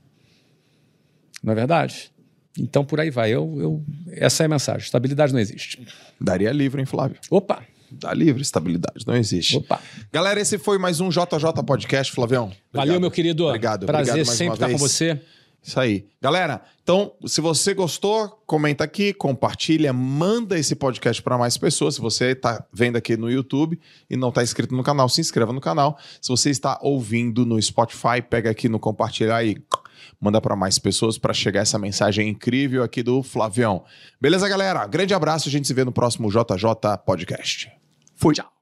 [1.42, 2.11] Não é verdade?
[2.58, 3.30] Então, por aí vai.
[3.30, 4.82] Eu, eu- essa é a mensagem.
[4.82, 5.86] Estabilidade não existe.
[6.20, 7.16] Daria livre, hein, Flávio?
[7.30, 7.62] Opa!
[7.90, 9.58] Dá livre, estabilidade, não existe.
[9.58, 9.78] Opa!
[10.10, 12.50] Galera, esse foi mais um JJ Podcast, Flavião.
[12.72, 13.46] Valeu, meu querido.
[13.46, 15.20] Obrigado, Prazer obrigado mais sempre estar com você.
[15.62, 16.06] Isso aí.
[16.20, 21.94] Galera, então, se você gostou, comenta aqui, compartilha, manda esse podcast para mais pessoas.
[21.94, 23.78] Se você está vendo aqui no YouTube
[24.10, 25.96] e não está inscrito no canal, se inscreva no canal.
[26.20, 29.62] Se você está ouvindo no Spotify, pega aqui no compartilhar e
[30.22, 33.84] manda para mais pessoas para chegar essa mensagem incrível aqui do Flavião.
[34.20, 34.86] Beleza, galera?
[34.86, 37.72] Grande abraço, a gente se vê no próximo JJ Podcast.
[38.14, 38.32] Fui.
[38.32, 38.61] Tchau.